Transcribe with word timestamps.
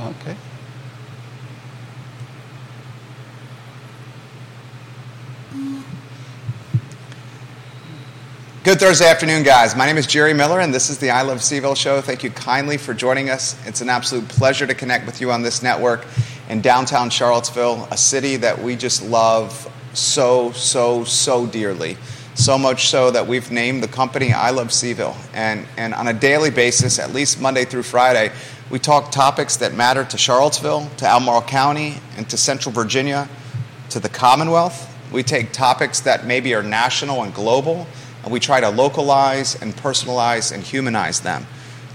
Okay. 0.00 0.34
Good 8.64 8.80
Thursday 8.80 9.06
afternoon, 9.06 9.42
guys. 9.42 9.76
My 9.76 9.84
name 9.84 9.98
is 9.98 10.06
Jerry 10.06 10.32
Miller, 10.32 10.60
and 10.60 10.72
this 10.72 10.88
is 10.88 10.96
the 10.96 11.10
I 11.10 11.20
Love 11.20 11.38
CVille 11.38 11.76
show. 11.76 12.00
Thank 12.00 12.24
you 12.24 12.30
kindly 12.30 12.78
for 12.78 12.94
joining 12.94 13.28
us. 13.28 13.54
It's 13.66 13.82
an 13.82 13.90
absolute 13.90 14.26
pleasure 14.26 14.66
to 14.66 14.74
connect 14.74 15.04
with 15.04 15.20
you 15.20 15.30
on 15.32 15.42
this 15.42 15.62
network 15.62 16.06
in 16.48 16.62
downtown 16.62 17.10
Charlottesville, 17.10 17.86
a 17.90 17.96
city 17.98 18.36
that 18.36 18.58
we 18.58 18.76
just 18.76 19.02
love 19.02 19.70
so, 19.92 20.52
so, 20.52 21.04
so 21.04 21.46
dearly. 21.46 21.98
So 22.36 22.56
much 22.56 22.88
so 22.88 23.10
that 23.10 23.26
we've 23.26 23.50
named 23.50 23.82
the 23.82 23.88
company 23.88 24.32
I 24.32 24.48
Love 24.48 24.68
CVille. 24.68 25.16
And, 25.34 25.66
and 25.76 25.92
on 25.92 26.08
a 26.08 26.14
daily 26.14 26.50
basis, 26.50 26.98
at 26.98 27.12
least 27.12 27.38
Monday 27.38 27.66
through 27.66 27.82
Friday, 27.82 28.32
we 28.70 28.78
talk 28.78 29.10
topics 29.10 29.56
that 29.58 29.74
matter 29.74 30.04
to 30.04 30.16
Charlottesville, 30.16 30.88
to 30.98 31.06
Albemarle 31.06 31.42
County, 31.42 31.96
and 32.16 32.28
to 32.30 32.36
Central 32.36 32.72
Virginia, 32.72 33.28
to 33.90 34.00
the 34.00 34.08
Commonwealth. 34.08 34.86
We 35.12 35.22
take 35.22 35.52
topics 35.52 36.00
that 36.00 36.24
maybe 36.24 36.54
are 36.54 36.62
national 36.62 37.24
and 37.24 37.34
global 37.34 37.86
and 38.22 38.32
we 38.32 38.40
try 38.40 38.60
to 38.60 38.68
localize 38.68 39.60
and 39.60 39.74
personalize 39.74 40.52
and 40.52 40.62
humanize 40.62 41.20
them. 41.20 41.46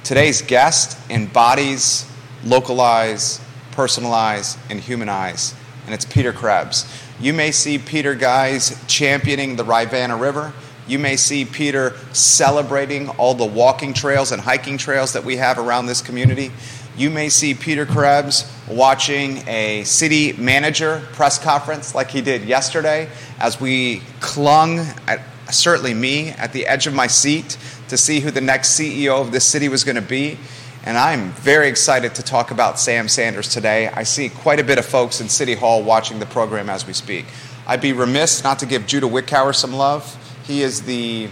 Today's 0.03 0.41
guest 0.41 0.97
embodies, 1.09 2.09
localize, 2.43 3.39
personalize, 3.71 4.57
and 4.69 4.79
humanize, 4.79 5.53
and 5.85 5.93
it's 5.93 6.05
Peter 6.05 6.33
Krebs. 6.33 6.85
You 7.19 7.33
may 7.33 7.51
see 7.51 7.77
Peter 7.77 8.15
guys 8.15 8.81
championing 8.87 9.55
the 9.55 9.63
Rivanna 9.63 10.17
River. 10.17 10.53
You 10.87 10.99
may 10.99 11.15
see 11.15 11.45
Peter 11.45 11.95
celebrating 12.13 13.09
all 13.09 13.33
the 13.33 13.45
walking 13.45 13.93
trails 13.93 14.31
and 14.31 14.41
hiking 14.41 14.77
trails 14.77 15.13
that 15.13 15.23
we 15.23 15.37
have 15.37 15.57
around 15.57 15.87
this 15.87 16.01
community. 16.01 16.51
You 16.97 17.09
may 17.09 17.27
see 17.27 17.53
Peter 17.53 17.85
Krebs 17.85 18.49
watching 18.69 19.45
a 19.49 19.83
city 19.83 20.31
manager 20.33 21.05
press 21.11 21.37
conference 21.37 21.93
like 21.93 22.09
he 22.09 22.21
did 22.21 22.43
yesterday 22.45 23.09
as 23.37 23.59
we 23.59 24.01
clung 24.21 24.79
at 25.05 25.19
certainly 25.51 25.93
me, 25.93 26.29
at 26.29 26.53
the 26.53 26.65
edge 26.65 26.87
of 26.87 26.93
my 26.93 27.07
seat 27.07 27.57
to 27.89 27.97
see 27.97 28.21
who 28.21 28.31
the 28.31 28.39
next 28.39 28.79
CEO 28.79 29.19
of 29.19 29.33
this 29.33 29.45
city 29.45 29.67
was 29.67 29.83
going 29.83 29.97
to 29.97 30.01
be. 30.01 30.37
And 30.85 30.97
I'm 30.97 31.31
very 31.31 31.67
excited 31.67 32.15
to 32.15 32.23
talk 32.23 32.51
about 32.51 32.79
Sam 32.79 33.09
Sanders 33.09 33.49
today. 33.49 33.87
I 33.89 34.03
see 34.03 34.29
quite 34.29 34.61
a 34.61 34.63
bit 34.63 34.77
of 34.77 34.85
folks 34.85 35.19
in 35.19 35.27
City 35.27 35.55
Hall 35.55 35.83
watching 35.83 36.19
the 36.19 36.25
program 36.25 36.69
as 36.69 36.87
we 36.87 36.93
speak. 36.93 37.25
I'd 37.67 37.81
be 37.81 37.91
remiss 37.91 38.43
not 38.43 38.59
to 38.59 38.65
give 38.65 38.87
Judah 38.87 39.07
Wickower 39.07 39.53
some 39.53 39.73
love. 39.73 40.15
He 40.45 40.61
is 40.61 40.83
the 40.83 41.27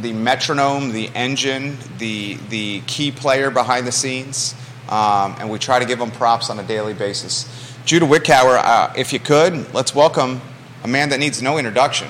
the 0.00 0.12
metronome, 0.12 0.92
the 0.92 1.08
engine, 1.14 1.76
the 1.98 2.34
the 2.48 2.80
key 2.82 3.10
player 3.10 3.50
behind 3.50 3.86
the 3.86 3.92
scenes, 3.92 4.54
um, 4.88 5.36
and 5.38 5.50
we 5.50 5.58
try 5.58 5.78
to 5.78 5.84
give 5.84 5.98
them 5.98 6.10
props 6.10 6.50
on 6.50 6.58
a 6.58 6.62
daily 6.62 6.94
basis. 6.94 7.76
Judah 7.84 8.06
Wickower, 8.06 8.60
uh, 8.62 8.92
if 8.96 9.12
you 9.12 9.18
could, 9.18 9.72
let's 9.74 9.94
welcome 9.94 10.40
a 10.84 10.88
man 10.88 11.08
that 11.10 11.18
needs 11.18 11.42
no 11.42 11.58
introduction. 11.58 12.08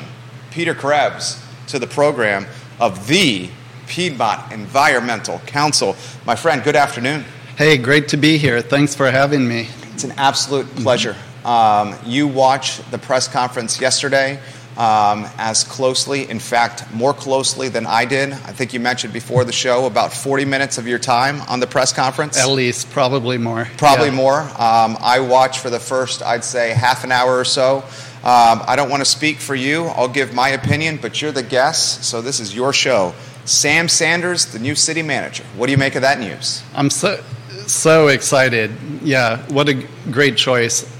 Peter 0.50 0.74
Krebs 0.74 1.42
to 1.68 1.78
the 1.78 1.86
program 1.86 2.46
of 2.78 3.06
the 3.06 3.48
Piedmont 3.86 4.52
Environmental 4.52 5.38
Council. 5.40 5.96
My 6.26 6.34
friend, 6.36 6.62
good 6.62 6.76
afternoon. 6.76 7.24
Hey, 7.56 7.76
great 7.76 8.08
to 8.08 8.16
be 8.16 8.38
here. 8.38 8.60
Thanks 8.62 8.94
for 8.94 9.10
having 9.10 9.46
me. 9.46 9.68
It's 9.92 10.04
an 10.04 10.12
absolute 10.12 10.66
pleasure. 10.76 11.16
Um, 11.44 11.96
you 12.04 12.28
watched 12.28 12.90
the 12.90 12.98
press 12.98 13.28
conference 13.28 13.80
yesterday 13.80 14.38
um, 14.80 15.28
as 15.36 15.62
closely, 15.62 16.28
in 16.30 16.38
fact, 16.38 16.90
more 16.94 17.12
closely 17.12 17.68
than 17.68 17.84
I 17.84 18.06
did. 18.06 18.32
I 18.32 18.52
think 18.52 18.72
you 18.72 18.80
mentioned 18.80 19.12
before 19.12 19.44
the 19.44 19.52
show 19.52 19.84
about 19.84 20.10
40 20.10 20.46
minutes 20.46 20.78
of 20.78 20.88
your 20.88 20.98
time 20.98 21.42
on 21.42 21.60
the 21.60 21.66
press 21.66 21.92
conference. 21.92 22.38
At 22.38 22.48
least, 22.48 22.90
probably 22.90 23.36
more. 23.36 23.68
Probably 23.76 24.08
yeah. 24.08 24.14
more. 24.14 24.40
Um, 24.40 24.96
I 24.98 25.20
watched 25.20 25.60
for 25.60 25.68
the 25.68 25.78
first, 25.78 26.22
I'd 26.22 26.44
say, 26.44 26.70
half 26.70 27.04
an 27.04 27.12
hour 27.12 27.38
or 27.38 27.44
so. 27.44 27.84
Um, 28.22 28.62
I 28.66 28.74
don't 28.74 28.88
want 28.88 29.02
to 29.02 29.04
speak 29.04 29.36
for 29.36 29.54
you. 29.54 29.84
I'll 29.84 30.08
give 30.08 30.32
my 30.32 30.48
opinion, 30.48 30.98
but 31.02 31.20
you're 31.20 31.30
the 31.30 31.42
guest, 31.42 32.04
so 32.04 32.22
this 32.22 32.40
is 32.40 32.54
your 32.54 32.72
show. 32.72 33.12
Sam 33.44 33.86
Sanders, 33.86 34.46
the 34.46 34.58
new 34.58 34.74
city 34.74 35.02
manager. 35.02 35.44
What 35.56 35.66
do 35.66 35.72
you 35.72 35.78
make 35.78 35.94
of 35.94 36.02
that 36.02 36.20
news? 36.20 36.62
I'm 36.74 36.88
so 36.88 37.22
so 37.66 38.08
excited. 38.08 38.70
Yeah, 39.02 39.42
what 39.48 39.68
a 39.68 39.86
great 40.10 40.38
choice. 40.38 40.90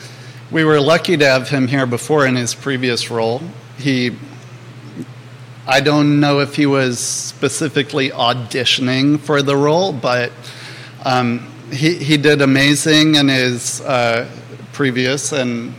We 0.50 0.64
were 0.64 0.80
lucky 0.80 1.16
to 1.16 1.24
have 1.24 1.48
him 1.48 1.66
here 1.66 1.86
before 1.86 2.26
in 2.26 2.36
his 2.36 2.54
previous 2.54 3.10
role. 3.10 3.40
He 3.80 4.16
I 5.66 5.80
don't 5.80 6.18
know 6.18 6.40
if 6.40 6.56
he 6.56 6.66
was 6.66 6.98
specifically 6.98 8.10
auditioning 8.10 9.20
for 9.20 9.40
the 9.40 9.56
role, 9.56 9.92
but 9.92 10.32
um, 11.04 11.46
he, 11.70 11.94
he 11.94 12.16
did 12.16 12.42
amazing 12.42 13.14
in 13.14 13.28
his 13.28 13.80
uh, 13.82 14.28
previous 14.72 15.32
and 15.32 15.72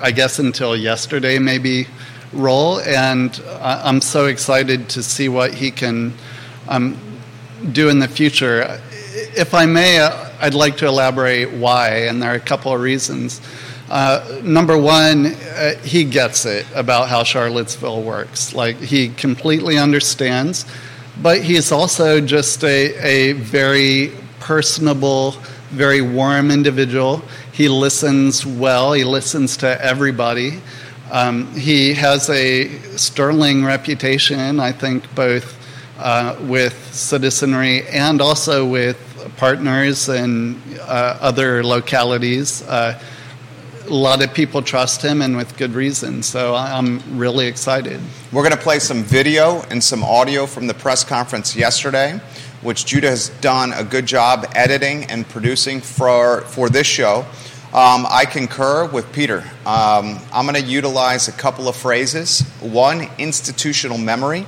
I 0.00 0.12
guess 0.12 0.38
until 0.38 0.76
yesterday, 0.76 1.38
maybe, 1.38 1.86
role. 2.32 2.80
And 2.80 3.38
I'm 3.60 4.00
so 4.00 4.26
excited 4.26 4.88
to 4.90 5.02
see 5.02 5.28
what 5.28 5.52
he 5.52 5.70
can 5.70 6.14
um, 6.68 6.98
do 7.72 7.88
in 7.88 7.98
the 7.98 8.08
future. 8.08 8.80
If 9.36 9.54
I 9.54 9.66
may, 9.66 9.98
uh, 9.98 10.30
I'd 10.40 10.54
like 10.54 10.76
to 10.78 10.86
elaborate 10.86 11.52
why, 11.52 12.06
and 12.06 12.22
there 12.22 12.32
are 12.32 12.36
a 12.36 12.40
couple 12.40 12.72
of 12.72 12.80
reasons. 12.80 13.40
Uh, 13.90 14.40
number 14.42 14.76
one, 14.76 15.26
uh, 15.26 15.74
he 15.82 16.04
gets 16.04 16.44
it 16.44 16.66
about 16.74 17.08
how 17.08 17.22
Charlottesville 17.22 18.02
works. 18.02 18.54
Like, 18.54 18.76
he 18.76 19.08
completely 19.08 19.78
understands, 19.78 20.66
but 21.22 21.40
he's 21.42 21.72
also 21.72 22.20
just 22.20 22.62
a, 22.64 22.94
a 23.02 23.32
very 23.32 24.12
personable, 24.40 25.32
very 25.70 26.02
warm 26.02 26.50
individual. 26.50 27.22
He 27.52 27.68
listens 27.68 28.44
well, 28.44 28.92
he 28.92 29.04
listens 29.04 29.56
to 29.58 29.82
everybody. 29.82 30.60
Um, 31.10 31.50
he 31.54 31.94
has 31.94 32.28
a 32.28 32.68
sterling 32.96 33.64
reputation, 33.64 34.60
I 34.60 34.72
think, 34.72 35.14
both 35.14 35.56
uh, 35.98 36.36
with 36.42 36.94
citizenry 36.94 37.88
and 37.88 38.20
also 38.20 38.66
with 38.66 38.98
partners 39.38 40.08
and 40.08 40.60
uh, 40.80 41.16
other 41.20 41.64
localities. 41.64 42.62
A 43.88 43.94
lot 43.94 44.22
of 44.22 44.34
people 44.34 44.60
trust 44.60 45.00
him 45.00 45.22
and 45.22 45.34
with 45.34 45.56
good 45.56 45.72
reason. 45.72 46.22
So 46.22 46.54
I'm 46.54 47.00
really 47.18 47.46
excited. 47.46 47.98
We're 48.32 48.42
going 48.42 48.54
to 48.54 48.60
play 48.60 48.80
some 48.80 49.02
video 49.02 49.62
and 49.70 49.82
some 49.82 50.04
audio 50.04 50.44
from 50.44 50.66
the 50.66 50.74
press 50.74 51.04
conference 51.04 51.56
yesterday, 51.56 52.20
which 52.60 52.84
Judah 52.84 53.08
has 53.08 53.30
done 53.40 53.72
a 53.72 53.82
good 53.82 54.04
job 54.04 54.46
editing 54.54 55.04
and 55.04 55.26
producing 55.26 55.80
for, 55.80 56.42
for 56.42 56.68
this 56.68 56.86
show. 56.86 57.24
Um, 57.72 58.06
I 58.10 58.26
concur 58.30 58.86
with 58.88 59.10
Peter. 59.10 59.38
Um, 59.64 60.18
I'm 60.34 60.46
going 60.46 60.62
to 60.62 60.68
utilize 60.70 61.28
a 61.28 61.32
couple 61.32 61.66
of 61.66 61.74
phrases. 61.74 62.42
One, 62.60 63.08
institutional 63.16 63.96
memory. 63.96 64.46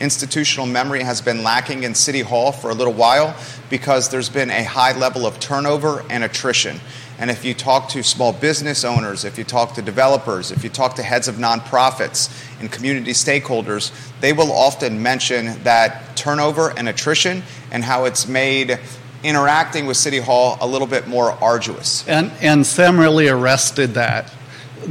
Institutional 0.00 0.66
memory 0.66 1.04
has 1.04 1.20
been 1.20 1.44
lacking 1.44 1.84
in 1.84 1.94
City 1.94 2.22
Hall 2.22 2.50
for 2.50 2.70
a 2.70 2.74
little 2.74 2.94
while 2.94 3.36
because 3.68 4.08
there's 4.08 4.30
been 4.30 4.50
a 4.50 4.64
high 4.64 4.98
level 4.98 5.26
of 5.26 5.38
turnover 5.38 6.02
and 6.10 6.24
attrition. 6.24 6.80
And 7.20 7.30
if 7.30 7.44
you 7.44 7.52
talk 7.52 7.90
to 7.90 8.02
small 8.02 8.32
business 8.32 8.82
owners, 8.82 9.26
if 9.26 9.36
you 9.36 9.44
talk 9.44 9.74
to 9.74 9.82
developers, 9.82 10.50
if 10.50 10.64
you 10.64 10.70
talk 10.70 10.94
to 10.94 11.02
heads 11.02 11.28
of 11.28 11.34
nonprofits 11.34 12.30
and 12.60 12.72
community 12.72 13.12
stakeholders, 13.12 13.92
they 14.20 14.32
will 14.32 14.50
often 14.50 15.02
mention 15.02 15.62
that 15.64 16.16
turnover 16.16 16.70
and 16.70 16.88
attrition 16.88 17.42
and 17.70 17.84
how 17.84 18.06
it's 18.06 18.26
made 18.26 18.80
interacting 19.22 19.84
with 19.84 19.98
City 19.98 20.18
Hall 20.18 20.56
a 20.62 20.66
little 20.66 20.86
bit 20.86 21.06
more 21.06 21.32
arduous. 21.32 22.08
And, 22.08 22.32
and 22.40 22.66
Sam 22.66 22.98
really 22.98 23.28
arrested 23.28 23.94
that. 23.94 24.32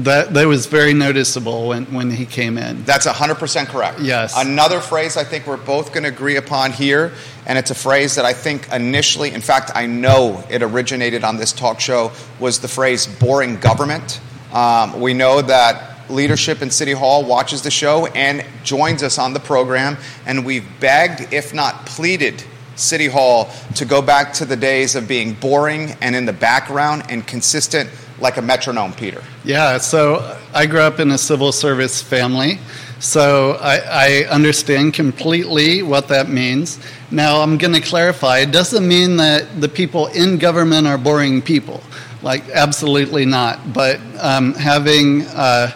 That, 0.04 0.34
that 0.34 0.48
was 0.48 0.66
very 0.66 0.94
noticeable 0.94 1.68
when, 1.68 1.86
when 1.94 2.10
he 2.10 2.26
came 2.26 2.58
in. 2.58 2.84
That's 2.84 3.06
100% 3.06 3.68
correct. 3.68 4.00
Yes. 4.00 4.34
Another 4.38 4.80
phrase 4.80 5.18
I 5.18 5.26
think 5.26 5.46
we're 5.46 5.58
both 5.58 5.92
going 5.92 6.04
to 6.04 6.10
agree 6.10 6.38
upon 6.38 6.72
here, 6.72 7.12
and 7.46 7.58
it's 7.58 7.70
a 7.70 7.76
phrase 7.76 8.16
that 8.16 8.24
I 8.24 8.32
think 8.32 8.72
initially, 8.72 9.34
in 9.34 9.42
fact, 9.42 9.72
I 9.76 9.88
know 9.88 10.44
it 10.50 10.64
originated 10.64 11.26
on 11.26 11.36
this 11.36 11.52
talk 11.52 11.82
show, 11.82 12.14
was 12.40 12.60
the 12.60 12.70
phrase 12.70 13.08
boring 13.08 13.60
government. 13.60 14.22
Um, 14.54 15.02
we 15.02 15.14
know 15.14 15.42
that 15.42 16.10
leadership 16.10 16.62
in 16.62 16.72
City 16.72 16.94
Hall 16.94 17.26
watches 17.26 17.62
the 17.62 17.72
show 17.72 18.08
and 18.08 18.46
joins 18.64 19.04
us 19.04 19.18
on 19.18 19.34
the 19.34 19.40
program, 19.42 19.98
and 20.26 20.46
we've 20.46 20.66
begged, 20.80 21.34
if 21.34 21.54
not 21.54 21.86
pleaded, 21.86 22.42
City 22.80 23.08
Hall 23.08 23.50
to 23.76 23.86
go 23.86 24.02
back 24.02 24.34
to 24.34 24.46
the 24.46 24.56
days 24.56 24.96
of 24.96 25.08
being 25.08 25.34
boring 25.34 25.92
and 26.02 26.16
in 26.16 26.26
the 26.26 26.34
background 26.34 27.04
and 27.10 27.26
consistent 27.26 27.90
like 28.20 28.38
a 28.38 28.42
metronome, 28.42 28.94
Peter? 28.94 29.24
Yeah, 29.44 29.78
so 29.78 30.38
I 30.54 30.66
grew 30.66 30.82
up 30.82 31.00
in 31.00 31.12
a 31.12 31.18
civil 31.18 31.52
service 31.52 32.02
family, 32.02 32.60
so 33.00 33.58
I, 33.62 33.78
I 33.78 34.26
understand 34.30 34.94
completely 34.94 35.82
what 35.84 36.08
that 36.10 36.30
means. 36.30 36.80
Now, 37.12 37.42
I'm 37.42 37.58
going 37.58 37.74
to 37.74 37.82
clarify 37.82 38.40
it 38.40 38.52
doesn't 38.52 38.88
mean 38.88 39.18
that 39.18 39.62
the 39.62 39.70
people 39.70 40.08
in 40.08 40.38
government 40.38 40.88
are 40.88 40.98
boring 40.98 41.42
people. 41.42 41.82
Like, 42.22 42.50
absolutely 42.50 43.26
not. 43.26 43.74
But 43.74 44.00
um, 44.20 44.54
having 44.54 45.22
uh, 45.28 45.72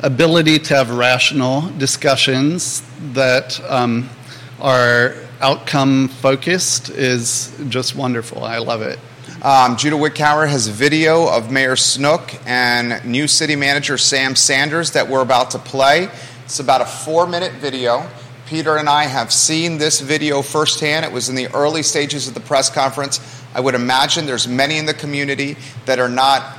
ability 0.00 0.58
to 0.58 0.76
have 0.76 0.90
rational 0.90 1.62
discussions 1.78 2.82
that 3.14 3.60
um, 3.70 4.08
are 4.60 5.16
outcome 5.40 6.08
focused 6.08 6.90
is 6.90 7.56
just 7.68 7.94
wonderful. 7.94 8.44
I 8.44 8.58
love 8.58 8.82
it. 8.82 8.98
Um, 9.42 9.76
Judah 9.76 9.96
Wickower 9.96 10.48
has 10.48 10.66
a 10.66 10.72
video 10.72 11.28
of 11.28 11.50
Mayor 11.50 11.76
Snook 11.76 12.34
and 12.44 13.04
new 13.04 13.28
city 13.28 13.54
manager 13.54 13.96
Sam 13.96 14.34
Sanders 14.34 14.92
that 14.92 15.08
we're 15.08 15.22
about 15.22 15.52
to 15.52 15.58
play. 15.58 16.08
It's 16.44 16.58
about 16.58 16.80
a 16.80 16.86
four 16.86 17.26
minute 17.26 17.52
video. 17.52 18.08
Peter 18.46 18.76
and 18.78 18.88
I 18.88 19.04
have 19.04 19.32
seen 19.32 19.78
this 19.78 20.00
video 20.00 20.42
firsthand. 20.42 21.04
It 21.04 21.12
was 21.12 21.28
in 21.28 21.34
the 21.34 21.48
early 21.48 21.82
stages 21.82 22.26
of 22.26 22.34
the 22.34 22.40
press 22.40 22.70
conference. 22.70 23.20
I 23.54 23.60
would 23.60 23.74
imagine 23.74 24.26
there's 24.26 24.48
many 24.48 24.78
in 24.78 24.86
the 24.86 24.94
community 24.94 25.56
that 25.84 25.98
are 25.98 26.08
not 26.08 26.56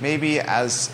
maybe 0.00 0.40
as 0.40 0.90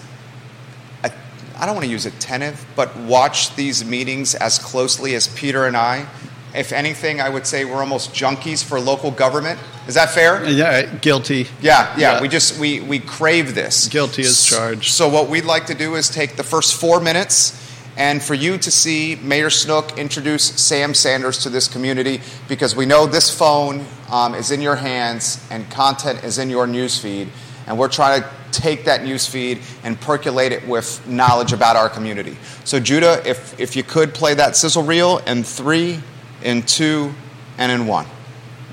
I 1.58 1.66
don't 1.66 1.74
want 1.74 1.86
to 1.86 1.90
use 1.90 2.06
attentive, 2.06 2.64
but 2.76 2.96
watch 2.96 3.54
these 3.56 3.84
meetings 3.84 4.34
as 4.34 4.58
closely 4.58 5.14
as 5.14 5.28
Peter 5.28 5.66
and 5.66 5.76
I. 5.76 6.06
If 6.54 6.72
anything, 6.72 7.20
I 7.20 7.28
would 7.28 7.46
say 7.46 7.64
we're 7.64 7.80
almost 7.80 8.12
junkies 8.12 8.64
for 8.64 8.80
local 8.80 9.10
government. 9.10 9.58
Is 9.86 9.94
that 9.94 10.10
fair? 10.10 10.46
Yeah, 10.48 10.86
guilty. 10.96 11.48
Yeah, 11.60 11.94
yeah. 11.96 11.98
yeah. 11.98 12.22
We 12.22 12.28
just 12.28 12.58
we 12.58 12.80
we 12.80 12.98
crave 12.98 13.54
this. 13.54 13.88
Guilty 13.88 14.22
as 14.22 14.44
charged. 14.44 14.92
So 14.92 15.08
what 15.08 15.28
we'd 15.28 15.44
like 15.44 15.66
to 15.66 15.74
do 15.74 15.96
is 15.96 16.08
take 16.08 16.36
the 16.36 16.44
first 16.44 16.80
four 16.80 17.00
minutes 17.00 17.62
and 17.96 18.22
for 18.22 18.34
you 18.34 18.58
to 18.58 18.70
see 18.70 19.16
Mayor 19.16 19.48
Snook 19.48 19.96
introduce 19.98 20.44
Sam 20.44 20.92
Sanders 20.92 21.38
to 21.44 21.48
this 21.48 21.66
community 21.66 22.20
because 22.48 22.76
we 22.76 22.84
know 22.84 23.06
this 23.06 23.36
phone 23.36 23.86
um, 24.10 24.34
is 24.34 24.50
in 24.50 24.60
your 24.60 24.76
hands 24.76 25.44
and 25.50 25.68
content 25.70 26.22
is 26.22 26.38
in 26.38 26.50
your 26.50 26.66
newsfeed, 26.66 27.28
and 27.66 27.78
we're 27.78 27.88
trying 27.88 28.22
to 28.22 28.28
take 28.52 28.84
that 28.84 29.02
news 29.02 29.26
feed 29.26 29.60
and 29.82 30.00
percolate 30.00 30.52
it 30.52 30.66
with 30.66 31.06
knowledge 31.06 31.52
about 31.52 31.76
our 31.76 31.88
community. 31.88 32.36
So, 32.64 32.80
Judah, 32.80 33.22
if, 33.28 33.58
if 33.60 33.76
you 33.76 33.82
could 33.82 34.14
play 34.14 34.34
that 34.34 34.56
sizzle 34.56 34.82
reel 34.82 35.18
in 35.26 35.42
three, 35.42 36.00
in 36.42 36.62
two, 36.62 37.12
and 37.58 37.72
in 37.72 37.86
one. 37.86 38.06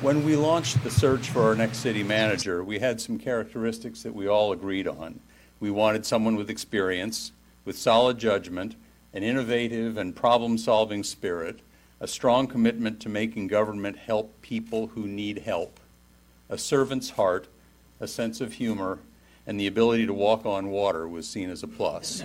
When 0.02 0.26
we 0.26 0.36
launched 0.36 0.84
the 0.84 0.92
search 0.92 1.30
for 1.30 1.44
our 1.44 1.56
next 1.56 1.78
city 1.78 2.04
manager, 2.04 2.64
we 2.64 2.80
had 2.80 3.00
some 3.00 3.18
characteristics 3.18 4.04
that 4.04 4.14
we 4.14 4.28
all 4.28 4.52
agreed 4.52 4.88
on. 4.88 5.20
We 5.60 5.72
wanted 5.72 6.06
someone 6.06 6.36
with 6.36 6.50
experience, 6.50 7.32
with 7.64 7.78
solid 7.78 8.18
judgment, 8.18 8.76
an 9.14 9.24
innovative 9.24 9.98
and 9.98 10.14
problem 10.14 10.58
solving 10.58 11.04
spirit, 11.04 11.60
a 12.02 12.08
strong 12.08 12.48
commitment 12.48 13.00
to 13.00 13.08
making 13.10 13.48
government 13.48 13.96
help 13.96 14.42
people 14.42 14.88
who 14.88 15.08
need 15.08 15.40
help, 15.40 15.80
a 16.50 16.58
servant's 16.58 17.12
heart, 17.12 17.48
a 18.02 18.08
sense 18.08 18.42
of 18.42 18.54
humor, 18.54 19.00
and 19.46 19.60
the 19.60 19.68
ability 19.68 20.06
to 20.06 20.14
walk 20.14 20.46
on 20.46 20.68
water 20.68 21.08
was 21.08 21.28
seen 21.28 21.50
as 21.50 21.64
a 21.64 21.68
plus. 21.68 22.24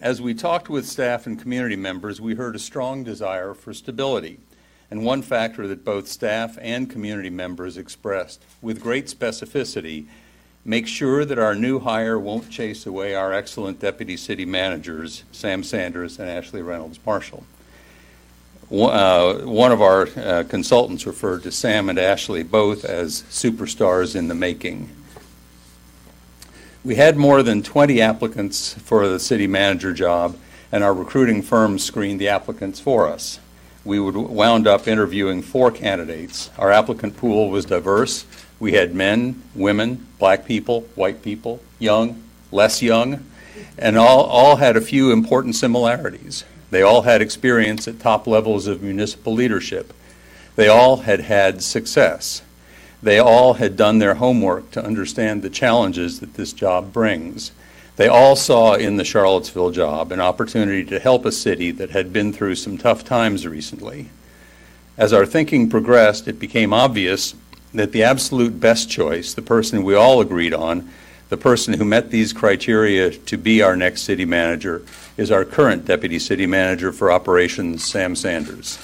As 0.00 0.22
we 0.22 0.32
talked 0.32 0.70
with 0.70 0.86
staff 0.86 1.26
and 1.26 1.38
community 1.38 1.76
members, 1.76 2.20
we 2.20 2.34
heard 2.34 2.56
a 2.56 2.58
strong 2.58 3.04
desire 3.04 3.52
for 3.52 3.74
stability, 3.74 4.40
and 4.90 5.04
one 5.04 5.22
factor 5.22 5.66
that 5.66 5.84
both 5.84 6.08
staff 6.08 6.56
and 6.60 6.88
community 6.88 7.30
members 7.30 7.76
expressed 7.76 8.42
with 8.62 8.82
great 8.82 9.06
specificity 9.06 10.06
make 10.64 10.86
sure 10.86 11.24
that 11.24 11.38
our 11.38 11.54
new 11.54 11.78
hire 11.78 12.18
won't 12.18 12.50
chase 12.50 12.86
away 12.86 13.14
our 13.14 13.32
excellent 13.32 13.80
deputy 13.80 14.16
city 14.16 14.44
managers, 14.44 15.24
Sam 15.32 15.62
Sanders 15.62 16.18
and 16.18 16.28
Ashley 16.28 16.62
Reynolds 16.62 16.98
Marshall. 17.04 17.44
Uh, 18.70 19.34
one 19.38 19.72
of 19.72 19.82
our 19.82 20.08
uh, 20.16 20.44
consultants 20.48 21.06
referred 21.06 21.42
to 21.42 21.50
Sam 21.50 21.88
and 21.88 21.98
Ashley 21.98 22.42
both 22.42 22.84
as 22.84 23.22
superstars 23.22 24.14
in 24.14 24.28
the 24.28 24.34
making. 24.34 24.88
We 26.82 26.94
had 26.94 27.18
more 27.18 27.42
than 27.42 27.62
20 27.62 28.00
applicants 28.00 28.72
for 28.72 29.06
the 29.06 29.20
city 29.20 29.46
manager 29.46 29.92
job, 29.92 30.38
and 30.72 30.82
our 30.82 30.94
recruiting 30.94 31.42
firm 31.42 31.78
screened 31.78 32.18
the 32.18 32.28
applicants 32.28 32.80
for 32.80 33.06
us. 33.06 33.38
We 33.84 34.00
would 34.00 34.16
wound 34.16 34.66
up 34.66 34.88
interviewing 34.88 35.42
four 35.42 35.70
candidates. 35.70 36.48
Our 36.56 36.70
applicant 36.72 37.18
pool 37.18 37.50
was 37.50 37.66
diverse. 37.66 38.24
We 38.58 38.72
had 38.72 38.94
men, 38.94 39.42
women, 39.54 40.06
black 40.18 40.46
people, 40.46 40.82
white 40.94 41.22
people, 41.22 41.60
young, 41.78 42.22
less 42.50 42.80
young, 42.80 43.26
and 43.76 43.98
all, 43.98 44.22
all 44.22 44.56
had 44.56 44.74
a 44.78 44.80
few 44.80 45.12
important 45.12 45.56
similarities. 45.56 46.44
They 46.70 46.80
all 46.80 47.02
had 47.02 47.20
experience 47.20 47.88
at 47.88 48.00
top 48.00 48.26
levels 48.26 48.66
of 48.66 48.82
municipal 48.82 49.34
leadership. 49.34 49.92
They 50.56 50.68
all 50.68 50.98
had 50.98 51.20
had 51.20 51.62
success. 51.62 52.40
They 53.02 53.18
all 53.18 53.54
had 53.54 53.76
done 53.76 53.98
their 53.98 54.14
homework 54.14 54.70
to 54.72 54.84
understand 54.84 55.42
the 55.42 55.50
challenges 55.50 56.20
that 56.20 56.34
this 56.34 56.52
job 56.52 56.92
brings. 56.92 57.52
They 57.96 58.08
all 58.08 58.36
saw 58.36 58.74
in 58.74 58.96
the 58.96 59.04
Charlottesville 59.04 59.70
job 59.70 60.12
an 60.12 60.20
opportunity 60.20 60.84
to 60.84 60.98
help 60.98 61.24
a 61.24 61.32
city 61.32 61.70
that 61.72 61.90
had 61.90 62.12
been 62.12 62.32
through 62.32 62.54
some 62.56 62.78
tough 62.78 63.04
times 63.04 63.46
recently. 63.46 64.10
As 64.96 65.12
our 65.12 65.24
thinking 65.24 65.70
progressed, 65.70 66.28
it 66.28 66.38
became 66.38 66.72
obvious 66.72 67.34
that 67.72 67.92
the 67.92 68.02
absolute 68.02 68.60
best 68.60 68.90
choice, 68.90 69.32
the 69.32 69.42
person 69.42 69.82
we 69.82 69.94
all 69.94 70.20
agreed 70.20 70.52
on, 70.52 70.90
the 71.30 71.36
person 71.36 71.74
who 71.74 71.84
met 71.84 72.10
these 72.10 72.32
criteria 72.32 73.10
to 73.10 73.38
be 73.38 73.62
our 73.62 73.76
next 73.76 74.02
city 74.02 74.24
manager, 74.24 74.82
is 75.16 75.30
our 75.30 75.44
current 75.44 75.86
deputy 75.86 76.18
city 76.18 76.46
manager 76.46 76.92
for 76.92 77.12
operations, 77.12 77.84
Sam 77.84 78.16
Sanders. 78.16 78.78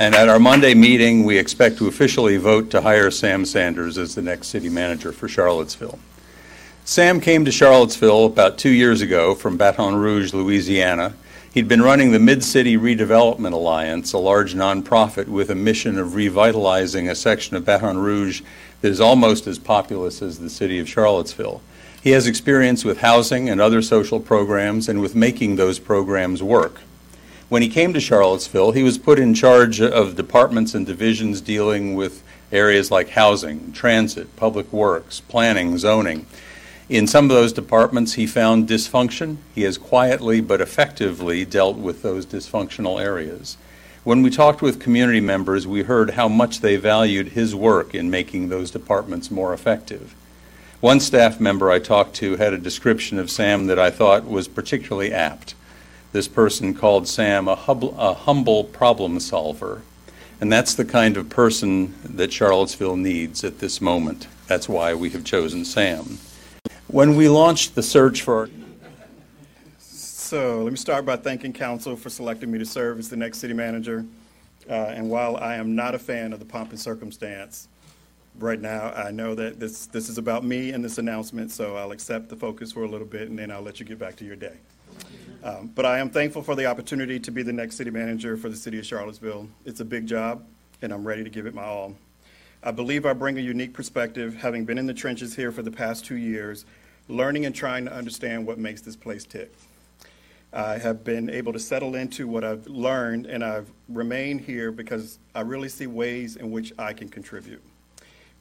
And 0.00 0.14
at 0.14 0.30
our 0.30 0.38
Monday 0.38 0.72
meeting, 0.72 1.24
we 1.24 1.36
expect 1.36 1.76
to 1.76 1.86
officially 1.86 2.38
vote 2.38 2.70
to 2.70 2.80
hire 2.80 3.10
Sam 3.10 3.44
Sanders 3.44 3.98
as 3.98 4.14
the 4.14 4.22
next 4.22 4.46
city 4.46 4.70
manager 4.70 5.12
for 5.12 5.28
Charlottesville. 5.28 5.98
Sam 6.86 7.20
came 7.20 7.44
to 7.44 7.52
Charlottesville 7.52 8.24
about 8.24 8.56
two 8.56 8.70
years 8.70 9.02
ago 9.02 9.34
from 9.34 9.58
Baton 9.58 9.96
Rouge, 9.96 10.32
Louisiana. 10.32 11.12
He'd 11.52 11.68
been 11.68 11.82
running 11.82 12.12
the 12.12 12.18
Mid 12.18 12.42
City 12.42 12.78
Redevelopment 12.78 13.52
Alliance, 13.52 14.14
a 14.14 14.18
large 14.18 14.54
nonprofit 14.54 15.28
with 15.28 15.50
a 15.50 15.54
mission 15.54 15.98
of 15.98 16.14
revitalizing 16.14 17.06
a 17.06 17.14
section 17.14 17.54
of 17.54 17.66
Baton 17.66 17.98
Rouge 17.98 18.40
that 18.80 18.88
is 18.88 19.02
almost 19.02 19.46
as 19.46 19.58
populous 19.58 20.22
as 20.22 20.38
the 20.38 20.48
city 20.48 20.78
of 20.78 20.88
Charlottesville. 20.88 21.60
He 22.02 22.12
has 22.12 22.26
experience 22.26 22.86
with 22.86 23.00
housing 23.00 23.50
and 23.50 23.60
other 23.60 23.82
social 23.82 24.18
programs 24.18 24.88
and 24.88 25.02
with 25.02 25.14
making 25.14 25.56
those 25.56 25.78
programs 25.78 26.42
work. 26.42 26.80
When 27.50 27.62
he 27.62 27.68
came 27.68 27.92
to 27.94 28.00
Charlottesville, 28.00 28.70
he 28.70 28.84
was 28.84 28.96
put 28.96 29.18
in 29.18 29.34
charge 29.34 29.80
of 29.80 30.14
departments 30.14 30.72
and 30.72 30.86
divisions 30.86 31.40
dealing 31.40 31.96
with 31.96 32.22
areas 32.52 32.92
like 32.92 33.08
housing, 33.08 33.72
transit, 33.72 34.36
public 34.36 34.72
works, 34.72 35.18
planning, 35.18 35.76
zoning. 35.76 36.26
In 36.88 37.08
some 37.08 37.24
of 37.24 37.30
those 37.30 37.52
departments, 37.52 38.12
he 38.12 38.24
found 38.24 38.68
dysfunction. 38.68 39.38
He 39.52 39.62
has 39.62 39.78
quietly 39.78 40.40
but 40.40 40.60
effectively 40.60 41.44
dealt 41.44 41.76
with 41.76 42.02
those 42.02 42.24
dysfunctional 42.24 43.02
areas. 43.02 43.56
When 44.04 44.22
we 44.22 44.30
talked 44.30 44.62
with 44.62 44.78
community 44.78 45.20
members, 45.20 45.66
we 45.66 45.82
heard 45.82 46.10
how 46.10 46.28
much 46.28 46.60
they 46.60 46.76
valued 46.76 47.30
his 47.30 47.52
work 47.52 47.96
in 47.96 48.10
making 48.10 48.48
those 48.48 48.70
departments 48.70 49.28
more 49.28 49.52
effective. 49.52 50.14
One 50.78 51.00
staff 51.00 51.40
member 51.40 51.68
I 51.68 51.80
talked 51.80 52.14
to 52.16 52.36
had 52.36 52.52
a 52.52 52.58
description 52.58 53.18
of 53.18 53.28
Sam 53.28 53.66
that 53.66 53.78
I 53.78 53.90
thought 53.90 54.24
was 54.24 54.46
particularly 54.46 55.12
apt 55.12 55.56
this 56.12 56.28
person 56.28 56.74
called 56.74 57.06
Sam 57.06 57.48
a, 57.48 57.54
hub, 57.54 57.84
a 57.84 58.14
humble 58.14 58.64
problem 58.64 59.20
solver. 59.20 59.82
And 60.40 60.50
that's 60.50 60.74
the 60.74 60.84
kind 60.84 61.16
of 61.16 61.28
person 61.28 61.94
that 62.02 62.32
Charlottesville 62.32 62.96
needs 62.96 63.44
at 63.44 63.58
this 63.58 63.80
moment. 63.80 64.26
That's 64.46 64.68
why 64.68 64.94
we 64.94 65.10
have 65.10 65.24
chosen 65.24 65.64
Sam. 65.64 66.18
When 66.86 67.14
we 67.14 67.28
launched 67.28 67.74
the 67.74 67.82
search 67.82 68.22
for 68.22 68.48
so 70.30 70.62
let 70.62 70.70
me 70.70 70.76
start 70.76 71.04
by 71.04 71.16
thanking 71.16 71.52
council 71.52 71.96
for 71.96 72.08
selecting 72.08 72.52
me 72.52 72.58
to 72.60 72.64
serve 72.64 73.00
as 73.00 73.08
the 73.08 73.16
next 73.16 73.38
city 73.38 73.52
manager. 73.52 74.06
Uh, 74.68 74.74
and 74.74 75.10
while 75.10 75.36
I 75.36 75.56
am 75.56 75.74
not 75.74 75.96
a 75.96 75.98
fan 75.98 76.32
of 76.32 76.38
the 76.38 76.44
pomp 76.44 76.70
and 76.70 76.78
circumstance, 76.78 77.66
right 78.38 78.60
now 78.60 78.92
I 78.92 79.10
know 79.10 79.34
that 79.34 79.58
this 79.58 79.86
this 79.86 80.08
is 80.08 80.18
about 80.18 80.44
me 80.44 80.70
and 80.70 80.84
this 80.84 80.98
announcement, 80.98 81.50
so 81.50 81.74
I'll 81.76 81.90
accept 81.90 82.28
the 82.28 82.36
focus 82.36 82.70
for 82.70 82.84
a 82.84 82.88
little 82.88 83.08
bit, 83.08 83.28
and 83.28 83.36
then 83.36 83.50
I'll 83.50 83.62
let 83.62 83.80
you 83.80 83.86
get 83.86 83.98
back 83.98 84.14
to 84.16 84.24
your 84.24 84.36
day. 84.36 84.58
Um, 85.42 85.68
but 85.74 85.86
I 85.86 85.98
am 85.98 86.10
thankful 86.10 86.42
for 86.42 86.54
the 86.54 86.66
opportunity 86.66 87.18
to 87.18 87.30
be 87.30 87.42
the 87.42 87.52
next 87.52 87.76
city 87.76 87.90
manager 87.90 88.36
for 88.36 88.50
the 88.50 88.56
city 88.56 88.78
of 88.78 88.84
Charlottesville. 88.84 89.48
It's 89.64 89.80
a 89.80 89.84
big 89.84 90.06
job, 90.06 90.44
and 90.82 90.92
I'm 90.92 91.06
ready 91.06 91.24
to 91.24 91.30
give 91.30 91.46
it 91.46 91.54
my 91.54 91.64
all. 91.64 91.94
I 92.62 92.72
believe 92.72 93.06
I 93.06 93.14
bring 93.14 93.38
a 93.38 93.40
unique 93.40 93.72
perspective, 93.72 94.34
having 94.34 94.66
been 94.66 94.76
in 94.76 94.86
the 94.86 94.92
trenches 94.92 95.34
here 95.34 95.50
for 95.50 95.62
the 95.62 95.70
past 95.70 96.04
two 96.04 96.16
years, 96.16 96.66
learning 97.08 97.46
and 97.46 97.54
trying 97.54 97.86
to 97.86 97.92
understand 97.92 98.46
what 98.46 98.58
makes 98.58 98.82
this 98.82 98.96
place 98.96 99.24
tick. 99.24 99.50
I 100.52 100.76
have 100.76 101.04
been 101.04 101.30
able 101.30 101.54
to 101.54 101.58
settle 101.58 101.94
into 101.94 102.28
what 102.28 102.44
I've 102.44 102.66
learned, 102.66 103.24
and 103.24 103.42
I've 103.42 103.70
remained 103.88 104.42
here 104.42 104.70
because 104.70 105.18
I 105.34 105.40
really 105.40 105.70
see 105.70 105.86
ways 105.86 106.36
in 106.36 106.50
which 106.50 106.74
I 106.78 106.92
can 106.92 107.08
contribute. 107.08 107.62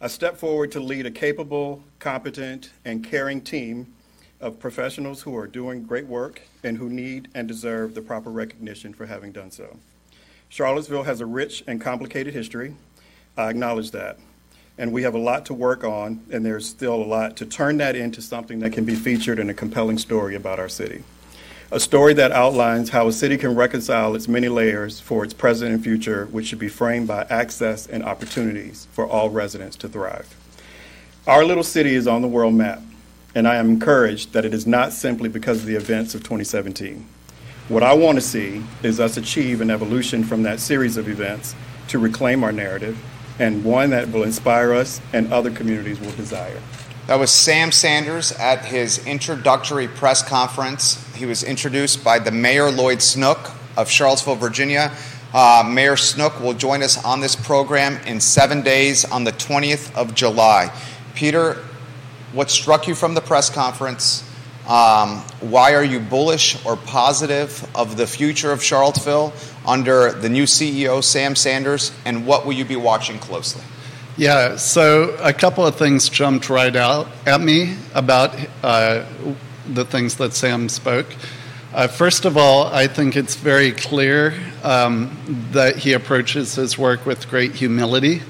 I 0.02 0.08
step 0.08 0.36
forward 0.36 0.74
to 0.74 0.82
lead 0.82 1.06
a 1.06 1.12
capable, 1.12 1.82
competent, 2.00 2.72
and 2.84 3.06
caring 3.06 3.40
team 3.40 3.94
of 4.42 4.60
professionals 4.60 5.22
who 5.22 5.36
are 5.38 5.48
doing 5.48 5.84
great 5.84 6.06
work 6.06 6.42
and 6.64 6.78
who 6.78 6.90
need 6.90 7.30
and 7.34 7.48
deserve 7.48 7.96
the 7.96 8.02
proper 8.02 8.30
recognition 8.30 8.94
for 8.94 9.06
having 9.06 9.32
done 9.32 9.52
so. 9.52 9.78
Charlottesville 10.50 11.04
has 11.04 11.22
a 11.22 11.26
rich 11.26 11.64
and 11.68 11.80
complicated 11.80 12.34
history. 12.34 12.76
I 13.38 13.50
acknowledge 13.50 13.92
that. 13.92 14.18
And 14.78 14.92
we 14.92 15.04
have 15.04 15.14
a 15.14 15.20
lot 15.20 15.46
to 15.48 15.54
work 15.54 15.84
on, 15.84 16.26
and 16.32 16.46
there's 16.46 16.66
still 16.66 16.96
a 16.96 17.04
lot 17.04 17.38
to 17.38 17.46
turn 17.46 17.78
that 17.78 17.96
into 17.96 18.22
something 18.22 18.60
that 18.60 18.72
can 18.72 18.86
be 18.86 18.96
featured 18.96 19.40
in 19.40 19.50
a 19.50 19.54
compelling 19.54 19.98
story 19.98 20.36
about 20.36 20.60
our 20.60 20.70
city. 20.70 21.04
A 21.72 21.80
story 21.80 22.16
that 22.16 22.32
outlines 22.32 22.90
how 22.90 23.08
a 23.08 23.12
city 23.12 23.38
can 23.38 23.54
reconcile 23.54 24.16
its 24.16 24.28
many 24.28 24.50
layers 24.50 25.00
for 25.00 25.24
its 25.24 25.36
present 25.36 25.72
and 25.72 25.84
future, 25.84 26.26
which 26.32 26.48
should 26.48 26.58
be 26.58 26.68
framed 26.68 27.08
by 27.08 27.28
access 27.30 27.86
and 27.86 28.04
opportunities 28.04 28.88
for 28.92 29.06
all 29.06 29.30
residents 29.30 29.76
to 29.78 29.88
thrive. 29.88 30.36
Our 31.28 31.46
little 31.46 31.64
city 31.64 31.94
is 31.94 32.08
on 32.08 32.24
the 32.24 32.28
world 32.28 32.56
map, 32.56 32.82
and 33.36 33.48
I 33.48 33.56
am 33.56 33.70
encouraged 33.70 34.34
that 34.34 34.46
it 34.46 34.54
is 34.54 34.66
not 34.66 34.94
simply 34.94 35.30
because 35.30 35.60
of 35.60 35.66
the 35.66 35.76
events 35.76 36.16
of 36.16 36.22
2017. 36.22 37.06
What 37.68 37.84
I 37.84 37.94
want 37.94 38.18
to 38.18 38.22
see 38.22 38.64
is 38.82 39.00
us 39.00 39.18
achieve 39.18 39.62
an 39.62 39.70
evolution 39.70 40.24
from 40.24 40.44
that 40.44 40.60
series 40.60 40.98
of 40.98 41.08
events 41.08 41.56
to 41.90 42.00
reclaim 42.00 42.44
our 42.44 42.52
narrative 42.52 42.98
and 43.38 43.64
one 43.64 43.92
that 43.92 44.12
will 44.12 44.24
inspire 44.24 44.74
us 44.74 45.00
and 45.14 45.32
other 45.32 45.52
communities 45.52 46.00
will 46.00 46.12
desire. 46.12 46.60
That 47.08 47.20
was 47.20 47.32
Sam 47.32 47.72
Sanders 47.72 48.32
at 48.34 48.66
his 48.66 49.06
introductory 49.08 49.88
press 49.88 50.22
conference. 50.22 51.04
He 51.16 51.26
was 51.26 51.44
introduced 51.44 52.04
by 52.04 52.20
the 52.20 52.32
Mayor 52.32 52.70
Lloyd 52.70 53.02
Snook 53.02 53.52
of 53.78 53.90
Charlottesville, 53.90 54.36
Virginia. 54.36 54.92
Uh, 55.34 55.64
Mayor 55.68 55.96
Snook 55.96 56.40
will 56.40 56.54
join 56.54 56.84
us 56.84 57.04
on 57.04 57.20
this 57.20 57.36
program 57.36 57.98
in 58.06 58.20
seven 58.20 58.62
days 58.62 59.06
on 59.06 59.24
the 59.24 59.32
20th 59.32 59.96
of 59.96 60.14
July. 60.16 60.72
Peter, 61.16 61.64
what 62.34 62.50
struck 62.50 62.88
you 62.88 62.96
from 62.96 63.14
the 63.14 63.22
press 63.22 63.50
conference? 63.50 64.24
Um, 64.68 65.18
why 65.40 65.74
are 65.74 65.84
you 65.84 66.00
bullish 66.00 66.64
or 66.64 66.76
positive 66.76 67.68
of 67.76 67.98
the 67.98 68.06
future 68.06 68.52
of 68.52 68.62
Charlottesville 68.62 69.34
under 69.66 70.12
the 70.12 70.30
new 70.30 70.44
CEO, 70.44 71.04
Sam 71.04 71.36
Sanders, 71.36 71.92
and 72.06 72.28
what 72.28 72.46
will 72.46 72.54
you 72.54 72.66
be 72.66 72.76
watching 72.76 73.18
closely? 73.18 73.64
Yeah, 74.16 74.58
so 74.58 75.16
a 75.22 75.34
couple 75.34 75.66
of 75.66 75.76
things 75.76 76.10
jumped 76.10 76.50
right 76.50 76.76
out 76.76 77.08
at 77.26 77.42
me 77.42 77.78
about 77.96 78.36
uh, 78.62 79.06
the 79.68 79.86
things 79.86 80.18
that 80.18 80.34
Sam 80.34 80.70
spoke. 80.70 81.08
Uh, 81.74 81.88
first 81.88 82.26
of 82.26 82.36
all, 82.36 82.68
I 82.68 82.88
think 82.88 83.16
it's 83.16 83.36
very 83.36 83.72
clear 83.72 84.34
um, 84.64 85.16
that 85.52 85.78
he 85.78 85.94
approaches 85.94 86.56
his 86.56 86.78
work 86.78 87.06
with 87.06 87.30
great 87.30 87.54
humility. 87.54 88.22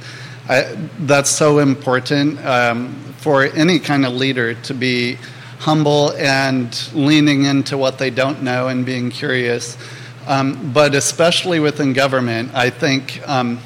I, 0.49 0.63
that's 1.01 1.29
so 1.29 1.59
important 1.59 2.43
um, 2.43 2.95
for 3.17 3.43
any 3.43 3.77
kind 3.77 4.03
of 4.03 4.13
leader 4.13 4.55
to 4.55 4.73
be 4.73 5.19
humble 5.59 6.13
and 6.13 6.89
leaning 6.93 7.45
into 7.45 7.77
what 7.77 7.99
they 7.99 8.09
don't 8.09 8.41
know 8.41 8.67
and 8.67 8.83
being 8.83 9.11
curious. 9.11 9.77
Um, 10.25 10.71
but 10.73 10.95
especially 10.95 11.59
within 11.59 11.93
government, 11.93 12.55
I 12.55 12.71
think 12.71 13.21
um, 13.27 13.59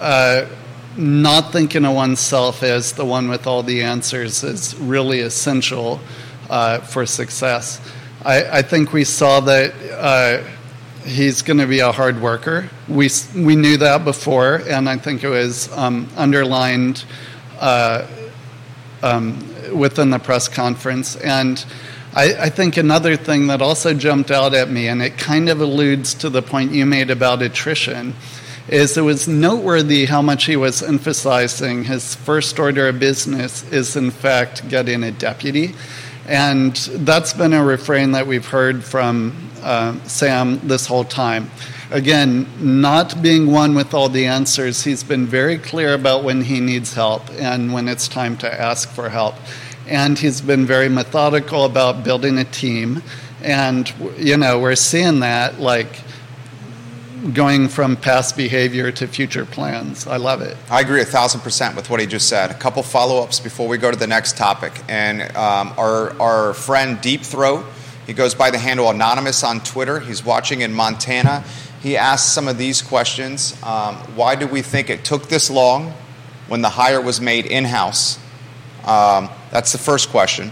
uh, 0.00 0.46
not 0.96 1.52
thinking 1.52 1.84
of 1.84 1.94
oneself 1.94 2.62
as 2.62 2.92
the 2.92 3.04
one 3.04 3.28
with 3.28 3.46
all 3.46 3.62
the 3.62 3.82
answers 3.82 4.42
is 4.42 4.74
really 4.76 5.20
essential 5.20 6.00
uh, 6.48 6.78
for 6.80 7.04
success. 7.04 7.78
I, 8.24 8.58
I, 8.58 8.62
think 8.62 8.92
we 8.92 9.04
saw 9.04 9.40
that 9.40 9.72
uh, 9.92 10.42
he's 11.04 11.42
going 11.42 11.58
to 11.58 11.66
be 11.66 11.80
a 11.80 11.92
hard 11.92 12.20
worker. 12.20 12.68
We, 12.88 13.08
we 13.34 13.56
knew 13.56 13.76
that 13.78 14.04
before, 14.04 14.62
and 14.68 14.88
I 14.88 14.96
think 14.96 15.24
it 15.24 15.28
was 15.28 15.70
um, 15.76 16.08
underlined 16.16 17.04
uh, 17.58 18.06
um, 19.02 19.38
within 19.76 20.10
the 20.10 20.18
press 20.18 20.48
conference. 20.48 21.16
And 21.16 21.64
I, 22.14 22.34
I, 22.34 22.48
think 22.50 22.76
another 22.76 23.16
thing 23.16 23.46
that 23.48 23.62
also 23.62 23.94
jumped 23.94 24.30
out 24.30 24.54
at 24.54 24.70
me, 24.70 24.88
and 24.88 25.00
it 25.02 25.16
kind 25.16 25.48
of 25.48 25.60
alludes 25.60 26.14
to 26.14 26.30
the 26.30 26.42
point 26.42 26.72
you 26.72 26.86
made 26.86 27.10
about 27.10 27.42
attrition, 27.42 28.14
is 28.68 28.96
it 28.96 29.02
was 29.02 29.26
noteworthy 29.26 30.06
how 30.06 30.22
much 30.22 30.46
he 30.46 30.56
was 30.56 30.82
emphasizing 30.82 31.84
his 31.84 32.14
first 32.14 32.58
order 32.58 32.88
of 32.88 32.98
business 32.98 33.70
is, 33.72 33.96
in 33.96 34.10
fact, 34.10 34.68
getting 34.68 35.02
a 35.02 35.10
deputy. 35.10 35.74
And 36.30 36.76
that's 36.76 37.32
been 37.32 37.52
a 37.52 37.64
refrain 37.64 38.12
that 38.12 38.24
we've 38.24 38.46
heard 38.46 38.84
from 38.84 39.50
uh, 39.64 40.00
Sam 40.04 40.60
this 40.60 40.86
whole 40.86 41.02
time. 41.02 41.50
Again, 41.90 42.46
not 42.60 43.20
being 43.20 43.50
one 43.50 43.74
with 43.74 43.94
all 43.94 44.08
the 44.08 44.26
answers, 44.26 44.84
he's 44.84 45.02
been 45.02 45.26
very 45.26 45.58
clear 45.58 45.92
about 45.92 46.22
when 46.22 46.42
he 46.42 46.60
needs 46.60 46.94
help 46.94 47.28
and 47.32 47.72
when 47.72 47.88
it's 47.88 48.06
time 48.06 48.36
to 48.38 48.60
ask 48.60 48.88
for 48.90 49.08
help. 49.08 49.34
And 49.88 50.16
he's 50.16 50.40
been 50.40 50.66
very 50.66 50.88
methodical 50.88 51.64
about 51.64 52.04
building 52.04 52.38
a 52.38 52.44
team. 52.44 53.02
And, 53.42 53.92
you 54.16 54.36
know, 54.36 54.60
we're 54.60 54.76
seeing 54.76 55.18
that 55.20 55.58
like 55.58 56.00
going 57.34 57.68
from 57.68 57.96
past 57.96 58.36
behavior 58.36 58.90
to 58.90 59.06
future 59.06 59.44
plans. 59.44 60.06
I 60.06 60.16
love 60.16 60.40
it. 60.40 60.56
I 60.70 60.80
agree 60.80 61.02
a 61.02 61.04
thousand 61.04 61.42
percent 61.42 61.76
with 61.76 61.90
what 61.90 62.00
he 62.00 62.06
just 62.06 62.28
said. 62.28 62.50
A 62.50 62.54
couple 62.54 62.82
follow 62.82 63.22
ups 63.22 63.40
before 63.40 63.68
we 63.68 63.78
go 63.78 63.90
to 63.90 63.96
the 63.96 64.06
next 64.06 64.36
topic. 64.36 64.72
And 64.88 65.22
um, 65.36 65.74
our, 65.76 66.18
our 66.20 66.54
friend 66.54 67.00
Deep 67.00 67.22
Throat, 67.22 67.66
he 68.06 68.14
goes 68.14 68.34
by 68.34 68.50
the 68.50 68.58
handle 68.58 68.88
Anonymous 68.90 69.44
on 69.44 69.60
Twitter. 69.60 70.00
He's 70.00 70.24
watching 70.24 70.62
in 70.62 70.72
Montana. 70.72 71.44
He 71.82 71.96
asked 71.96 72.34
some 72.34 72.48
of 72.48 72.58
these 72.58 72.82
questions. 72.82 73.54
Um, 73.62 73.96
why 74.16 74.34
do 74.34 74.46
we 74.46 74.62
think 74.62 74.90
it 74.90 75.04
took 75.04 75.28
this 75.28 75.50
long 75.50 75.92
when 76.48 76.62
the 76.62 76.70
hire 76.70 77.00
was 77.00 77.20
made 77.20 77.46
in 77.46 77.64
house? 77.64 78.18
Um, 78.84 79.28
that's 79.50 79.72
the 79.72 79.78
first 79.78 80.08
question. 80.08 80.50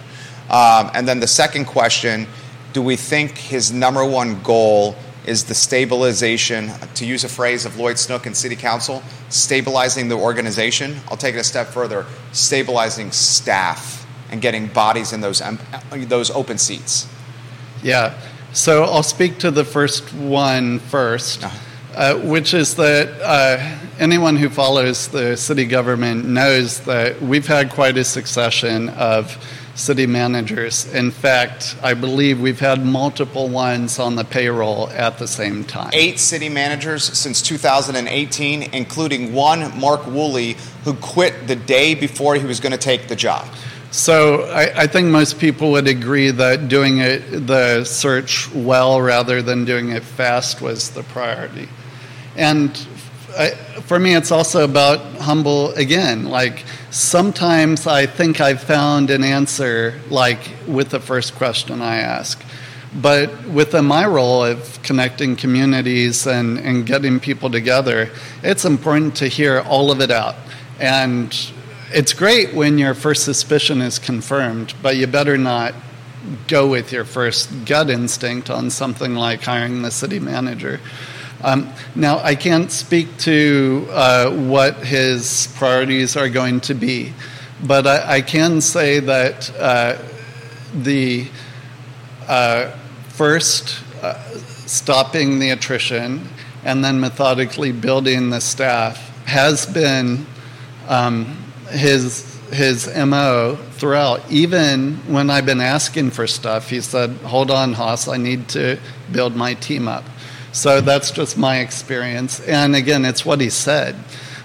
Um, 0.50 0.90
and 0.94 1.08
then 1.08 1.20
the 1.20 1.26
second 1.26 1.64
question 1.64 2.26
do 2.74 2.82
we 2.82 2.96
think 2.96 3.38
his 3.38 3.72
number 3.72 4.04
one 4.04 4.42
goal 4.42 4.94
is 5.28 5.44
the 5.44 5.54
stabilization, 5.54 6.70
to 6.94 7.04
use 7.04 7.22
a 7.22 7.28
phrase 7.28 7.66
of 7.66 7.78
Lloyd 7.78 7.98
Snook 7.98 8.26
and 8.26 8.36
City 8.36 8.56
Council, 8.56 9.02
stabilizing 9.28 10.08
the 10.08 10.16
organization? 10.16 10.96
I'll 11.08 11.16
take 11.16 11.34
it 11.34 11.38
a 11.38 11.44
step 11.44 11.68
further 11.68 12.06
stabilizing 12.32 13.12
staff 13.12 14.06
and 14.30 14.40
getting 14.40 14.66
bodies 14.66 15.12
in 15.12 15.20
those, 15.20 15.42
those 15.92 16.30
open 16.30 16.58
seats. 16.58 17.06
Yeah. 17.82 18.18
So 18.52 18.84
I'll 18.84 19.02
speak 19.02 19.38
to 19.38 19.50
the 19.50 19.64
first 19.64 20.12
one 20.14 20.78
first, 20.78 21.44
uh-huh. 21.44 21.94
uh, 21.94 22.18
which 22.26 22.54
is 22.54 22.74
that 22.76 23.08
uh, 23.22 23.78
anyone 23.98 24.36
who 24.36 24.48
follows 24.48 25.08
the 25.08 25.36
city 25.36 25.66
government 25.66 26.24
knows 26.24 26.80
that 26.80 27.20
we've 27.20 27.46
had 27.46 27.70
quite 27.70 27.98
a 27.98 28.04
succession 28.04 28.88
of 28.90 29.36
city 29.78 30.06
managers. 30.06 30.92
In 30.92 31.10
fact, 31.10 31.76
I 31.82 31.94
believe 31.94 32.40
we've 32.40 32.58
had 32.60 32.84
multiple 32.84 33.48
ones 33.48 33.98
on 33.98 34.16
the 34.16 34.24
payroll 34.24 34.90
at 34.90 35.18
the 35.18 35.28
same 35.28 35.64
time. 35.64 35.90
Eight 35.92 36.18
city 36.18 36.48
managers 36.48 37.04
since 37.16 37.40
2018, 37.40 38.74
including 38.74 39.32
one, 39.32 39.78
Mark 39.78 40.06
Woolley, 40.06 40.56
who 40.84 40.94
quit 40.94 41.46
the 41.46 41.56
day 41.56 41.94
before 41.94 42.34
he 42.34 42.44
was 42.44 42.60
going 42.60 42.72
to 42.72 42.78
take 42.78 43.08
the 43.08 43.16
job. 43.16 43.46
So 43.90 44.42
I, 44.42 44.82
I, 44.82 44.86
think 44.86 45.06
most 45.08 45.38
people 45.38 45.70
would 45.70 45.88
agree 45.88 46.30
that 46.30 46.68
doing 46.68 46.98
it, 46.98 47.46
the 47.46 47.84
search 47.84 48.52
well 48.52 49.00
rather 49.00 49.40
than 49.40 49.64
doing 49.64 49.90
it 49.90 50.02
fast 50.02 50.60
was 50.60 50.90
the 50.90 51.02
priority. 51.04 51.70
And 52.36 52.76
I, 53.36 53.50
for 53.82 53.98
me, 53.98 54.14
it's 54.14 54.32
also 54.32 54.64
about 54.64 55.00
humble 55.16 55.70
again. 55.74 56.24
Like 56.24 56.64
sometimes 56.90 57.86
I 57.86 58.06
think 58.06 58.40
I've 58.40 58.62
found 58.62 59.10
an 59.10 59.22
answer, 59.22 60.00
like 60.10 60.38
with 60.66 60.90
the 60.90 61.00
first 61.00 61.34
question 61.34 61.82
I 61.82 61.96
ask. 61.98 62.42
But 62.94 63.46
within 63.46 63.84
my 63.84 64.06
role 64.06 64.44
of 64.44 64.82
connecting 64.82 65.36
communities 65.36 66.26
and, 66.26 66.58
and 66.58 66.86
getting 66.86 67.20
people 67.20 67.50
together, 67.50 68.10
it's 68.42 68.64
important 68.64 69.16
to 69.16 69.28
hear 69.28 69.60
all 69.60 69.90
of 69.90 70.00
it 70.00 70.10
out. 70.10 70.36
And 70.80 71.36
it's 71.90 72.12
great 72.12 72.54
when 72.54 72.78
your 72.78 72.94
first 72.94 73.24
suspicion 73.24 73.82
is 73.82 73.98
confirmed, 73.98 74.74
but 74.82 74.96
you 74.96 75.06
better 75.06 75.36
not 75.36 75.74
go 76.46 76.66
with 76.66 76.92
your 76.92 77.04
first 77.04 77.64
gut 77.64 77.90
instinct 77.90 78.50
on 78.50 78.70
something 78.70 79.14
like 79.14 79.42
hiring 79.42 79.82
the 79.82 79.90
city 79.90 80.18
manager. 80.18 80.80
Um, 81.42 81.72
now, 81.94 82.18
I 82.18 82.34
can't 82.34 82.70
speak 82.70 83.16
to 83.18 83.86
uh, 83.90 84.30
what 84.30 84.76
his 84.78 85.48
priorities 85.56 86.16
are 86.16 86.28
going 86.28 86.60
to 86.62 86.74
be, 86.74 87.12
but 87.64 87.86
I, 87.86 88.16
I 88.16 88.20
can 88.22 88.60
say 88.60 88.98
that 89.00 89.56
uh, 89.56 89.98
the 90.74 91.28
uh, 92.26 92.70
first 93.08 93.82
uh, 94.02 94.20
stopping 94.66 95.38
the 95.38 95.50
attrition 95.50 96.28
and 96.64 96.84
then 96.84 96.98
methodically 96.98 97.70
building 97.70 98.30
the 98.30 98.40
staff 98.40 98.96
has 99.26 99.64
been 99.64 100.26
um, 100.88 101.24
his 101.70 102.24
his 102.50 102.88
mo 102.96 103.56
throughout. 103.72 104.20
Even 104.30 104.94
when 105.06 105.30
I've 105.30 105.46
been 105.46 105.60
asking 105.60 106.10
for 106.10 106.26
stuff, 106.26 106.70
he 106.70 106.80
said, 106.80 107.10
"Hold 107.24 107.50
on, 107.50 107.74
Haas, 107.74 108.08
I 108.08 108.16
need 108.16 108.48
to 108.50 108.78
build 109.12 109.36
my 109.36 109.54
team 109.54 109.86
up." 109.86 110.04
So 110.52 110.80
that's 110.80 111.10
just 111.10 111.36
my 111.36 111.58
experience. 111.58 112.40
And 112.40 112.74
again, 112.74 113.04
it's 113.04 113.24
what 113.24 113.40
he 113.40 113.50
said, 113.50 113.96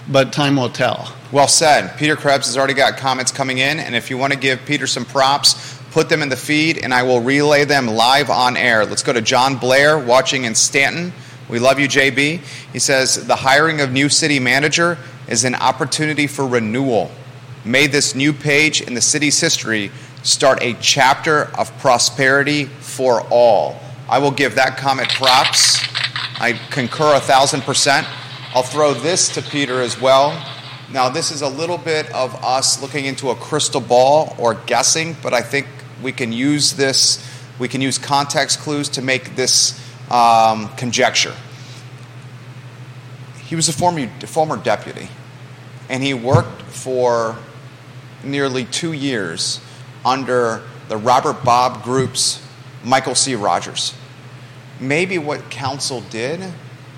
but 0.08 0.32
time 0.32 0.56
will 0.56 0.68
tell. 0.68 1.14
Well 1.32 1.48
said. 1.48 1.96
Peter 1.96 2.14
Krebs 2.14 2.46
has 2.46 2.56
already 2.56 2.74
got 2.74 2.96
comments 2.96 3.32
coming 3.32 3.58
in, 3.58 3.80
and 3.80 3.96
if 3.96 4.10
you 4.10 4.18
want 4.18 4.32
to 4.32 4.38
give 4.38 4.64
Peter 4.66 4.86
some 4.86 5.04
props, 5.04 5.78
put 5.90 6.08
them 6.08 6.22
in 6.22 6.28
the 6.28 6.36
feed, 6.36 6.78
and 6.78 6.92
I 6.92 7.04
will 7.04 7.20
relay 7.20 7.64
them 7.64 7.86
live 7.86 8.28
on 8.28 8.56
air. 8.56 8.84
Let's 8.84 9.02
go 9.02 9.12
to 9.12 9.22
John 9.22 9.56
Blair 9.56 9.98
watching 9.98 10.44
in 10.44 10.54
Staunton. 10.54 11.12
We 11.48 11.58
love 11.58 11.78
you, 11.78 11.88
JB. 11.88 12.40
He 12.72 12.78
says 12.78 13.26
the 13.26 13.36
hiring 13.36 13.80
of 13.80 13.92
new 13.92 14.08
city 14.08 14.38
manager 14.38 14.98
is 15.28 15.44
an 15.44 15.54
opportunity 15.54 16.26
for 16.26 16.46
renewal. 16.46 17.10
May 17.64 17.86
this 17.86 18.14
new 18.14 18.32
page 18.32 18.82
in 18.82 18.94
the 18.94 19.00
city's 19.00 19.40
history 19.40 19.90
start 20.22 20.62
a 20.62 20.74
chapter 20.80 21.44
of 21.56 21.76
prosperity 21.78 22.64
for 22.64 23.20
all. 23.30 23.78
I 24.08 24.18
will 24.18 24.30
give 24.30 24.54
that 24.56 24.76
comment 24.76 25.08
props. 25.10 25.80
I 26.36 26.52
concur 26.70 27.14
a 27.14 27.20
thousand 27.20 27.62
percent. 27.62 28.06
I'll 28.54 28.62
throw 28.62 28.92
this 28.92 29.28
to 29.34 29.42
Peter 29.42 29.80
as 29.80 30.00
well. 30.00 30.30
Now, 30.92 31.08
this 31.08 31.30
is 31.30 31.42
a 31.42 31.48
little 31.48 31.78
bit 31.78 32.12
of 32.12 32.34
us 32.44 32.82
looking 32.82 33.04
into 33.04 33.30
a 33.30 33.34
crystal 33.34 33.80
ball 33.80 34.34
or 34.38 34.54
guessing, 34.54 35.16
but 35.22 35.32
I 35.32 35.40
think 35.40 35.66
we 36.02 36.12
can 36.12 36.32
use 36.32 36.72
this, 36.72 37.24
we 37.58 37.68
can 37.68 37.80
use 37.80 37.98
context 37.98 38.60
clues 38.60 38.88
to 38.90 39.02
make 39.02 39.36
this 39.36 39.80
um, 40.10 40.68
conjecture. 40.76 41.34
He 43.44 43.56
was 43.56 43.68
a 43.68 43.72
former, 43.72 44.08
former 44.26 44.56
deputy, 44.56 45.08
and 45.88 46.02
he 46.02 46.14
worked 46.14 46.62
for 46.62 47.36
nearly 48.22 48.64
two 48.64 48.92
years 48.92 49.60
under 50.04 50.62
the 50.88 50.96
Robert 50.96 51.44
Bobb 51.44 51.82
Group's 51.82 52.44
Michael 52.82 53.14
C. 53.14 53.34
Rogers. 53.34 53.94
Maybe 54.88 55.18
what 55.18 55.50
council 55.50 56.02
did 56.10 56.40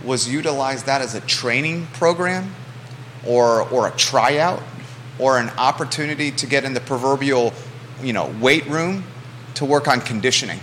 was 0.04 0.28
utilize 0.28 0.84
that 0.84 1.00
as 1.00 1.14
a 1.14 1.20
training 1.22 1.86
program 1.94 2.54
or, 3.26 3.68
or 3.70 3.88
a 3.88 3.90
tryout 3.92 4.62
or 5.18 5.38
an 5.38 5.48
opportunity 5.50 6.30
to 6.30 6.46
get 6.46 6.64
in 6.64 6.74
the 6.74 6.80
proverbial 6.80 7.52
you 8.02 8.12
know, 8.12 8.34
weight 8.40 8.66
room 8.66 9.04
to 9.54 9.64
work 9.64 9.88
on 9.88 10.00
conditioning. 10.00 10.60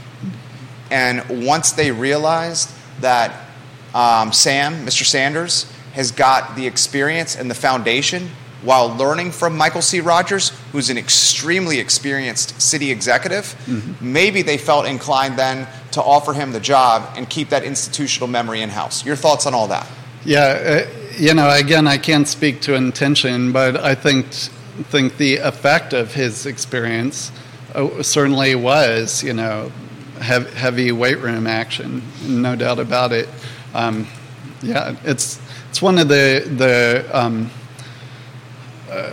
And 0.91 1.45
once 1.45 1.71
they 1.71 1.91
realized 1.91 2.69
that 3.01 3.47
um, 3.95 4.31
Sam, 4.31 4.85
Mr. 4.85 5.03
Sanders, 5.03 5.71
has 5.93 6.11
got 6.11 6.55
the 6.55 6.67
experience 6.67 7.35
and 7.35 7.49
the 7.49 7.55
foundation 7.55 8.29
while 8.63 8.95
learning 8.95 9.31
from 9.31 9.57
Michael 9.57 9.81
C. 9.81 9.99
Rogers, 9.99 10.49
who's 10.71 10.89
an 10.89 10.97
extremely 10.97 11.79
experienced 11.79 12.61
city 12.61 12.91
executive, 12.91 13.55
mm-hmm. 13.65 14.13
maybe 14.13 14.41
they 14.41 14.57
felt 14.57 14.85
inclined 14.85 15.37
then 15.37 15.67
to 15.93 16.01
offer 16.01 16.33
him 16.33 16.51
the 16.51 16.59
job 16.59 17.13
and 17.15 17.29
keep 17.29 17.49
that 17.49 17.63
institutional 17.63 18.27
memory 18.27 18.61
in 18.61 18.69
house. 18.69 19.05
Your 19.05 19.15
thoughts 19.15 19.45
on 19.45 19.53
all 19.53 19.67
that? 19.67 19.87
Yeah, 20.25 20.85
uh, 20.85 20.89
you 21.17 21.33
know, 21.33 21.49
again, 21.49 21.87
I 21.87 21.97
can't 21.97 22.27
speak 22.27 22.61
to 22.61 22.75
intention, 22.75 23.51
but 23.51 23.77
I 23.77 23.95
think 23.95 24.27
think 24.89 25.17
the 25.17 25.37
effect 25.37 25.93
of 25.93 26.13
his 26.13 26.47
experience 26.47 27.31
uh, 27.75 28.01
certainly 28.01 28.55
was, 28.55 29.23
you 29.23 29.33
know, 29.33 29.71
heavy 30.19 30.91
weight 30.91 31.19
room 31.19 31.45
action, 31.45 32.01
no 32.25 32.55
doubt 32.55 32.79
about 32.79 33.11
it. 33.11 33.29
Um, 33.73 34.07
yeah, 34.61 34.95
it's 35.03 35.39
it's 35.69 35.81
one 35.81 35.97
of 35.99 36.07
the 36.07 36.47
the 36.57 37.09
um, 37.11 37.51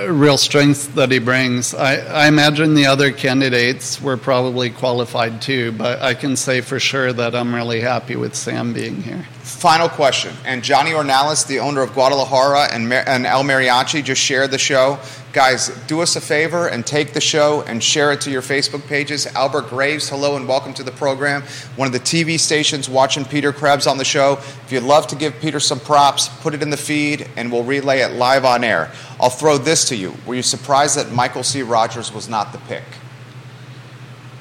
real 0.09 0.37
strengths 0.37 0.87
that 0.89 1.11
he 1.11 1.19
brings. 1.19 1.75
I, 1.75 1.97
I, 1.97 2.29
imagine 2.29 2.75
the 2.75 2.87
other 2.87 3.13
candidates 3.13 4.01
were 4.01 4.17
probably 4.17 4.71
qualified 4.71 5.41
too, 5.43 5.73
but 5.73 6.01
I 6.03 6.15
can 6.15 6.37
say 6.37 6.61
for 6.61 6.81
sure 6.81 7.13
that 7.13 7.35
I'm 7.35 7.55
really 7.55 7.81
happy 7.81 8.17
with 8.17 8.35
Sam 8.35 8.73
being 8.73 9.03
here. 9.03 9.27
Final 9.59 9.89
question. 9.89 10.35
And 10.47 10.65
Johnny 10.65 10.93
Ornalis, 10.93 11.47
the 11.47 11.59
owner 11.59 11.83
of 11.83 11.93
Guadalajara 11.93 12.73
and, 12.73 12.91
and 12.93 13.27
El 13.27 13.43
Mariachi, 13.43 14.03
just 14.03 14.23
shared 14.23 14.51
the 14.51 14.59
show. 14.59 14.99
Guys, 15.33 15.69
do 15.87 16.01
us 16.01 16.17
a 16.17 16.21
favor 16.21 16.69
and 16.69 16.87
take 16.87 17.13
the 17.13 17.21
show 17.21 17.63
and 17.63 17.85
share 17.85 18.11
it 18.13 18.21
to 18.23 18.31
your 18.31 18.43
Facebook 18.43 18.87
pages. 18.87 19.27
Albert 19.27 19.69
Graves, 19.69 20.09
hello 20.09 20.37
and 20.37 20.49
welcome 20.49 20.73
to 20.75 20.83
the 20.83 20.93
program. 20.93 21.43
One 21.77 21.87
of 21.87 21.93
the 21.93 22.01
TV 22.01 22.41
stations 22.41 22.89
watching 22.89 23.25
Peter 23.25 23.53
Krebs 23.53 23.87
on 23.87 23.99
the 23.99 24.05
show. 24.05 24.39
If 24.65 24.73
you'd 24.73 24.83
love 24.83 25.07
to 25.09 25.17
give 25.17 25.39
Peter 25.41 25.61
some 25.61 25.79
props, 25.79 26.29
put 26.41 26.55
it 26.55 26.63
in 26.63 26.71
the 26.71 26.79
feed 26.79 27.29
and 27.37 27.53
we'll 27.53 27.65
relay 27.65 28.01
it 28.01 28.13
live 28.13 28.45
on 28.45 28.65
air. 28.65 28.91
I'll 29.21 29.31
throw 29.31 29.59
this 29.59 29.85
to 29.91 29.97
you. 29.97 30.15
Were 30.27 30.37
you 30.37 30.43
surprised 30.43 30.97
that 30.97 31.13
Michael 31.13 31.43
C. 31.43 31.63
Rogers 31.63 32.13
was 32.13 32.29
not 32.29 32.53
the 32.53 32.59
pick? 32.59 32.85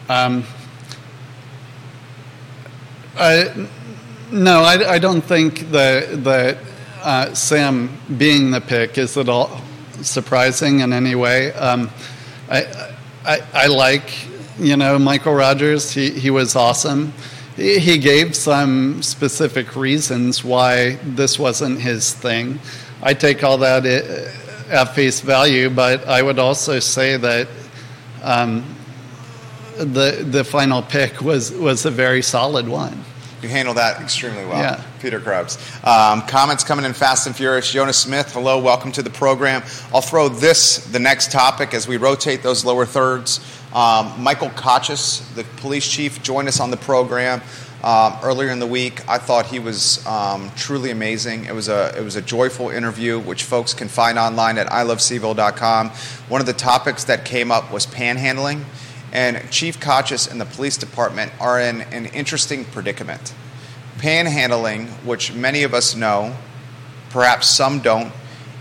Um, 0.07 0.45
I, 3.17 3.67
no, 4.31 4.61
I, 4.61 4.93
I, 4.93 4.99
don't 4.99 5.21
think 5.21 5.71
that, 5.71 6.23
that 6.23 6.57
uh, 7.03 7.33
Sam 7.33 7.89
being 8.17 8.51
the 8.51 8.61
pick 8.61 8.97
is 8.97 9.17
at 9.17 9.29
all 9.29 9.61
surprising 10.01 10.79
in 10.81 10.93
any 10.93 11.15
way. 11.15 11.51
Um, 11.53 11.89
I, 12.49 12.63
I, 13.25 13.41
I, 13.53 13.67
like, 13.67 14.27
you 14.57 14.77
know, 14.77 14.99
Michael 14.99 15.33
Rogers. 15.33 15.91
He, 15.91 16.11
he 16.11 16.29
was 16.29 16.55
awesome. 16.55 17.13
He, 17.55 17.79
he 17.79 17.97
gave 17.97 18.35
some 18.35 19.01
specific 19.01 19.75
reasons 19.75 20.43
why 20.43 20.95
this 21.03 21.39
wasn't 21.39 21.81
his 21.81 22.13
thing. 22.13 22.59
I 23.01 23.13
take 23.13 23.43
all 23.43 23.57
that 23.59 23.85
at 23.85 24.95
face 24.95 25.21
value, 25.21 25.69
but 25.69 26.07
I 26.07 26.21
would 26.21 26.39
also 26.39 26.79
say 26.79 27.17
that 27.17 27.47
um, 28.21 28.75
the 29.77 30.25
the 30.29 30.43
final 30.43 30.81
pick 30.81 31.21
was 31.21 31.51
was 31.51 31.85
a 31.85 31.91
very 31.91 32.21
solid 32.21 32.67
one. 32.67 33.05
You 33.41 33.47
handle 33.47 33.73
that 33.75 34.01
extremely 34.01 34.45
well, 34.45 34.59
yeah. 34.59 34.83
Peter 35.01 35.19
Krebs. 35.21 35.57
Um, 35.85 36.23
comments 36.23 36.65
coming 36.65 36.83
in 36.83 36.91
fast 36.91 37.25
and 37.25 37.33
furious. 37.33 37.71
Jonas 37.71 37.97
Smith, 37.97 38.33
hello, 38.33 38.59
welcome 38.59 38.91
to 38.91 39.01
the 39.01 39.09
program. 39.09 39.63
I'll 39.93 40.01
throw 40.01 40.27
this, 40.27 40.85
the 40.87 40.99
next 40.99 41.31
topic, 41.31 41.73
as 41.73 41.87
we 41.87 41.95
rotate 41.95 42.43
those 42.43 42.65
lower 42.65 42.85
thirds. 42.85 43.39
Um, 43.73 44.21
Michael 44.21 44.49
Kochis, 44.49 45.23
the 45.35 45.45
police 45.61 45.89
chief, 45.89 46.21
joined 46.21 46.49
us 46.49 46.59
on 46.59 46.69
the 46.69 46.77
program. 46.77 47.41
Um, 47.81 48.17
earlier 48.23 48.49
in 48.49 48.59
the 48.59 48.67
week. 48.67 49.07
I 49.07 49.19
thought 49.19 49.45
he 49.45 49.59
was 49.59 50.05
um, 50.05 50.51
truly 50.57 50.91
amazing. 50.91 51.45
It 51.45 51.53
was 51.53 51.69
a 51.69 51.97
it 51.97 52.03
was 52.03 52.17
a 52.17 52.21
joyful 52.21 52.69
interview, 52.69 53.17
which 53.17 53.45
folks 53.45 53.73
can 53.73 53.87
find 53.87 54.19
online 54.19 54.57
at 54.57 54.67
ilovecville.com. 54.67 55.89
One 56.27 56.41
of 56.41 56.45
the 56.45 56.51
topics 56.51 57.05
that 57.05 57.23
came 57.23 57.53
up 57.53 57.71
was 57.71 57.87
panhandling, 57.87 58.65
and 59.11 59.49
Chief 59.51 59.79
Kochis 59.79 60.29
and 60.29 60.39
the 60.39 60.45
police 60.45 60.77
department 60.77 61.31
are 61.39 61.59
in 61.59 61.81
an 61.81 62.05
interesting 62.07 62.65
predicament. 62.65 63.33
Panhandling, 63.97 64.87
which 65.03 65.33
many 65.33 65.63
of 65.63 65.73
us 65.73 65.95
know, 65.95 66.35
perhaps 67.09 67.49
some 67.49 67.79
don't, 67.79 68.13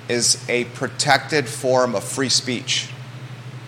is 0.08 0.42
a 0.48 0.64
protected 0.64 1.48
form 1.48 1.94
of 1.94 2.02
free 2.02 2.30
speech. 2.30 2.90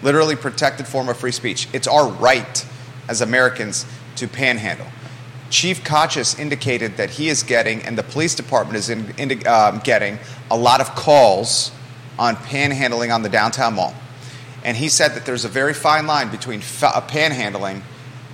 Literally 0.03 0.37
protected 0.37 0.87
form 0.87 1.09
of 1.09 1.19
free 1.19 1.33
speech. 1.33 1.69
It's 1.73 1.87
our 1.87 2.09
right 2.09 2.67
as 3.09 3.21
Americans 3.21 3.85
to 4.17 4.27
panhandle. 4.27 4.87
Chief 5.51 5.83
Kochis 5.83 6.39
indicated 6.39 6.97
that 6.97 7.11
he 7.11 7.29
is 7.29 7.43
getting, 7.43 7.83
and 7.83 7.99
the 7.99 8.05
police 8.05 8.35
department 8.35 8.77
is 8.77 8.89
in, 8.89 9.13
in, 9.19 9.47
um, 9.47 9.81
getting, 9.83 10.19
a 10.51 10.57
lot 10.57 10.81
of 10.81 10.95
calls 10.95 11.73
on 12.19 12.37
panhandling 12.37 13.13
on 13.13 13.23
the 13.23 13.29
downtown 13.29 13.75
mall. 13.75 13.95
And 14.65 14.77
he 14.77 14.89
said 14.89 15.15
that 15.15 15.25
there's 15.25 15.45
a 15.45 15.49
very 15.49 15.75
fine 15.75 16.07
line 16.07 16.31
between 16.31 16.61
fa- 16.61 16.95
uh, 16.95 17.07
panhandling 17.07 17.83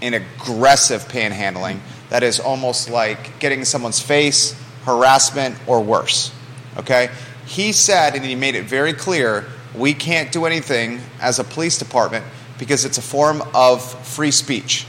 and 0.02 0.14
aggressive 0.14 1.02
panhandling 1.08 1.78
that 2.10 2.22
is 2.22 2.40
almost 2.40 2.90
like 2.90 3.38
getting 3.38 3.60
in 3.60 3.64
someone's 3.64 4.00
face, 4.00 4.60
harassment, 4.84 5.56
or 5.66 5.80
worse. 5.80 6.32
Okay? 6.76 7.10
He 7.46 7.72
said, 7.72 8.14
and 8.14 8.24
he 8.24 8.34
made 8.34 8.54
it 8.54 8.64
very 8.64 8.92
clear, 8.92 9.46
we 9.74 9.94
can't 9.94 10.32
do 10.32 10.46
anything 10.46 11.00
as 11.20 11.38
a 11.38 11.44
police 11.44 11.78
department 11.78 12.24
because 12.58 12.84
it's 12.84 12.98
a 12.98 13.02
form 13.02 13.42
of 13.54 13.82
free 14.06 14.30
speech. 14.30 14.84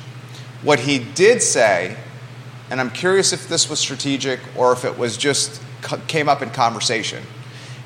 What 0.64 0.80
he 0.80 1.00
did 1.00 1.42
say 1.42 1.98
and 2.70 2.82
I'm 2.82 2.90
curious 2.90 3.32
if 3.34 3.48
this 3.48 3.70
was 3.70 3.80
strategic 3.80 4.40
or 4.56 4.74
if 4.74 4.84
it 4.84 4.98
was 4.98 5.18
just 5.18 5.62
came 6.08 6.28
up 6.28 6.42
in 6.42 6.50
conversation. 6.50 7.24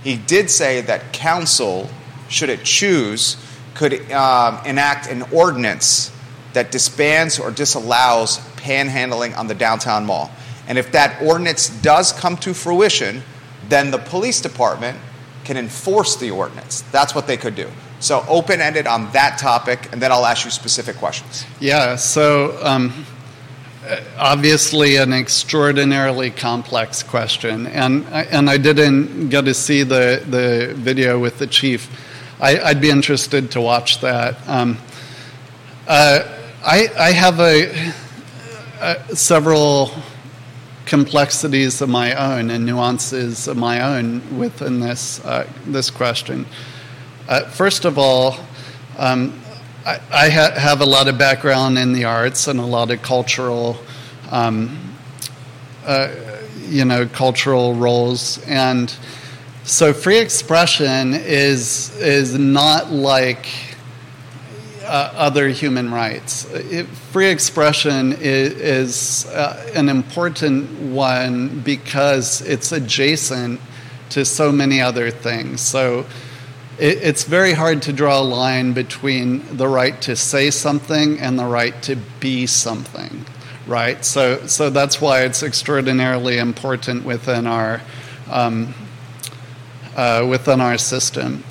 He 0.03 0.17
did 0.17 0.49
say 0.49 0.81
that 0.81 1.13
council, 1.13 1.89
should 2.31 2.49
it 2.49 2.63
choose, 2.63 3.37
could 3.75 4.11
um, 4.11 4.59
enact 4.65 5.07
an 5.07 5.23
ordinance 5.31 6.11
that 6.53 6.71
disbands 6.71 7.39
or 7.39 7.51
disallows 7.51 8.39
panhandling 8.57 9.37
on 9.37 9.47
the 9.47 9.55
downtown 9.55 10.05
mall. 10.05 10.31
And 10.67 10.77
if 10.77 10.91
that 10.91 11.21
ordinance 11.21 11.69
does 11.69 12.11
come 12.11 12.37
to 12.37 12.53
fruition, 12.53 13.23
then 13.69 13.91
the 13.91 13.97
police 13.97 14.41
department 14.41 14.97
can 15.43 15.57
enforce 15.57 16.15
the 16.15 16.31
ordinance. 16.31 16.81
That's 16.91 17.15
what 17.15 17.27
they 17.27 17.37
could 17.37 17.55
do. 17.55 17.69
So 17.99 18.25
open 18.27 18.61
ended 18.61 18.87
on 18.87 19.11
that 19.11 19.37
topic, 19.37 19.89
and 19.91 20.01
then 20.01 20.11
I'll 20.11 20.25
ask 20.25 20.45
you 20.45 20.51
specific 20.51 20.95
questions. 20.97 21.45
Yeah, 21.59 21.95
so 21.97 22.57
um, 22.63 23.05
obviously 24.17 24.95
an 24.95 25.13
extraordinarily 25.13 26.31
complex 26.31 27.03
question, 27.03 27.67
and 27.67 28.05
and 28.07 28.49
I 28.49 28.57
didn't 28.57 29.29
get 29.29 29.45
to 29.45 29.53
see 29.53 29.83
the 29.83 30.23
the 30.27 30.73
video 30.75 31.19
with 31.19 31.37
the 31.37 31.47
chief. 31.47 31.89
I, 32.41 32.73
would 32.73 32.81
be 32.81 32.89
interested 32.89 33.51
to 33.51 33.61
watch 33.61 34.01
that. 34.01 34.35
Um, 34.49 34.79
uh, 35.87 36.23
I 36.65 36.87
I 36.97 37.11
have 37.11 37.39
a, 37.39 37.93
a, 38.81 39.15
several 39.15 39.91
complexities 40.87 41.81
of 41.81 41.89
my 41.89 42.15
own 42.15 42.49
and 42.49 42.65
nuances 42.65 43.47
of 43.47 43.57
my 43.57 43.81
own 43.81 44.39
within 44.39 44.79
this 44.79 45.23
uh, 45.23 45.47
this 45.67 45.91
question. 45.91 46.47
Uh, 47.29 47.45
first 47.49 47.85
of 47.85 47.97
all. 47.97 48.35
Um, 48.97 49.39
I, 49.83 49.99
I 50.11 50.29
ha- 50.29 50.59
have 50.59 50.81
a 50.81 50.85
lot 50.85 51.07
of 51.07 51.17
background 51.17 51.79
in 51.79 51.93
the 51.93 52.03
arts 52.03 52.47
and 52.47 52.59
a 52.59 52.65
lot 52.65 52.91
of 52.91 53.01
cultural, 53.01 53.77
um, 54.29 54.95
uh, 55.85 56.13
you 56.67 56.85
know, 56.85 57.07
cultural 57.07 57.73
roles. 57.73 58.37
And 58.45 58.95
So 59.63 59.93
free 59.93 60.17
expression 60.17 61.13
is 61.13 61.95
is 61.97 62.37
not 62.37 62.91
like 62.91 63.47
uh, 64.83 65.13
other 65.15 65.49
human 65.49 65.91
rights. 65.91 66.45
It, 66.51 66.87
free 66.87 67.29
expression 67.29 68.13
is, 68.13 68.53
is 68.53 69.25
uh, 69.31 69.71
an 69.75 69.87
important 69.87 70.69
one 70.91 71.59
because 71.59 72.41
it's 72.41 72.71
adjacent 72.71 73.61
to 74.09 74.25
so 74.25 74.51
many 74.51 74.81
other 74.81 75.11
things. 75.11 75.61
So 75.61 76.05
it, 76.79 76.97
it's 76.97 77.23
very 77.23 77.53
hard 77.53 77.83
to 77.83 77.93
draw 77.93 78.19
a 78.19 78.23
line 78.23 78.73
between 78.73 79.57
the 79.57 79.67
right 79.67 80.01
to 80.01 80.15
say 80.15 80.49
something 80.49 81.19
and 81.19 81.37
the 81.37 81.45
right 81.45 81.81
to 81.83 81.95
be 82.19 82.47
something, 82.47 83.25
right? 83.67 84.03
So, 84.03 84.45
so 84.47 84.71
that's 84.71 84.99
why 84.99 85.21
it's 85.21 85.43
extraordinarily 85.43 86.39
important 86.39 87.05
within 87.05 87.45
our 87.47 87.79
um, 88.29 88.73
uh, 90.01 90.25
within 90.25 90.59
our 90.59 90.79
system, 90.79 91.43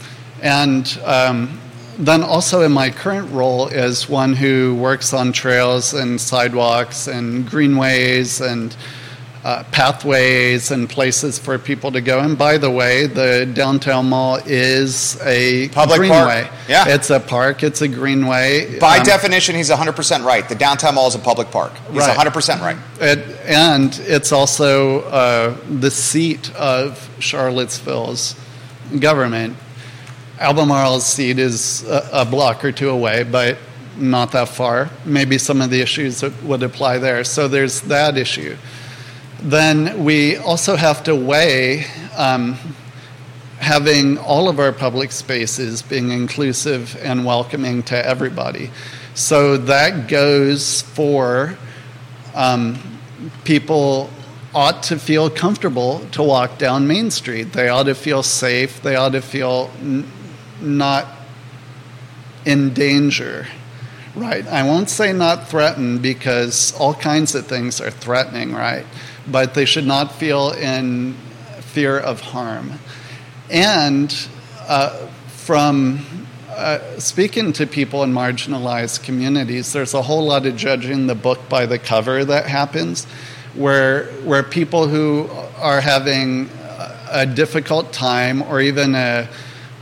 and 0.43 1.01
um, 1.05 1.61
then 1.99 2.21
also 2.21 2.63
in 2.63 2.73
my 2.73 2.91
current 2.91 3.31
role 3.31 3.69
as 3.69 4.09
one 4.09 4.33
who 4.35 4.75
works 4.75 5.13
on 5.13 5.31
trails 5.31 5.95
and 5.95 6.21
sidewalks 6.21 7.07
and 7.07 7.49
greenways 7.49 8.41
and 8.41 8.75
uh, 9.43 9.65
pathways 9.73 10.71
and 10.71 10.89
places 10.89 11.39
for 11.39 11.59
people 11.59 11.91
to 11.93 12.01
go. 12.03 12.21
And 12.21 12.37
by 12.37 12.59
the 12.59 12.71
way, 12.71 13.07
the 13.07 13.47
downtown 13.47 14.11
mall 14.11 14.39
is 14.45 15.19
a 15.25 15.69
Public 15.71 15.99
greenway. 16.01 16.43
park. 16.45 16.51
Yeah. 16.69 16.89
It's 16.89 17.09
a 17.09 17.19
park, 17.21 17.63
it's 17.63 17.81
a 17.81 17.89
greenway. 17.89 18.79
By 18.79 18.99
Um, 18.99 19.05
definition, 19.05 19.55
he's 19.57 19.71
100% 19.71 20.25
right. 20.25 20.47
The 20.47 20.55
downtown 20.57 20.95
mall 20.97 21.09
is 21.09 21.15
a 21.15 21.19
public 21.19 21.51
park. 21.51 21.73
He's 21.91 22.01
Right. 22.07 22.17
100% 22.17 22.61
right. 22.61 22.77
it, 23.01 23.19
and 23.47 23.99
it's 24.05 24.31
also 24.33 25.01
uh, 25.03 25.57
the 25.71 25.91
seat 25.91 26.55
of 26.55 27.09
Charlottesville's 27.19 28.35
government. 28.99 29.57
Albemarle's 30.39 31.07
seat 31.07 31.39
is 31.39 31.83
a, 31.89 32.09
a 32.13 32.25
block 32.25 32.65
or 32.65 32.73
two 32.73 32.91
away, 32.91 33.23
but 33.25 33.57
not 33.97 34.33
that 34.33 34.49
far. 34.49 34.89
Maybe 35.05 35.37
some 35.39 35.61
of 35.61 35.71
the 35.71 35.81
issues 35.81 36.21
that 36.21 36.43
would 36.43 36.63
apply 36.63 36.99
there. 36.99 37.25
So 37.25 37.49
there's 37.49 37.81
that 37.83 38.17
issue. 38.17 38.57
Then 39.43 40.05
we 40.05 40.37
also 40.37 40.77
have 40.77 41.05
to 41.05 41.17
weigh 41.17 41.87
um, 42.17 42.57
having 43.59 44.19
all 44.19 44.49
of 44.49 44.59
our 44.59 44.73
public 44.73 45.13
spaces 45.13 45.83
being 45.83 46.11
inclusive 46.11 46.97
and 47.03 47.25
welcoming 47.25 47.83
to 47.85 48.07
everybody. 48.07 48.71
So 49.15 49.57
that 49.57 50.09
goes 50.09 50.83
for 50.83 51.57
um, 52.35 52.79
people 53.45 54.11
ought 54.55 54.83
to 54.85 54.99
feel 54.99 55.31
comfortable 55.31 56.01
to 56.13 56.23
walk 56.23 56.59
down 56.59 56.87
Main 56.87 57.11
Street. 57.11 57.53
They 57.53 57.69
ought 57.69 57.85
to 57.85 57.95
feel 57.95 58.23
safe. 58.23 58.83
They 58.83 58.97
ought 58.97 59.13
to 59.13 59.23
feel 59.23 59.71
n- 59.81 60.11
not 60.61 61.07
in 62.45 62.75
danger, 62.75 63.47
right? 64.15 64.47
I 64.47 64.65
won't 64.65 64.91
say 64.91 65.13
not 65.13 65.49
threatened 65.49 66.03
because 66.03 66.75
all 66.79 66.95
kinds 66.95 67.35
of 67.35 67.47
things 67.47 67.81
are 67.81 67.91
threatening, 67.91 68.53
right? 68.53 68.87
But 69.31 69.55
they 69.55 69.65
should 69.65 69.87
not 69.87 70.13
feel 70.13 70.51
in 70.53 71.15
fear 71.61 71.99
of 71.99 72.21
harm. 72.21 72.73
And 73.51 74.15
uh, 74.69 75.07
from 75.29 76.27
uh, 76.51 76.99
speaking 76.99 77.53
to 77.55 77.67
people 77.67 78.03
in 78.03 78.13
marginalized 78.13 79.03
communities, 79.03 79.73
there's 79.73 79.95
a 79.95 80.03
whole 80.03 80.27
lot 80.27 80.47
of 80.47 80.57
judging 80.57 81.07
the 81.07 81.15
book 81.15 81.49
by 81.49 81.67
the 81.67 81.79
cover 81.79 82.25
that 82.25 82.47
happens, 82.47 83.05
where 83.55 84.05
where 84.25 84.43
people 84.43 84.89
who 84.89 85.29
are 85.59 85.81
having 85.81 86.49
a 87.11 87.27
difficult 87.27 87.93
time 87.93 88.43
or 88.43 88.61
even 88.61 88.95
a 88.95 89.29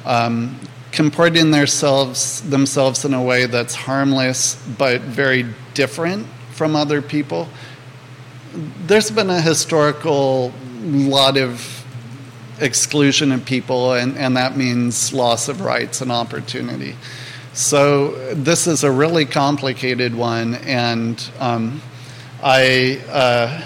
um, 0.05 0.59
comporting 0.93 1.51
themselves 1.51 2.41
themselves 2.49 3.05
in 3.05 3.13
a 3.15 3.23
way 3.23 3.47
that's 3.47 3.75
harmless 3.75 4.57
but 4.79 5.01
very 5.03 5.45
different 5.75 6.27
from 6.53 6.75
other 6.75 7.03
people. 7.03 7.49
There's 8.87 9.11
been 9.11 9.31
a 9.31 9.41
historical 9.41 10.53
lot 10.83 11.37
of 11.37 11.85
exclusion 12.61 13.31
of 13.31 13.45
people, 13.45 13.93
and, 13.93 14.19
and 14.19 14.37
that 14.37 14.57
means 14.57 15.13
loss 15.13 15.49
of 15.49 15.61
rights 15.61 16.01
and 16.01 16.11
opportunity. 16.11 16.97
So 17.53 18.35
this 18.35 18.67
is 18.67 18.83
a 18.83 18.91
really 18.91 19.27
complicated 19.27 20.13
one, 20.13 20.57
and 20.57 21.31
um, 21.39 21.81
I, 22.43 23.01
uh, 23.09 23.65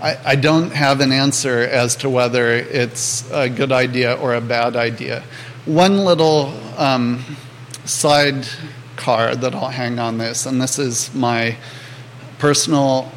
I 0.00 0.18
I 0.24 0.36
don't 0.36 0.72
have 0.72 1.00
an 1.00 1.12
answer 1.12 1.60
as 1.60 1.94
to 1.96 2.10
whether 2.10 2.52
it's 2.52 3.30
a 3.30 3.48
good 3.48 3.70
idea 3.70 4.14
or 4.14 4.34
a 4.34 4.40
bad 4.40 4.74
idea. 4.74 5.22
One 5.66 5.98
little 5.98 6.52
um, 6.76 7.36
side 7.84 8.48
car 8.96 9.36
that 9.36 9.54
I'll 9.54 9.68
hang 9.68 10.00
on 10.00 10.18
this, 10.18 10.46
and 10.46 10.60
this 10.60 10.80
is 10.80 11.14
my 11.14 11.56
personal 12.40 13.10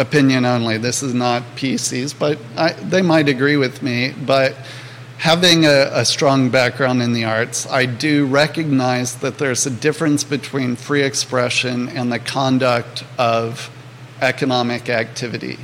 opinion 0.00 0.44
only. 0.44 0.78
This 0.78 1.02
is 1.02 1.14
not 1.14 1.42
PC's, 1.56 2.14
but 2.14 2.38
I, 2.56 2.72
they 2.72 3.02
might 3.02 3.28
agree 3.28 3.56
with 3.56 3.82
me. 3.82 4.14
But 4.24 4.54
having 5.18 5.66
a, 5.66 5.90
a 5.92 6.04
strong 6.04 6.48
background 6.48 7.02
in 7.02 7.12
the 7.12 7.24
arts, 7.24 7.66
I 7.66 7.84
do 7.84 8.24
recognize 8.26 9.16
that 9.16 9.36
there's 9.38 9.66
a 9.66 9.70
difference 9.70 10.24
between 10.24 10.76
free 10.76 11.02
expression 11.02 11.88
and 11.90 12.10
the 12.10 12.18
conduct 12.18 13.04
of 13.18 13.70
economic 14.22 14.88
activity. 14.88 15.58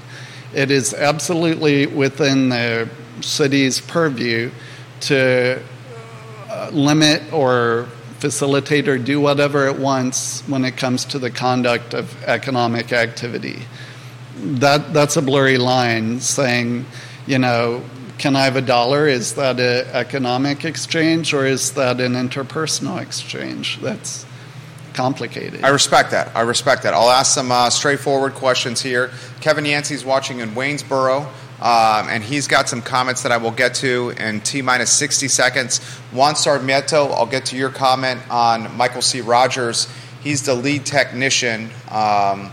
It 0.55 0.71
is 0.71 0.93
absolutely 0.93 1.87
within 1.87 2.51
the 2.51 2.89
city's 3.23 3.81
purview 3.81 4.51
to 5.01 5.63
uh, 6.51 6.71
limit 6.73 7.33
or 7.33 7.89
facilitate 8.19 8.89
or 8.89 8.99
do 8.99 9.21
whatever 9.21 9.67
it 9.67 9.79
wants 9.79 10.43
when 10.49 10.65
it 10.65 10.77
comes 10.77 11.05
to 11.07 11.19
the 11.19 11.31
conduct 11.31 11.95
of 11.95 12.23
economic 12.25 12.93
activity. 12.93 13.63
That, 14.37 14.93
that's 14.93 15.17
a 15.17 15.23
blurry 15.23 15.59
line 15.59 16.21
saying, 16.21 16.87
you 17.27 17.39
know, 17.39 17.83
can 18.19 18.37
I 18.37 18.45
have 18.45 18.57
a 18.57 18.63
dollar? 18.63 19.07
Is 19.07 19.35
that 19.35 19.61
an 19.61 19.87
economic 19.93 20.65
exchange 20.65 21.35
or 21.35 21.47
is 21.47 21.73
that 21.73 22.01
an 22.01 22.15
interpersonal 22.15 23.01
exchange? 23.01 23.81
That's 23.81 24.25
complicated. 24.95 25.63
I 25.63 25.69
respect 25.69 26.11
that. 26.13 26.35
I 26.35 26.41
respect 26.41 26.83
that. 26.85 26.95
I'll 26.95 27.11
ask 27.11 27.35
some 27.35 27.53
uh, 27.53 27.71
straightforward 27.71 28.35
questions 28.35 28.81
here. 28.81 29.11
Kevin 29.41 29.65
Yancey's 29.65 30.05
watching 30.05 30.41
in 30.41 30.51
Waynesboro. 30.51 31.29
Um, 31.61 32.09
and 32.11 32.23
he's 32.23 32.49
got 32.49 32.69
some 32.69 32.83
comments 32.83 33.23
that 33.23 33.33
I 33.33 33.39
will 33.39 33.51
get 33.51 33.75
to 33.77 34.11
in 34.19 34.43
T 34.43 34.61
minus 34.61 34.93
60 34.93 35.29
seconds. 35.29 35.79
Juan 36.13 36.37
Sarmiento, 36.37 37.07
I'll 37.09 37.25
get 37.25 37.47
to 37.47 37.57
your 37.57 37.71
comment 37.71 38.21
on 38.31 38.77
Michael 38.77 39.01
C. 39.01 39.23
Rogers. 39.23 39.89
He's 40.23 40.43
the 40.43 40.55
lead 40.55 40.85
technician 40.85 41.71
um, 41.91 42.51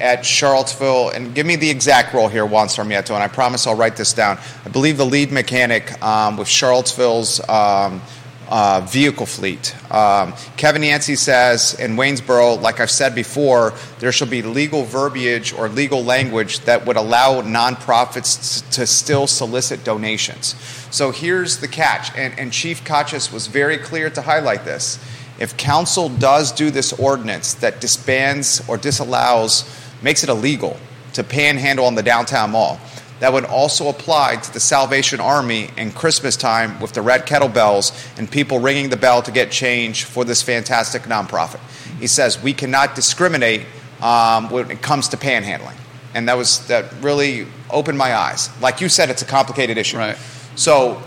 at 0.00 0.24
Charlottesville. 0.24 1.10
And 1.10 1.34
give 1.34 1.46
me 1.46 1.56
the 1.56 1.70
exact 1.70 2.14
role 2.14 2.28
here, 2.28 2.46
Juan 2.46 2.68
Sarmiento, 2.68 3.14
and 3.14 3.22
I 3.22 3.28
promise 3.28 3.66
I'll 3.66 3.76
write 3.76 3.96
this 3.96 4.12
down. 4.12 4.38
I 4.64 4.68
believe 4.68 4.96
the 4.96 5.06
lead 5.06 5.32
mechanic 5.32 6.02
um, 6.02 6.36
with 6.36 6.48
Charlottesville's 6.48 7.40
um, 7.48 8.02
uh, 8.48 8.80
vehicle 8.88 9.26
fleet. 9.26 9.74
Um, 9.92 10.34
Kevin 10.56 10.82
Yancey 10.82 11.16
says 11.16 11.78
in 11.78 11.96
Waynesboro, 11.96 12.60
like 12.60 12.80
I've 12.80 12.90
said 12.90 13.14
before, 13.14 13.72
there 13.98 14.12
shall 14.12 14.28
be 14.28 14.42
legal 14.42 14.84
verbiage 14.84 15.52
or 15.52 15.68
legal 15.68 16.04
language 16.04 16.60
that 16.60 16.86
would 16.86 16.96
allow 16.96 17.42
nonprofits 17.42 18.68
to 18.72 18.86
still 18.86 19.26
solicit 19.26 19.84
donations. 19.84 20.54
So 20.90 21.10
here's 21.10 21.58
the 21.58 21.68
catch, 21.68 22.16
and, 22.16 22.38
and 22.38 22.52
Chief 22.52 22.84
Kochis 22.84 23.32
was 23.32 23.48
very 23.48 23.78
clear 23.78 24.10
to 24.10 24.22
highlight 24.22 24.64
this. 24.64 24.98
If 25.38 25.56
council 25.56 26.08
does 26.08 26.52
do 26.52 26.70
this 26.70 26.92
ordinance 26.94 27.54
that 27.54 27.80
disbands 27.80 28.66
or 28.68 28.78
disallows, 28.78 29.64
makes 30.02 30.22
it 30.22 30.28
illegal 30.28 30.78
to 31.14 31.24
panhandle 31.24 31.86
on 31.86 31.94
the 31.94 32.02
downtown 32.02 32.50
mall, 32.50 32.78
that 33.20 33.32
would 33.32 33.44
also 33.44 33.88
apply 33.88 34.36
to 34.36 34.52
the 34.52 34.60
Salvation 34.60 35.20
Army 35.20 35.70
in 35.76 35.90
Christmas 35.90 36.36
time 36.36 36.78
with 36.80 36.92
the 36.92 37.00
red 37.00 37.26
kettlebells 37.26 38.18
and 38.18 38.30
people 38.30 38.58
ringing 38.58 38.90
the 38.90 38.96
bell 38.96 39.22
to 39.22 39.32
get 39.32 39.50
change 39.50 40.04
for 40.04 40.24
this 40.24 40.42
fantastic 40.42 41.02
nonprofit. 41.02 41.60
He 41.98 42.06
says 42.06 42.42
we 42.42 42.52
cannot 42.52 42.94
discriminate 42.94 43.62
um, 44.02 44.50
when 44.50 44.70
it 44.70 44.82
comes 44.82 45.08
to 45.08 45.16
panhandling, 45.16 45.76
and 46.14 46.28
that 46.28 46.36
was 46.36 46.66
that 46.66 46.92
really 47.00 47.46
opened 47.70 47.96
my 47.96 48.14
eyes. 48.14 48.50
Like 48.60 48.82
you 48.82 48.90
said, 48.90 49.08
it's 49.08 49.22
a 49.22 49.26
complicated 49.26 49.78
issue. 49.78 49.96
Right. 49.96 50.18
So 50.54 51.02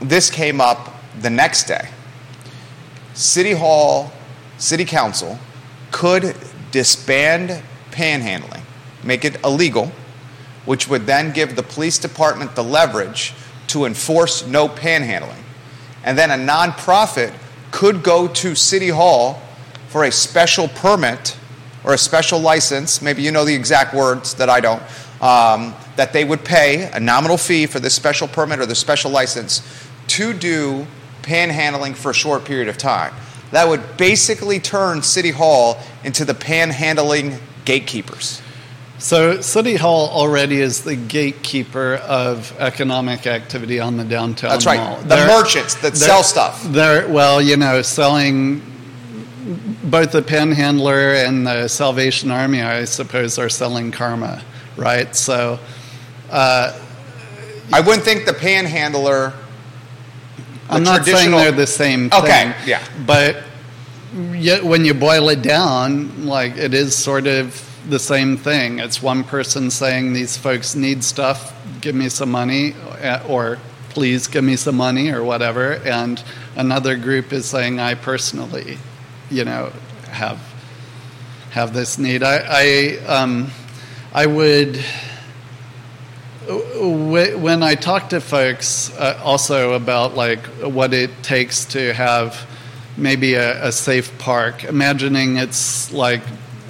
this 0.00 0.30
came 0.30 0.60
up 0.60 0.94
the 1.20 1.30
next 1.30 1.64
day. 1.64 1.88
City 3.12 3.52
Hall, 3.52 4.10
City 4.56 4.86
Council 4.86 5.38
could 5.90 6.36
disband 6.76 7.62
panhandling, 7.90 8.60
make 9.02 9.24
it 9.24 9.42
illegal 9.42 9.90
which 10.66 10.88
would 10.88 11.06
then 11.06 11.32
give 11.32 11.56
the 11.56 11.62
police 11.62 11.96
department 11.98 12.54
the 12.54 12.62
leverage 12.62 13.32
to 13.68 13.86
enforce 13.86 14.46
no 14.46 14.68
panhandling. 14.68 15.42
And 16.04 16.18
then 16.18 16.30
a 16.30 16.34
nonprofit 16.34 17.32
could 17.70 18.02
go 18.02 18.28
to 18.28 18.54
City 18.54 18.88
Hall 18.88 19.40
for 19.88 20.04
a 20.04 20.12
special 20.12 20.68
permit 20.68 21.36
or 21.84 21.94
a 21.94 21.98
special 21.98 22.40
license, 22.40 23.00
maybe 23.00 23.22
you 23.22 23.30
know 23.30 23.44
the 23.44 23.54
exact 23.54 23.94
words 23.94 24.34
that 24.34 24.50
I 24.50 24.60
don't, 24.60 24.82
um, 25.22 25.72
that 25.94 26.12
they 26.12 26.24
would 26.24 26.44
pay 26.44 26.90
a 26.92 26.98
nominal 26.98 27.38
fee 27.38 27.66
for 27.66 27.78
this 27.78 27.94
special 27.94 28.26
permit 28.26 28.58
or 28.58 28.66
the 28.66 28.74
special 28.74 29.10
license 29.10 29.62
to 30.08 30.32
do 30.32 30.86
panhandling 31.22 31.94
for 31.94 32.10
a 32.10 32.14
short 32.14 32.44
period 32.44 32.68
of 32.68 32.76
time. 32.76 33.14
That 33.52 33.68
would 33.68 33.96
basically 33.96 34.58
turn 34.58 35.02
City 35.02 35.30
Hall 35.30 35.78
into 36.06 36.24
the 36.24 36.34
panhandling 36.34 37.38
gatekeepers. 37.64 38.40
So, 38.98 39.42
City 39.42 39.74
Hall 39.76 40.08
already 40.08 40.60
is 40.60 40.84
the 40.84 40.96
gatekeeper 40.96 41.96
of 41.96 42.54
economic 42.58 43.26
activity 43.26 43.78
on 43.80 43.98
the 43.98 44.04
downtown 44.04 44.50
That's 44.52 44.64
right. 44.64 44.78
mall. 44.80 44.96
The 45.02 45.16
They're- 45.16 45.26
merchants 45.26 45.74
that 45.74 45.96
sell 45.96 46.22
stuff. 46.22 46.62
They're, 46.64 47.06
well, 47.08 47.42
you 47.42 47.58
know, 47.58 47.82
selling 47.82 48.62
both 49.84 50.12
the 50.12 50.22
panhandler 50.22 51.12
and 51.12 51.46
the 51.46 51.68
Salvation 51.68 52.30
Army, 52.30 52.62
I 52.62 52.84
suppose, 52.86 53.38
are 53.38 53.50
selling 53.50 53.90
karma, 53.90 54.42
right? 54.76 55.14
So, 55.14 55.58
uh, 56.30 56.72
I 57.72 57.80
wouldn't 57.80 58.04
think 58.04 58.24
the 58.24 58.32
panhandler. 58.32 59.32
the 60.68 60.74
I'm 60.74 60.84
not 60.84 61.04
saying 61.04 61.32
they're 61.32 61.52
the 61.52 61.66
same 61.66 62.08
thing. 62.10 62.22
Okay, 62.22 62.54
yeah. 62.64 62.82
But 63.06 63.42
yet, 64.32 64.64
when 64.64 64.84
you 64.84 64.94
boil 64.94 65.28
it 65.28 65.42
down, 65.42 66.26
like 66.26 66.56
it 66.56 66.74
is 66.74 66.96
sort 66.96 67.26
of 67.26 67.62
the 67.88 67.98
same 67.98 68.36
thing. 68.36 68.78
It's 68.78 69.02
one 69.02 69.24
person 69.24 69.70
saying 69.70 70.12
these 70.12 70.36
folks 70.36 70.74
need 70.74 71.04
stuff, 71.04 71.54
give 71.80 71.94
me 71.94 72.08
some 72.08 72.30
money, 72.30 72.74
uh, 73.02 73.26
or 73.28 73.58
please 73.90 74.26
give 74.26 74.44
me 74.44 74.56
some 74.56 74.76
money, 74.76 75.10
or 75.10 75.22
whatever, 75.22 75.74
and 75.84 76.22
another 76.56 76.96
group 76.96 77.32
is 77.32 77.46
saying 77.46 77.78
I 77.78 77.94
personally, 77.94 78.78
you 79.30 79.44
know, 79.44 79.72
have 80.10 80.40
have 81.50 81.72
this 81.72 81.98
need. 81.98 82.22
I 82.22 82.38
I, 82.48 83.06
um, 83.06 83.50
I 84.12 84.26
would 84.26 84.78
when 86.48 87.62
I 87.62 87.74
talk 87.74 88.10
to 88.10 88.20
folks 88.20 88.96
uh, 88.98 89.20
also 89.24 89.72
about 89.72 90.14
like 90.14 90.46
what 90.46 90.94
it 90.94 91.10
takes 91.22 91.64
to 91.66 91.92
have 91.92 92.46
maybe 92.96 93.34
a, 93.34 93.66
a 93.66 93.72
safe 93.72 94.16
park, 94.18 94.64
imagining 94.64 95.36
it's 95.36 95.92
like 95.92 96.22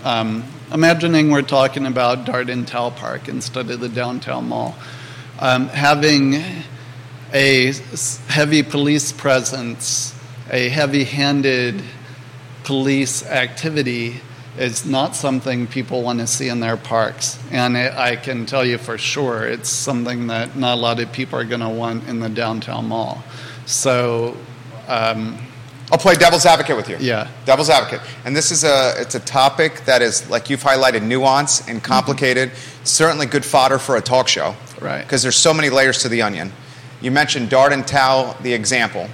um, 0.04 0.44
imagining 0.72 1.30
we're 1.30 1.42
talking 1.42 1.86
about 1.86 2.26
Darden 2.26 2.66
Towe 2.66 2.90
Park 2.90 3.28
instead 3.28 3.70
of 3.70 3.80
the 3.80 3.88
downtown 3.88 4.48
mall, 4.48 4.76
um, 5.40 5.68
having 5.68 6.42
a 7.32 7.72
heavy 8.28 8.62
police 8.62 9.12
presence, 9.12 10.14
a 10.50 10.68
heavy-handed 10.68 11.82
police 12.64 13.24
activity 13.26 14.20
is 14.58 14.86
not 14.86 15.14
something 15.14 15.66
people 15.66 16.02
want 16.02 16.18
to 16.18 16.26
see 16.26 16.48
in 16.48 16.60
their 16.60 16.76
parks. 16.76 17.38
And 17.50 17.76
it, 17.76 17.92
I 17.92 18.16
can 18.16 18.46
tell 18.46 18.64
you 18.64 18.78
for 18.78 18.96
sure, 18.96 19.46
it's 19.46 19.68
something 19.68 20.28
that 20.28 20.56
not 20.56 20.78
a 20.78 20.80
lot 20.80 21.00
of 21.00 21.12
people 21.12 21.38
are 21.38 21.44
going 21.44 21.60
to 21.60 21.68
want 21.68 22.08
in 22.08 22.20
the 22.20 22.28
downtown 22.28 22.88
mall. 22.88 23.22
So, 23.66 24.36
um, 24.88 25.38
I'll 25.92 25.98
play 25.98 26.14
devil's 26.14 26.46
advocate 26.46 26.76
with 26.76 26.88
you. 26.88 26.96
Yeah. 26.98 27.30
Devil's 27.44 27.70
advocate. 27.70 28.00
And 28.24 28.34
this 28.34 28.50
is 28.50 28.64
a 28.64 28.94
it's 28.96 29.14
a 29.14 29.20
topic 29.20 29.84
that 29.84 30.02
is 30.02 30.28
like 30.28 30.50
you've 30.50 30.62
highlighted 30.62 31.02
nuance 31.02 31.60
and 31.60 31.78
mm-hmm. 31.78 31.86
complicated. 31.86 32.50
Certainly 32.84 33.26
good 33.26 33.44
fodder 33.44 33.78
for 33.78 33.96
a 33.96 34.00
talk 34.00 34.26
show. 34.28 34.56
Right. 34.80 35.02
Because 35.02 35.22
there's 35.22 35.36
so 35.36 35.54
many 35.54 35.70
layers 35.70 35.98
to 36.02 36.08
the 36.08 36.22
onion. 36.22 36.52
You 37.00 37.10
mentioned 37.10 37.50
Darden 37.50 37.86
Towe, 37.86 38.36
the 38.42 38.52
example. 38.52 39.08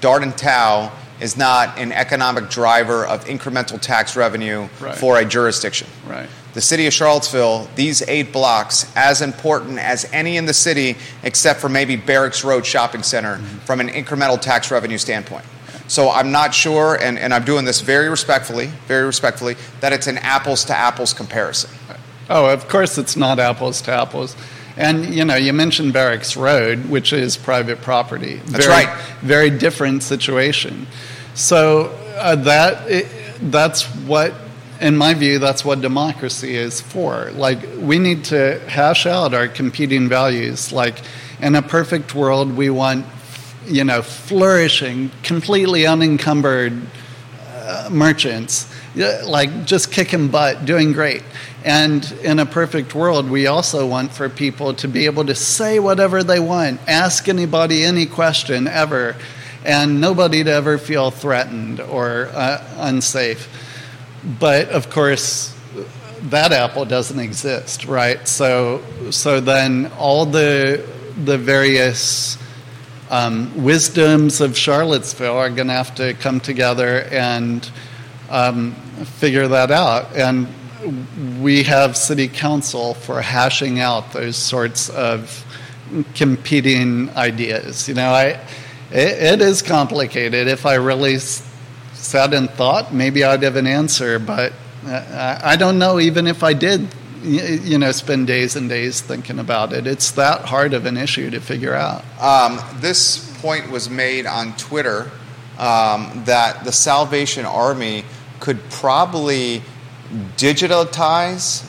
Darden 0.00 0.34
Towe 0.36 0.90
is 1.20 1.36
not 1.36 1.78
an 1.78 1.92
economic 1.92 2.50
driver 2.50 3.06
of 3.06 3.24
incremental 3.24 3.80
tax 3.80 4.16
revenue 4.16 4.68
Right. 4.80 4.96
for 4.96 5.18
a 5.18 5.24
jurisdiction. 5.24 5.88
right. 6.06 6.28
The 6.52 6.62
city 6.62 6.86
of 6.86 6.94
Charlottesville, 6.94 7.68
these 7.74 8.00
eight 8.08 8.32
blocks, 8.32 8.90
as 8.96 9.20
important 9.20 9.78
as 9.78 10.08
any 10.10 10.38
in 10.38 10.46
the 10.46 10.54
city, 10.54 10.96
except 11.22 11.60
for 11.60 11.68
maybe 11.68 11.96
Barracks 11.96 12.44
Road 12.44 12.64
Shopping 12.64 13.02
Center, 13.02 13.36
mm-hmm. 13.36 13.58
from 13.58 13.78
an 13.78 13.88
incremental 13.90 14.40
tax 14.40 14.70
revenue 14.70 14.96
standpoint. 14.96 15.44
So 15.88 16.10
I'm 16.10 16.32
not 16.32 16.52
sure, 16.52 16.96
and, 17.00 17.18
and 17.18 17.32
I'm 17.32 17.44
doing 17.44 17.64
this 17.64 17.80
very 17.80 18.08
respectfully, 18.08 18.66
very 18.86 19.04
respectfully, 19.04 19.56
that 19.80 19.92
it's 19.92 20.06
an 20.06 20.18
apples 20.18 20.64
to 20.64 20.74
apples 20.74 21.12
comparison. 21.12 21.70
Oh, 22.28 22.46
of 22.46 22.68
course 22.68 22.98
it's 22.98 23.16
not 23.16 23.38
apples 23.38 23.80
to 23.82 23.92
apples. 23.92 24.36
And 24.76 25.14
you 25.14 25.24
know, 25.24 25.36
you 25.36 25.52
mentioned 25.52 25.92
Barracks 25.92 26.36
Road, 26.36 26.90
which 26.90 27.12
is 27.12 27.36
private 27.36 27.80
property. 27.80 28.36
That's 28.46 28.66
very, 28.66 28.84
right. 28.84 28.98
Very 29.20 29.50
different 29.50 30.02
situation. 30.02 30.86
So 31.34 31.86
uh, 32.16 32.34
that 32.36 32.90
it, 32.90 33.06
that's 33.40 33.84
what, 33.84 34.34
in 34.80 34.96
my 34.96 35.14
view, 35.14 35.38
that's 35.38 35.64
what 35.64 35.80
democracy 35.80 36.56
is 36.56 36.80
for. 36.80 37.30
Like 37.32 37.60
we 37.78 37.98
need 37.98 38.24
to 38.24 38.58
hash 38.68 39.06
out 39.06 39.32
our 39.32 39.48
competing 39.48 40.08
values. 40.08 40.72
Like 40.72 40.96
in 41.40 41.54
a 41.54 41.62
perfect 41.62 42.14
world, 42.14 42.54
we 42.56 42.68
want, 42.68 43.06
you 43.66 43.84
know, 43.84 44.02
flourishing, 44.02 45.10
completely 45.22 45.86
unencumbered 45.86 46.80
uh, 47.52 47.88
merchants, 47.90 48.72
like 49.24 49.64
just 49.64 49.92
kicking 49.92 50.28
butt, 50.28 50.64
doing 50.64 50.92
great. 50.92 51.22
And 51.64 52.10
in 52.22 52.38
a 52.38 52.46
perfect 52.46 52.94
world, 52.94 53.28
we 53.28 53.46
also 53.46 53.86
want 53.86 54.12
for 54.12 54.28
people 54.28 54.74
to 54.74 54.88
be 54.88 55.06
able 55.06 55.24
to 55.26 55.34
say 55.34 55.80
whatever 55.80 56.22
they 56.22 56.38
want, 56.38 56.80
ask 56.86 57.28
anybody 57.28 57.82
any 57.82 58.06
question 58.06 58.68
ever, 58.68 59.16
and 59.64 60.00
nobody 60.00 60.44
to 60.44 60.50
ever 60.52 60.78
feel 60.78 61.10
threatened 61.10 61.80
or 61.80 62.30
uh, 62.32 62.62
unsafe. 62.78 63.48
But 64.38 64.68
of 64.68 64.90
course, 64.90 65.52
that 66.30 66.52
apple 66.52 66.84
doesn't 66.84 67.18
exist, 67.18 67.84
right? 67.84 68.26
So, 68.28 68.82
so 69.10 69.40
then 69.40 69.90
all 69.98 70.26
the 70.26 70.84
the 71.24 71.38
various 71.38 72.36
um, 73.10 73.62
wisdoms 73.62 74.40
of 74.40 74.56
Charlottesville 74.56 75.36
are 75.36 75.50
going 75.50 75.68
to 75.68 75.74
have 75.74 75.94
to 75.96 76.14
come 76.14 76.40
together 76.40 77.02
and 77.10 77.68
um, 78.30 78.72
figure 79.04 79.48
that 79.48 79.70
out. 79.70 80.14
And 80.16 80.48
we 81.40 81.62
have 81.64 81.96
city 81.96 82.28
council 82.28 82.94
for 82.94 83.20
hashing 83.20 83.80
out 83.80 84.12
those 84.12 84.36
sorts 84.36 84.88
of 84.90 85.44
competing 86.14 87.10
ideas. 87.10 87.88
You 87.88 87.94
know, 87.94 88.10
I 88.10 88.40
it, 88.90 89.40
it 89.40 89.40
is 89.40 89.62
complicated. 89.62 90.48
If 90.48 90.66
I 90.66 90.74
really 90.74 91.18
sat 91.18 92.34
and 92.34 92.50
thought, 92.50 92.92
maybe 92.92 93.24
I'd 93.24 93.42
have 93.42 93.56
an 93.56 93.66
answer, 93.66 94.18
but 94.18 94.52
uh, 94.84 95.38
I 95.42 95.52
I 95.52 95.56
don't 95.56 95.78
know. 95.78 95.98
Even 96.00 96.26
if 96.26 96.42
I 96.42 96.52
did, 96.52 96.88
you 97.26 97.78
know, 97.78 97.92
spend 97.92 98.26
days 98.26 98.56
and 98.56 98.68
days 98.68 99.00
thinking 99.00 99.38
about 99.38 99.72
it, 99.72 99.86
it's 99.86 100.12
that 100.12 100.42
hard 100.42 100.74
of 100.74 100.86
an 100.86 100.96
issue 100.96 101.30
to 101.30 101.40
figure 101.40 101.74
out. 101.74 102.04
Um, 102.20 102.60
this 102.80 103.36
point 103.40 103.70
was 103.70 103.90
made 103.90 104.26
on 104.26 104.56
Twitter 104.56 105.10
um, 105.58 106.22
that 106.26 106.64
the 106.64 106.72
Salvation 106.72 107.44
Army 107.44 108.04
could 108.40 108.60
probably 108.70 109.62
digitalize, 110.36 111.68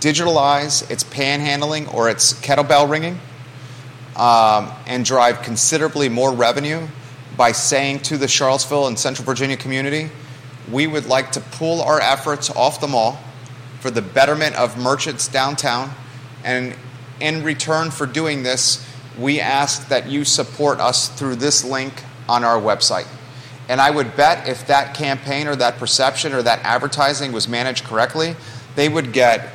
digitalize 0.00 0.90
its 0.90 1.04
panhandling 1.04 1.92
or 1.94 2.08
its 2.08 2.32
kettlebell 2.34 2.90
ringing 2.90 3.20
um, 4.16 4.72
and 4.86 5.04
drive 5.04 5.42
considerably 5.42 6.08
more 6.08 6.32
revenue 6.32 6.86
by 7.36 7.52
saying 7.52 8.00
to 8.00 8.16
the 8.16 8.26
Charlottesville 8.26 8.86
and 8.86 8.98
Central 8.98 9.24
Virginia 9.24 9.56
community, 9.56 10.10
we 10.70 10.86
would 10.86 11.06
like 11.06 11.32
to 11.32 11.40
pull 11.40 11.82
our 11.82 12.00
efforts 12.00 12.50
off 12.50 12.80
the 12.80 12.88
mall 12.88 13.20
for 13.80 13.90
the 13.90 14.02
betterment 14.02 14.56
of 14.56 14.78
merchants 14.78 15.28
downtown. 15.28 15.90
And 16.44 16.74
in 17.20 17.42
return 17.42 17.90
for 17.90 18.06
doing 18.06 18.42
this, 18.42 18.86
we 19.18 19.40
ask 19.40 19.88
that 19.88 20.08
you 20.08 20.24
support 20.24 20.80
us 20.80 21.08
through 21.08 21.36
this 21.36 21.64
link 21.64 22.04
on 22.28 22.44
our 22.44 22.60
website. 22.60 23.06
And 23.68 23.80
I 23.80 23.90
would 23.90 24.16
bet 24.16 24.48
if 24.48 24.66
that 24.66 24.94
campaign 24.94 25.48
or 25.48 25.56
that 25.56 25.78
perception 25.78 26.32
or 26.32 26.42
that 26.42 26.60
advertising 26.62 27.32
was 27.32 27.48
managed 27.48 27.84
correctly, 27.84 28.36
they 28.76 28.88
would 28.88 29.12
get 29.12 29.52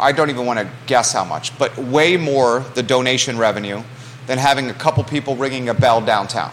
I 0.00 0.10
don't 0.10 0.28
even 0.28 0.44
want 0.44 0.58
to 0.58 0.68
guess 0.86 1.12
how 1.12 1.24
much, 1.24 1.56
but 1.56 1.76
way 1.78 2.16
more 2.16 2.64
the 2.74 2.82
donation 2.82 3.38
revenue 3.38 3.82
than 4.26 4.38
having 4.38 4.70
a 4.70 4.74
couple 4.74 5.04
people 5.04 5.36
ringing 5.36 5.68
a 5.68 5.74
bell 5.74 6.00
downtown. 6.00 6.52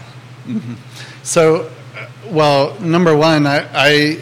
So, 1.23 1.71
uh, 1.97 2.07
well, 2.27 2.79
number 2.79 3.17
one, 3.17 3.47
I, 3.47 3.67
I, 3.73 4.19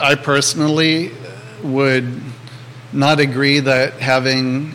I 0.00 0.14
personally 0.14 1.12
would 1.66 2.20
not 2.92 3.20
agree 3.20 3.60
that 3.60 3.94
having 3.94 4.74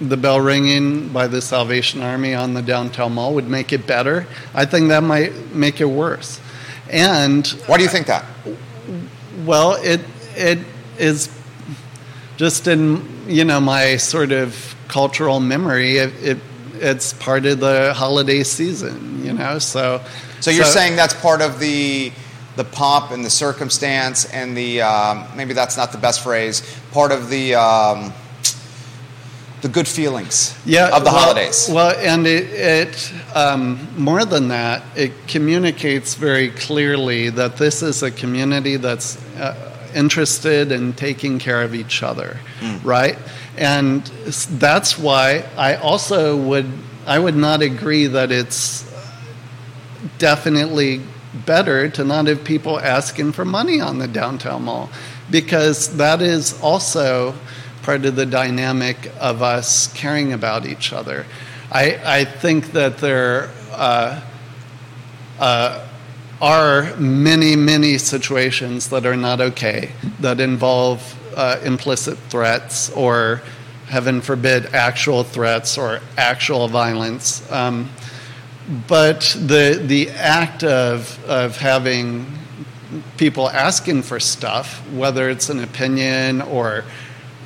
the 0.00 0.16
bell 0.16 0.40
ringing 0.40 1.08
by 1.08 1.26
the 1.26 1.40
Salvation 1.40 2.02
Army 2.02 2.34
on 2.34 2.54
the 2.54 2.62
downtown 2.62 3.14
mall 3.14 3.34
would 3.34 3.48
make 3.48 3.72
it 3.72 3.86
better. 3.86 4.26
I 4.52 4.64
think 4.64 4.88
that 4.88 5.02
might 5.02 5.54
make 5.54 5.80
it 5.80 5.86
worse. 5.86 6.40
And 6.90 7.46
Why 7.66 7.76
do 7.76 7.82
you 7.82 7.88
think 7.88 8.06
that? 8.06 8.24
well, 9.44 9.74
it 9.82 10.00
it 10.36 10.58
is 10.98 11.28
just 12.36 12.66
in 12.66 13.04
you 13.28 13.44
know 13.44 13.60
my 13.60 13.96
sort 13.96 14.32
of 14.32 14.74
cultural 14.88 15.40
memory. 15.40 15.98
It, 15.98 16.12
it 16.22 16.38
it's 16.74 17.12
part 17.14 17.46
of 17.46 17.60
the 17.60 17.94
holiday 17.94 18.42
season, 18.42 19.24
you 19.24 19.32
know. 19.32 19.58
So 19.58 20.02
So 20.40 20.50
you're 20.50 20.64
saying 20.64 20.96
that's 20.96 21.14
part 21.14 21.40
of 21.40 21.58
the 21.58 22.12
the 22.56 22.64
pomp 22.64 23.10
and 23.10 23.24
the 23.24 23.30
circumstance 23.30 24.24
and 24.26 24.56
the 24.56 24.82
um, 24.82 25.26
maybe 25.36 25.54
that's 25.54 25.76
not 25.76 25.92
the 25.92 25.98
best 25.98 26.22
phrase. 26.22 26.62
Part 26.92 27.12
of 27.12 27.28
the 27.28 27.54
um, 27.54 28.12
the 29.62 29.68
good 29.68 29.88
feelings 29.88 30.54
yeah, 30.66 30.94
of 30.94 31.04
the 31.04 31.10
well, 31.10 31.24
holidays. 31.24 31.70
Well, 31.72 31.94
and 31.96 32.26
it, 32.26 32.44
it 32.52 33.12
um, 33.34 33.88
more 33.96 34.26
than 34.26 34.48
that, 34.48 34.82
it 34.94 35.12
communicates 35.26 36.16
very 36.16 36.50
clearly 36.50 37.30
that 37.30 37.56
this 37.56 37.82
is 37.82 38.02
a 38.02 38.10
community 38.10 38.76
that's 38.76 39.16
uh, 39.36 39.54
interested 39.94 40.70
in 40.70 40.92
taking 40.92 41.38
care 41.38 41.62
of 41.62 41.74
each 41.74 42.02
other, 42.02 42.38
Mm. 42.60 42.84
right? 42.84 43.18
And 43.56 44.04
that's 44.58 44.98
why 44.98 45.44
I 45.56 45.76
also 45.76 46.36
would 46.36 46.66
I 47.06 47.18
would 47.18 47.36
not 47.36 47.62
agree 47.62 48.06
that 48.06 48.30
it's 48.32 48.84
definitely 50.18 51.00
better 51.46 51.88
to 51.88 52.04
not 52.04 52.26
have 52.26 52.44
people 52.44 52.78
asking 52.80 53.32
for 53.32 53.44
money 53.44 53.80
on 53.80 53.98
the 53.98 54.08
downtown 54.08 54.64
mall 54.64 54.88
because 55.30 55.96
that 55.96 56.22
is 56.22 56.60
also 56.62 57.34
part 57.82 58.04
of 58.04 58.16
the 58.16 58.26
dynamic 58.26 59.10
of 59.20 59.42
us 59.42 59.92
caring 59.94 60.32
about 60.32 60.66
each 60.66 60.92
other. 60.92 61.26
I, 61.70 62.00
I 62.04 62.24
think 62.24 62.72
that 62.72 62.98
there 62.98 63.50
uh, 63.72 64.22
uh, 65.38 65.86
are 66.40 66.96
many, 66.96 67.56
many 67.56 67.98
situations 67.98 68.90
that 68.90 69.06
are 69.06 69.16
not 69.16 69.40
okay 69.40 69.92
that 70.20 70.40
involve 70.40 71.18
uh, 71.36 71.58
implicit 71.64 72.16
threats 72.28 72.90
or, 72.90 73.42
heaven 73.88 74.20
forbid, 74.20 74.66
actual 74.74 75.24
threats 75.24 75.76
or 75.76 76.00
actual 76.16 76.68
violence. 76.68 77.50
Um, 77.52 77.90
but 78.88 79.36
the 79.38 79.80
the 79.84 80.10
act 80.10 80.64
of 80.64 81.22
of 81.26 81.56
having 81.58 82.26
people 83.16 83.48
asking 83.50 84.02
for 84.02 84.20
stuff, 84.20 84.78
whether 84.92 85.28
it's 85.28 85.48
an 85.48 85.60
opinion 85.60 86.40
or 86.42 86.84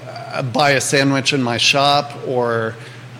uh, 0.07 0.42
buy 0.42 0.70
a 0.70 0.81
sandwich 0.81 1.33
in 1.33 1.42
my 1.42 1.57
shop 1.57 2.14
or 2.26 2.74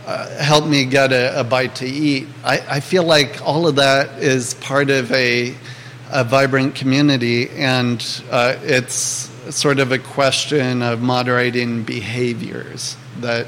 uh, 0.07 0.29
help 0.43 0.67
me 0.67 0.85
get 0.85 1.13
a, 1.13 1.41
a 1.41 1.45
bite 1.45 1.75
to 1.77 1.87
eat, 1.87 2.27
I, 2.45 2.61
I 2.69 2.81
feel 2.81 3.05
like 3.05 3.43
all 3.43 3.67
of 3.67 3.77
that 3.77 4.23
is 4.23 4.55
part 4.55 4.91
of 4.91 5.11
a 5.13 5.55
a 6.11 6.25
vibrant 6.25 6.75
community, 6.75 7.51
and 7.51 8.23
uh, 8.31 8.57
it's 8.63 9.31
sort 9.51 9.79
of 9.79 9.93
a 9.93 9.99
question 9.99 10.83
of 10.83 11.03
moderating 11.03 11.83
behaviors 11.83 12.97
that 13.21 13.47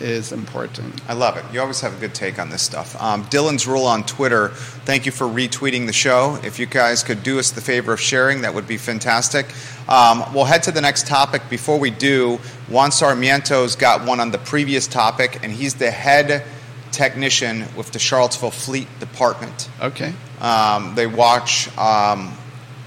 is 0.00 0.32
important. 0.32 1.00
I 1.08 1.12
love 1.12 1.36
it. 1.36 1.44
You 1.52 1.60
always 1.60 1.80
have 1.80 1.96
a 1.96 2.00
good 2.00 2.14
take 2.14 2.38
on 2.38 2.50
this 2.50 2.62
stuff. 2.62 3.00
Um, 3.00 3.24
Dylan's 3.26 3.66
Rule 3.66 3.84
on 3.84 4.04
Twitter, 4.04 4.48
thank 4.48 5.06
you 5.06 5.12
for 5.12 5.26
retweeting 5.26 5.86
the 5.86 5.92
show. 5.92 6.38
If 6.42 6.58
you 6.58 6.66
guys 6.66 7.02
could 7.02 7.22
do 7.22 7.38
us 7.38 7.50
the 7.50 7.60
favor 7.60 7.92
of 7.92 8.00
sharing, 8.00 8.42
that 8.42 8.54
would 8.54 8.66
be 8.66 8.76
fantastic. 8.76 9.46
Um, 9.88 10.24
we'll 10.34 10.44
head 10.44 10.62
to 10.64 10.72
the 10.72 10.80
next 10.80 11.06
topic. 11.06 11.42
Before 11.50 11.78
we 11.78 11.90
do, 11.90 12.38
Juan 12.68 12.90
Sarmiento's 12.90 13.76
got 13.76 14.06
one 14.06 14.20
on 14.20 14.30
the 14.30 14.38
previous 14.38 14.86
topic, 14.86 15.40
and 15.42 15.52
he's 15.52 15.74
the 15.74 15.90
head 15.90 16.44
technician 16.92 17.64
with 17.76 17.92
the 17.92 17.98
Charlottesville 17.98 18.50
Fleet 18.50 18.88
Department. 19.00 19.68
Okay. 19.80 20.12
Um, 20.40 20.94
they 20.94 21.06
watch 21.06 21.76
um, 21.76 22.36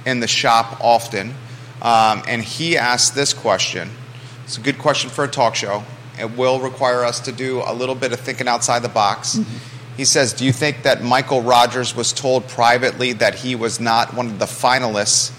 in 0.05 0.19
the 0.19 0.27
shop 0.27 0.79
often. 0.83 1.33
Um, 1.81 2.21
and 2.27 2.43
he 2.43 2.77
asked 2.77 3.15
this 3.15 3.33
question. 3.33 3.89
It's 4.43 4.57
a 4.57 4.61
good 4.61 4.77
question 4.77 5.09
for 5.09 5.23
a 5.23 5.27
talk 5.27 5.55
show. 5.55 5.83
It 6.21 6.37
will 6.37 6.59
require 6.61 7.03
us 7.03 7.19
to 7.21 7.31
do 7.31 7.61
a 7.65 7.73
little 7.73 7.95
bit 7.95 8.13
of 8.13 8.19
thinking 8.19 8.47
outside 8.47 8.79
the 8.83 8.89
box. 8.89 9.39
He 9.97 10.05
says, 10.05 10.33
Do 10.33 10.45
you 10.45 10.53
think 10.53 10.83
that 10.83 11.03
Michael 11.03 11.41
Rogers 11.41 11.95
was 11.95 12.13
told 12.13 12.47
privately 12.47 13.13
that 13.13 13.35
he 13.35 13.55
was 13.55 13.79
not 13.79 14.13
one 14.13 14.27
of 14.27 14.39
the 14.39 14.45
finalists? 14.45 15.33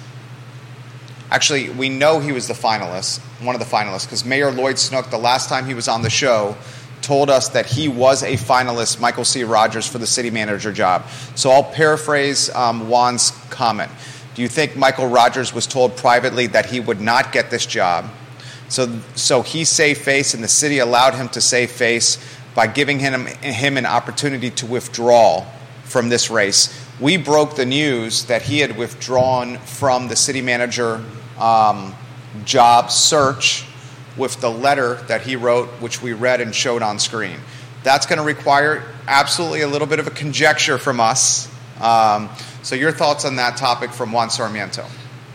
Actually, 1.30 1.70
we 1.70 1.88
know 1.88 2.18
he 2.18 2.32
was 2.32 2.46
the 2.46 2.54
finalist, 2.54 3.20
one 3.40 3.54
of 3.54 3.60
the 3.60 3.66
finalists, 3.66 4.04
because 4.04 4.24
Mayor 4.24 4.50
Lloyd 4.50 4.78
Snook, 4.78 5.08
the 5.08 5.16
last 5.16 5.48
time 5.48 5.64
he 5.64 5.72
was 5.72 5.88
on 5.88 6.02
the 6.02 6.10
show, 6.10 6.56
told 7.00 7.30
us 7.30 7.48
that 7.50 7.64
he 7.64 7.88
was 7.88 8.22
a 8.22 8.34
finalist, 8.34 9.00
Michael 9.00 9.24
C. 9.24 9.42
Rogers, 9.42 9.86
for 9.86 9.98
the 9.98 10.06
city 10.06 10.30
manager 10.30 10.72
job. 10.72 11.06
So 11.34 11.50
I'll 11.50 11.64
paraphrase 11.64 12.50
um, 12.50 12.88
Juan's 12.88 13.30
comment. 13.48 13.90
Do 14.34 14.42
you 14.42 14.48
think 14.48 14.76
Michael 14.76 15.08
Rogers 15.08 15.52
was 15.52 15.66
told 15.66 15.96
privately 15.96 16.48
that 16.48 16.66
he 16.66 16.80
would 16.80 17.00
not 17.00 17.32
get 17.32 17.50
this 17.50 17.66
job? 17.66 18.10
So, 18.72 19.00
so 19.14 19.42
he 19.42 19.66
saved 19.66 20.00
face, 20.00 20.32
and 20.32 20.42
the 20.42 20.48
city 20.48 20.78
allowed 20.78 21.14
him 21.14 21.28
to 21.30 21.42
save 21.42 21.70
face 21.70 22.16
by 22.54 22.66
giving 22.66 22.98
him, 22.98 23.26
him 23.26 23.76
an 23.76 23.84
opportunity 23.84 24.48
to 24.52 24.66
withdraw 24.66 25.44
from 25.84 26.08
this 26.08 26.30
race. 26.30 26.74
We 26.98 27.18
broke 27.18 27.54
the 27.54 27.66
news 27.66 28.24
that 28.26 28.40
he 28.40 28.60
had 28.60 28.78
withdrawn 28.78 29.58
from 29.58 30.08
the 30.08 30.16
city 30.16 30.40
manager 30.40 31.04
um, 31.38 31.94
job 32.46 32.90
search 32.90 33.66
with 34.16 34.40
the 34.40 34.50
letter 34.50 34.94
that 35.06 35.20
he 35.20 35.36
wrote, 35.36 35.68
which 35.82 36.00
we 36.00 36.14
read 36.14 36.40
and 36.40 36.54
showed 36.54 36.80
on 36.80 36.98
screen. 36.98 37.40
That's 37.82 38.06
going 38.06 38.20
to 38.20 38.24
require 38.24 38.84
absolutely 39.06 39.60
a 39.60 39.68
little 39.68 39.86
bit 39.86 39.98
of 39.98 40.06
a 40.06 40.10
conjecture 40.10 40.78
from 40.78 40.98
us. 40.98 41.46
Um, 41.78 42.30
so, 42.62 42.74
your 42.74 42.92
thoughts 42.92 43.26
on 43.26 43.36
that 43.36 43.58
topic 43.58 43.92
from 43.92 44.12
Juan 44.12 44.30
Sarmiento? 44.30 44.86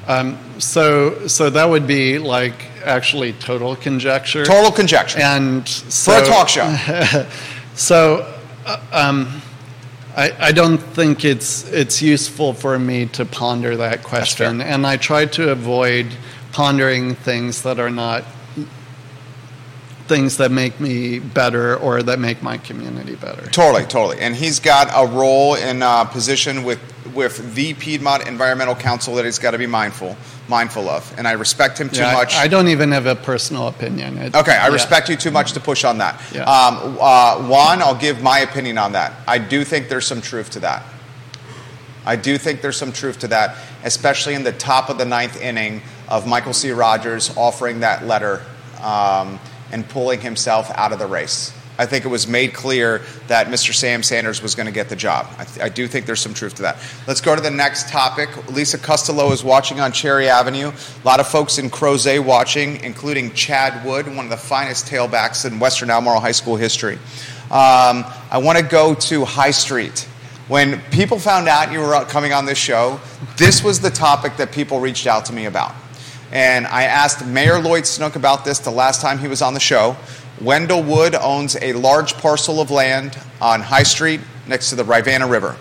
Um, 0.07 0.39
so, 0.57 1.27
so 1.27 1.51
that 1.51 1.69
would 1.69 1.85
be 1.85 2.17
like 2.17 2.76
actually 2.87 3.33
total 3.33 3.75
conjecture. 3.75 4.45
Total 4.45 4.71
conjecture. 4.71 5.19
And 5.19 5.67
so, 5.67 6.13
for 6.13 6.23
a 6.23 6.25
talk 6.25 6.49
show. 6.49 7.27
so, 7.75 8.33
uh, 8.65 8.81
um, 8.91 9.41
I, 10.15 10.31
I 10.39 10.51
don't 10.51 10.79
think 10.79 11.23
it's 11.23 11.69
it's 11.71 12.01
useful 12.01 12.53
for 12.53 12.79
me 12.79 13.05
to 13.07 13.25
ponder 13.25 13.77
that 13.77 14.01
question, 14.03 14.61
and 14.61 14.87
I 14.87 14.97
try 14.97 15.25
to 15.25 15.51
avoid 15.51 16.07
pondering 16.51 17.13
things 17.13 17.61
that 17.61 17.79
are 17.79 17.91
not 17.91 18.23
things 20.07 20.37
that 20.37 20.51
make 20.51 20.79
me 20.79 21.19
better 21.19 21.75
or 21.77 22.01
that 22.03 22.19
make 22.19 22.41
my 22.41 22.57
community 22.57 23.15
better. 23.15 23.45
Totally, 23.47 23.83
totally. 23.83 24.19
And 24.19 24.35
he's 24.35 24.59
got 24.59 24.89
a 24.93 25.05
role 25.11 25.55
and 25.55 25.83
uh, 25.83 26.05
position 26.05 26.63
with 26.63 26.79
with 27.13 27.55
the 27.55 27.73
Piedmont 27.73 28.27
Environmental 28.27 28.75
Council 28.75 29.15
that 29.15 29.25
he's 29.25 29.39
got 29.39 29.51
to 29.51 29.57
be 29.57 29.65
mindful 29.65 30.15
mindful 30.49 30.87
of. 30.87 31.13
And 31.17 31.27
I 31.27 31.31
respect 31.33 31.77
him 31.79 31.89
too 31.89 32.01
Yeah, 32.01 32.09
I- 32.09 32.13
much. 32.13 32.35
I, 32.35 32.47
don't 32.47 32.67
even 32.69 32.91
have 32.91 33.05
a 33.05 33.15
personal 33.15 33.67
opinion. 33.67 34.17
It- 34.17 34.35
Okay, 34.35 34.51
I 34.51 34.67
yeah. 34.67 34.73
respect 34.73 35.09
you 35.09 35.15
too 35.17 35.31
much 35.31 35.53
to 35.53 35.59
push 35.59 35.83
on 35.83 35.97
that. 35.97 36.21
Yeah. 36.33 36.43
Um, 36.43 36.97
uh, 37.01 37.47
Juan, 37.47 37.81
I'll 37.81 37.95
give 37.97 38.21
my 38.21 38.39
opinion 38.39 38.77
on 38.77 38.91
that. 38.93 39.13
I 39.27 39.39
do 39.39 39.63
think 39.65 39.89
there's 39.89 40.05
some 40.05 40.21
truth 40.21 40.51
to 40.51 40.59
that. 40.61 40.83
I 42.05 42.15
do 42.15 42.37
think 42.37 42.61
there's 42.61 42.77
some 42.77 42.93
truth 42.93 43.19
to 43.19 43.27
that, 43.29 43.57
especially 43.83 44.33
in 44.35 44.43
the 44.43 44.53
top 44.53 44.89
of 44.89 44.97
the 44.97 45.03
ninth 45.05 45.41
inning 45.41 45.81
of 46.07 46.25
Michael 46.27 46.53
C. 46.53 46.71
Rogers 46.71 47.35
offering 47.35 47.81
that 47.81 48.05
letter 48.05 48.41
um, 48.81 49.39
and 49.71 49.87
pulling 49.87 50.21
himself 50.21 50.71
out 50.71 50.91
of 50.91 50.99
the 50.99 51.07
race. 51.07 51.53
I 51.79 51.85
think 51.85 52.05
it 52.05 52.07
was 52.07 52.27
made 52.27 52.53
clear 52.53 53.03
that 53.27 53.47
Mr. 53.47 53.73
Sam 53.73 54.01
Sanders 54.01 54.41
was 54.41 54.55
going 54.55 54.65
to 54.65 54.71
get 54.71 54.89
the 54.89 54.95
job. 54.95 55.27
I, 55.37 55.43
th- 55.43 55.65
I 55.65 55.69
do 55.69 55.87
think 55.87 56.07
there's 56.07 56.19
some 56.19 56.33
truth 56.33 56.55
to 56.55 56.63
that. 56.63 56.77
Let's 57.05 57.21
go 57.21 57.35
to 57.35 57.41
the 57.41 57.51
next 57.51 57.89
topic. 57.89 58.29
Lisa 58.49 58.79
Costello 58.79 59.31
is 59.31 59.43
watching 59.43 59.79
on 59.79 59.91
Cherry 59.91 60.27
Avenue. 60.27 60.69
A 60.71 61.05
lot 61.05 61.19
of 61.19 61.27
folks 61.27 61.59
in 61.59 61.69
Crozet 61.69 62.25
watching, 62.25 62.83
including 62.83 63.31
Chad 63.33 63.85
Wood, 63.85 64.07
one 64.07 64.25
of 64.25 64.31
the 64.31 64.37
finest 64.37 64.87
tailbacks 64.87 65.45
in 65.45 65.59
Western 65.59 65.91
Albemarle 65.91 66.19
High 66.19 66.31
School 66.31 66.55
history. 66.55 66.95
Um, 67.45 68.05
I 68.31 68.39
want 68.39 68.57
to 68.57 68.63
go 68.63 68.95
to 68.95 69.23
High 69.23 69.51
Street. 69.51 70.07
When 70.47 70.81
people 70.91 71.19
found 71.19 71.47
out 71.47 71.71
you 71.71 71.79
were 71.79 72.05
coming 72.05 72.33
on 72.33 72.45
this 72.45 72.57
show, 72.57 72.99
this 73.37 73.63
was 73.63 73.81
the 73.81 73.91
topic 73.91 74.37
that 74.37 74.51
people 74.51 74.79
reached 74.79 75.05
out 75.05 75.25
to 75.25 75.33
me 75.33 75.45
about. 75.45 75.75
And 76.31 76.67
I 76.67 76.83
asked 76.83 77.25
Mayor 77.25 77.59
Lloyd 77.59 77.85
Snook 77.85 78.15
about 78.15 78.43
this 78.43 78.59
the 78.59 78.71
last 78.71 79.01
time 79.01 79.19
he 79.19 79.27
was 79.27 79.41
on 79.41 79.53
the 79.53 79.59
show. 79.59 79.95
Wendell 80.41 80.83
Wood 80.83 81.15
owns 81.15 81.55
a 81.61 81.73
large 81.73 82.15
parcel 82.15 82.59
of 82.59 82.69
land 82.69 83.17
on 83.41 83.61
High 83.61 83.83
Street 83.83 84.21
next 84.47 84.69
to 84.69 84.75
the 84.75 84.83
Rivanna 84.83 85.27
River. 85.27 85.55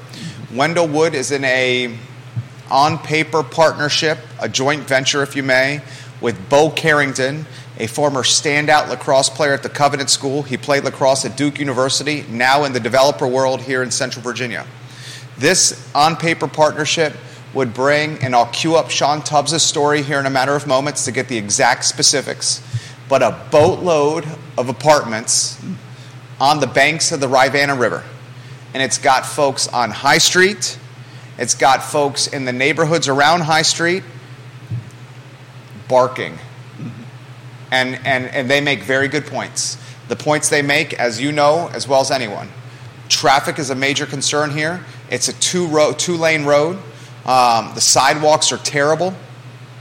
Wendell 0.53 0.89
Wood 0.89 1.15
is 1.15 1.31
in 1.31 1.45
a 1.45 1.97
on 2.71 2.99
paper 2.99 3.45
partnership, 3.45 4.19
a 4.41 4.49
joint 4.49 4.83
venture, 4.83 5.23
if 5.23 5.37
you 5.37 5.43
may, 5.43 5.81
with 6.21 6.49
Bo 6.49 6.71
Carrington, 6.71 7.47
a 7.79 7.87
former 7.87 8.23
standout 8.23 8.89
lacrosse 8.89 9.31
player 9.31 9.53
at 9.53 9.63
the 9.63 9.69
Covenant 9.69 10.11
School. 10.11 10.43
He 10.43 10.57
played 10.57 10.83
lacrosse 10.83 11.25
at 11.25 11.37
Duke 11.37 11.61
University, 11.61 12.25
now 12.29 12.65
in 12.65 12.73
the 12.73 12.81
developer 12.81 13.27
world 13.27 13.61
here 13.61 13.83
in 13.83 13.91
Central 13.91 14.23
Virginia. 14.23 14.67
This 15.39 15.89
on 15.95 16.17
paper 16.17 16.49
partnership 16.49 17.13
would 17.55 17.73
bring, 17.73 18.19
and 18.19 18.35
I'll 18.35 18.47
cue 18.47 18.77
up 18.77 18.91
Sean 18.91 19.23
Tubbs' 19.23 19.63
story 19.63 20.03
here 20.03 20.21
in 20.21 20.27
a 20.27 20.31
matter 20.31 20.55
of 20.55 20.67
moments 20.67 21.05
to 21.07 21.13
get 21.13 21.29
the 21.29 21.39
exact 21.39 21.85
specifics, 21.85 22.63
but 23.09 23.23
a 23.23 23.37
boatload 23.51 24.27
of 24.59 24.69
apartments 24.69 25.61
on 26.41 26.61
the 26.61 26.67
banks 26.67 27.13
of 27.13 27.21
the 27.21 27.29
Rivanna 27.29 27.75
River. 27.75 28.05
And 28.75 28.83
it's 28.83 28.99
got 28.99 29.25
folks 29.25 29.69
on 29.69 29.91
High 29.91 30.19
Street, 30.19 30.79
it's 31.39 31.55
got 31.55 31.83
folks 31.83 32.27
in 32.27 32.45
the 32.45 32.53
neighborhoods 32.53 33.09
around 33.09 33.43
High 33.43 33.63
Street 33.63 34.03
barking. 35.89 36.39
And, 37.71 37.95
and, 38.07 38.27
and 38.27 38.51
they 38.51 38.61
make 38.61 38.83
very 38.83 39.09
good 39.09 39.27
points. 39.27 39.77
The 40.09 40.17
points 40.17 40.49
they 40.49 40.63
make, 40.63 40.95
as 40.95 41.21
you 41.21 41.33
know 41.33 41.69
as 41.73 41.89
well 41.89 42.01
as 42.01 42.11
anyone, 42.11 42.49
traffic 43.09 43.59
is 43.59 43.71
a 43.71 43.75
major 43.75 44.07
concern 44.07 44.51
here. 44.51 44.85
It's 45.11 45.29
a 45.29 45.33
two, 45.35 45.67
road, 45.67 45.99
two 45.99 46.17
lane 46.17 46.45
road. 46.45 46.79
Um, 47.27 47.75
the 47.75 47.81
sidewalks 47.81 48.53
are 48.53 48.59
terrible. 48.59 49.15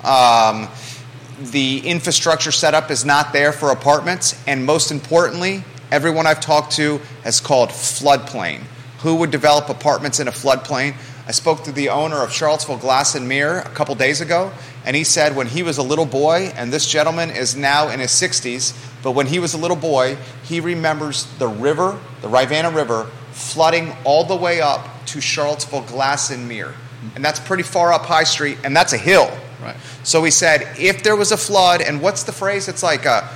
Um, 0.03 0.67
the 1.39 1.79
infrastructure 1.85 2.51
setup 2.51 2.89
is 2.89 3.05
not 3.05 3.33
there 3.33 3.51
for 3.51 3.71
apartments. 3.71 4.41
And 4.47 4.65
most 4.65 4.91
importantly, 4.91 5.63
everyone 5.91 6.25
I've 6.25 6.39
talked 6.39 6.73
to 6.73 6.99
has 7.23 7.39
called 7.39 7.69
floodplain. 7.69 8.61
Who 8.99 9.15
would 9.17 9.29
develop 9.29 9.69
apartments 9.69 10.19
in 10.19 10.27
a 10.27 10.31
floodplain? 10.31 10.95
I 11.27 11.31
spoke 11.31 11.63
to 11.63 11.71
the 11.71 11.89
owner 11.89 12.17
of 12.17 12.31
Charlottesville 12.31 12.77
Glass 12.77 13.15
and 13.15 13.27
Mirror 13.27 13.59
a 13.59 13.69
couple 13.69 13.95
days 13.95 14.21
ago, 14.21 14.51
and 14.85 14.95
he 14.95 15.03
said 15.03 15.35
when 15.35 15.47
he 15.47 15.63
was 15.63 15.79
a 15.79 15.83
little 15.83 16.05
boy, 16.05 16.53
and 16.55 16.71
this 16.71 16.87
gentleman 16.87 17.31
is 17.31 17.55
now 17.55 17.89
in 17.89 17.99
his 17.99 18.11
60s, 18.11 18.75
but 19.01 19.11
when 19.11 19.25
he 19.25 19.39
was 19.39 19.55
a 19.55 19.57
little 19.57 19.77
boy, 19.77 20.17
he 20.43 20.59
remembers 20.59 21.25
the 21.39 21.47
river, 21.47 21.99
the 22.21 22.29
Rivanna 22.29 22.69
River, 22.69 23.09
flooding 23.31 23.93
all 24.03 24.23
the 24.23 24.35
way 24.35 24.61
up 24.61 24.87
to 25.07 25.19
Charlottesville 25.19 25.81
Glass 25.81 26.29
and 26.29 26.47
Mirror. 26.47 26.75
And 27.15 27.23
that's 27.23 27.39
pretty 27.39 27.63
far 27.63 27.93
up 27.93 28.05
High 28.05 28.23
Street, 28.23 28.57
and 28.63 28.75
that's 28.75 28.93
a 28.93 28.97
hill. 28.97 29.35
Right. 29.61 29.75
So 30.03 30.21
we 30.21 30.31
said, 30.31 30.67
if 30.77 31.03
there 31.03 31.15
was 31.15 31.31
a 31.31 31.37
flood, 31.37 31.81
and 31.81 32.01
what's 32.01 32.23
the 32.23 32.31
phrase? 32.31 32.67
It's 32.67 32.83
like 32.83 33.05
a 33.05 33.29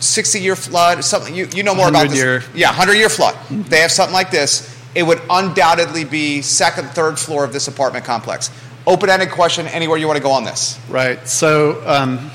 60 0.00 0.40
year 0.40 0.56
flood, 0.56 1.04
something, 1.04 1.34
you, 1.34 1.48
you 1.54 1.62
know 1.62 1.74
more 1.74 1.88
about 1.88 2.08
this. 2.08 2.18
100 2.18 2.42
year. 2.42 2.42
Yeah, 2.54 2.68
100 2.68 2.94
year 2.94 3.08
flood. 3.08 3.36
They 3.50 3.80
have 3.80 3.90
something 3.90 4.14
like 4.14 4.30
this. 4.30 4.70
It 4.94 5.02
would 5.02 5.20
undoubtedly 5.28 6.04
be 6.04 6.42
second, 6.42 6.88
third 6.90 7.18
floor 7.18 7.44
of 7.44 7.52
this 7.52 7.68
apartment 7.68 8.04
complex. 8.04 8.50
Open 8.86 9.08
ended 9.08 9.30
question, 9.30 9.66
anywhere 9.68 9.96
you 9.96 10.06
want 10.06 10.18
to 10.18 10.22
go 10.22 10.30
on 10.30 10.44
this. 10.44 10.78
Right. 10.88 11.26
So, 11.26 11.82
um, 11.86 12.30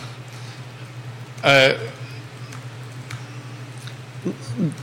uh, 1.44 1.78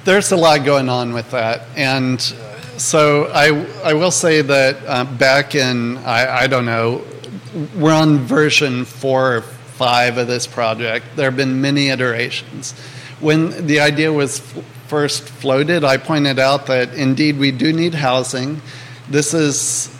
there's 0.05 0.33
a 0.33 0.37
lot 0.37 0.65
going 0.65 0.89
on 0.89 1.13
with 1.13 1.31
that, 1.33 1.63
and 1.77 2.35
so 2.79 3.31
I 3.33 3.67
I 3.85 3.95
will 3.95 4.11
say 4.11 4.43
that 4.43 4.77
uh, 4.87 5.05
back 5.05 5.55
in 5.55 5.99
I, 5.99 6.43
I 6.43 6.47
don't 6.47 6.67
know 6.67 7.05
we're 7.75 7.93
on 7.93 8.19
version 8.19 8.85
four 8.85 9.37
or 9.37 9.41
five 9.43 10.19
of 10.19 10.27
this 10.27 10.47
project. 10.47 11.07
There 11.17 11.27
have 11.27 11.37
been 11.37 11.61
many 11.61 11.89
iterations. 11.89 12.73
When 13.21 13.67
the 13.67 13.81
idea 13.81 14.13
was 14.13 14.41
f- 14.41 14.65
first 14.89 15.23
floated, 15.23 15.85
I 15.85 15.97
pointed 15.97 16.39
out 16.39 16.67
that 16.67 16.95
indeed 16.95 17.39
we 17.39 17.51
do 17.51 17.73
need 17.73 17.95
housing. 17.95 18.61
This 19.09 19.33
is 19.35 19.95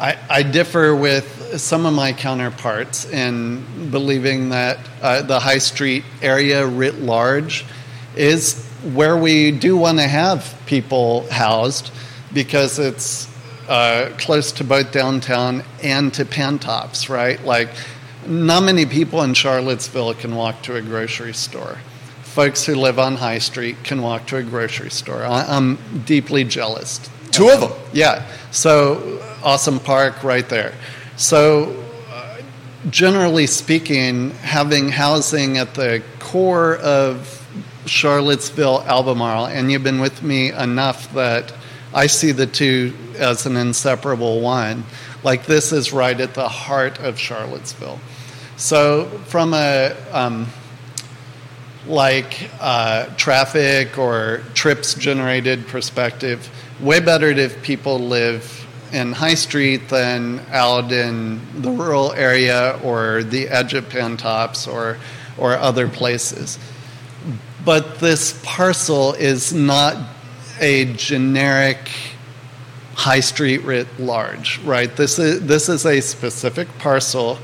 I, 0.00 0.18
I, 0.28 0.42
differ 0.42 0.94
with 0.94 1.60
some 1.60 1.86
of 1.86 1.94
my 1.94 2.12
counterparts 2.12 3.08
in 3.08 3.90
believing 3.90 4.48
that 4.48 4.78
uh, 5.00 5.22
the 5.22 5.38
high 5.38 5.58
street 5.58 6.04
area 6.20 6.66
writ 6.66 6.96
large 6.96 7.64
is 8.16 8.63
where 8.92 9.16
we 9.16 9.50
do 9.50 9.76
want 9.76 9.98
to 9.98 10.06
have 10.06 10.54
people 10.66 11.28
housed 11.30 11.90
because 12.32 12.78
it's 12.78 13.28
uh, 13.68 14.10
close 14.18 14.52
to 14.52 14.64
both 14.64 14.92
downtown 14.92 15.64
and 15.82 16.12
to 16.14 16.24
Pantops, 16.24 17.08
right? 17.08 17.42
Like, 17.44 17.70
not 18.26 18.62
many 18.62 18.86
people 18.86 19.22
in 19.22 19.34
Charlottesville 19.34 20.14
can 20.14 20.34
walk 20.34 20.62
to 20.62 20.76
a 20.76 20.82
grocery 20.82 21.34
store. 21.34 21.78
Folks 22.22 22.66
who 22.66 22.74
live 22.74 22.98
on 22.98 23.16
High 23.16 23.38
Street 23.38 23.76
can 23.84 24.02
walk 24.02 24.26
to 24.26 24.36
a 24.36 24.42
grocery 24.42 24.90
store. 24.90 25.24
I, 25.24 25.44
I'm 25.46 25.78
deeply 26.04 26.44
jealous. 26.44 26.98
Two 27.30 27.48
of 27.50 27.60
them. 27.60 27.72
Yeah. 27.92 28.26
So, 28.50 29.22
awesome 29.42 29.78
park 29.78 30.22
right 30.24 30.48
there. 30.48 30.74
So, 31.16 31.84
uh, 32.10 32.38
generally 32.90 33.46
speaking, 33.46 34.30
having 34.30 34.88
housing 34.88 35.58
at 35.58 35.74
the 35.74 36.02
core 36.18 36.76
of 36.78 37.33
Charlottesville, 37.86 38.82
Albemarle, 38.82 39.46
and 39.46 39.70
you've 39.70 39.82
been 39.84 40.00
with 40.00 40.22
me 40.22 40.52
enough 40.52 41.12
that 41.14 41.52
I 41.92 42.06
see 42.06 42.32
the 42.32 42.46
two 42.46 42.92
as 43.16 43.46
an 43.46 43.56
inseparable 43.56 44.40
one. 44.40 44.84
Like 45.22 45.46
this 45.46 45.72
is 45.72 45.92
right 45.92 46.18
at 46.18 46.34
the 46.34 46.48
heart 46.48 46.98
of 46.98 47.18
Charlottesville. 47.18 48.00
So, 48.56 49.06
from 49.26 49.54
a 49.54 49.96
um, 50.12 50.46
like 51.86 52.50
uh, 52.60 53.06
traffic 53.16 53.98
or 53.98 54.42
trips 54.54 54.94
generated 54.94 55.66
perspective, 55.66 56.48
way 56.80 57.00
better 57.00 57.28
if 57.28 57.62
people 57.62 57.98
live 57.98 58.66
in 58.92 59.12
High 59.12 59.34
Street 59.34 59.88
than 59.88 60.40
out 60.50 60.92
in 60.92 61.40
the 61.60 61.70
rural 61.70 62.12
area 62.12 62.78
or 62.84 63.22
the 63.24 63.48
edge 63.48 63.74
of 63.74 63.88
Pantops 63.88 64.72
or 64.72 64.98
or 65.36 65.54
other 65.54 65.88
places. 65.88 66.58
But 67.64 67.98
this 67.98 68.40
parcel 68.44 69.14
is 69.14 69.52
not 69.52 69.96
a 70.60 70.92
generic 70.94 71.78
high 72.94 73.20
street 73.20 73.62
writ 73.64 73.88
large, 73.98 74.60
right? 74.60 74.94
This 74.94 75.18
is, 75.18 75.46
this 75.46 75.68
is 75.68 75.84
a 75.84 76.00
specific 76.00 76.68
parcel 76.78 77.38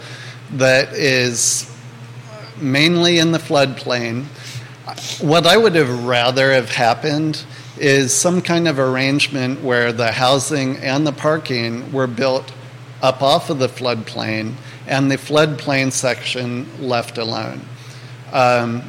that 0.52 0.92
is 0.92 1.70
mainly 2.60 3.18
in 3.18 3.32
the 3.32 3.38
floodplain. 3.38 4.24
What 5.20 5.46
I 5.46 5.56
would 5.56 5.74
have 5.74 6.04
rather 6.04 6.52
have 6.52 6.70
happened 6.70 7.44
is 7.78 8.12
some 8.12 8.42
kind 8.42 8.68
of 8.68 8.78
arrangement 8.78 9.62
where 9.62 9.92
the 9.92 10.12
housing 10.12 10.76
and 10.78 11.06
the 11.06 11.12
parking 11.12 11.90
were 11.92 12.06
built 12.06 12.52
up 13.00 13.22
off 13.22 13.48
of 13.48 13.58
the 13.58 13.68
floodplain 13.68 14.54
and 14.86 15.10
the 15.10 15.16
floodplain 15.16 15.90
section 15.90 16.66
left 16.80 17.16
alone. 17.16 17.62
Um, 18.32 18.82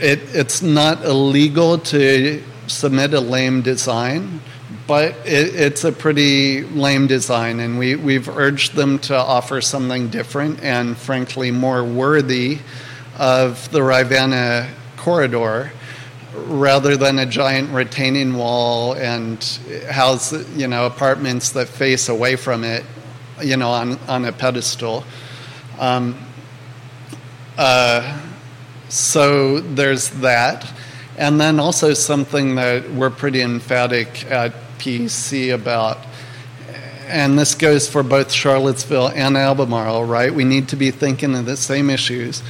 it, 0.00 0.34
it's 0.34 0.62
not 0.62 1.04
illegal 1.04 1.78
to 1.78 2.42
submit 2.66 3.14
a 3.14 3.20
lame 3.20 3.62
design, 3.62 4.40
but 4.86 5.14
it, 5.26 5.54
it's 5.54 5.84
a 5.84 5.92
pretty 5.92 6.62
lame 6.62 7.06
design, 7.06 7.60
and 7.60 7.78
we, 7.78 7.96
we've 7.96 8.28
urged 8.28 8.74
them 8.74 8.98
to 9.00 9.16
offer 9.16 9.60
something 9.60 10.08
different 10.08 10.62
and, 10.62 10.96
frankly, 10.96 11.50
more 11.50 11.84
worthy 11.84 12.58
of 13.18 13.70
the 13.72 13.82
Rivanna 13.82 14.68
corridor 14.96 15.72
rather 16.34 16.96
than 16.96 17.18
a 17.18 17.26
giant 17.26 17.70
retaining 17.70 18.36
wall 18.36 18.92
and 18.94 19.42
house 19.90 20.32
you 20.56 20.68
know 20.68 20.86
apartments 20.86 21.50
that 21.50 21.66
face 21.66 22.08
away 22.08 22.36
from 22.36 22.62
it 22.62 22.84
you 23.42 23.56
know 23.56 23.70
on, 23.70 23.98
on 24.08 24.24
a 24.24 24.32
pedestal. 24.32 25.04
Um, 25.78 26.16
uh, 27.56 28.27
so 28.88 29.60
there's 29.60 30.10
that. 30.20 30.70
And 31.16 31.40
then 31.40 31.58
also 31.58 31.94
something 31.94 32.54
that 32.54 32.90
we're 32.92 33.10
pretty 33.10 33.42
emphatic 33.42 34.24
at 34.30 34.52
PC 34.78 35.52
about, 35.52 35.98
and 37.08 37.38
this 37.38 37.54
goes 37.54 37.88
for 37.88 38.02
both 38.02 38.30
Charlottesville 38.30 39.08
and 39.08 39.36
Albemarle, 39.36 40.04
right? 40.04 40.32
We 40.32 40.44
need 40.44 40.68
to 40.68 40.76
be 40.76 40.90
thinking 40.90 41.34
of 41.34 41.44
the 41.44 41.56
same 41.56 41.90
issues. 41.90 42.42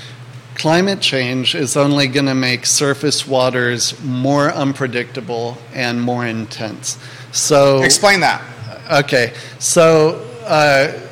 Climate 0.54 1.00
change 1.00 1.54
is 1.54 1.76
only 1.76 2.08
going 2.08 2.26
to 2.26 2.34
make 2.34 2.66
surface 2.66 3.26
waters 3.26 3.98
more 4.02 4.50
unpredictable 4.50 5.56
and 5.72 6.02
more 6.02 6.26
intense. 6.26 6.98
So 7.32 7.82
explain 7.82 8.20
that. 8.20 8.42
Okay, 8.90 9.32
so. 9.58 10.24
Uh, 10.44 11.07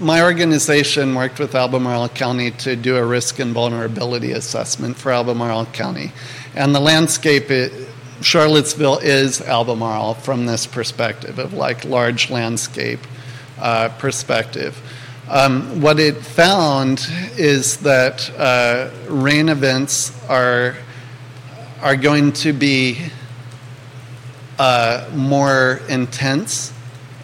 my 0.00 0.22
organization 0.22 1.14
worked 1.14 1.38
with 1.38 1.54
Albemarle 1.54 2.08
County 2.10 2.50
to 2.52 2.76
do 2.76 2.96
a 2.96 3.04
risk 3.04 3.38
and 3.38 3.52
vulnerability 3.52 4.32
assessment 4.32 4.96
for 4.96 5.12
Albemarle 5.12 5.66
County. 5.66 6.12
And 6.54 6.74
the 6.74 6.80
landscape, 6.80 7.50
it, 7.50 7.72
Charlottesville 8.20 8.98
is 8.98 9.40
Albemarle 9.40 10.14
from 10.14 10.46
this 10.46 10.66
perspective 10.66 11.38
of 11.38 11.54
like 11.54 11.84
large 11.84 12.30
landscape 12.30 13.00
uh, 13.58 13.88
perspective. 13.98 14.80
Um, 15.28 15.80
what 15.80 15.98
it 15.98 16.16
found 16.16 17.06
is 17.38 17.78
that 17.78 18.30
uh, 18.38 18.90
rain 19.08 19.48
events 19.48 20.12
are, 20.28 20.76
are 21.80 21.96
going 21.96 22.32
to 22.34 22.52
be 22.52 22.98
uh, 24.58 25.08
more 25.14 25.80
intense 25.88 26.72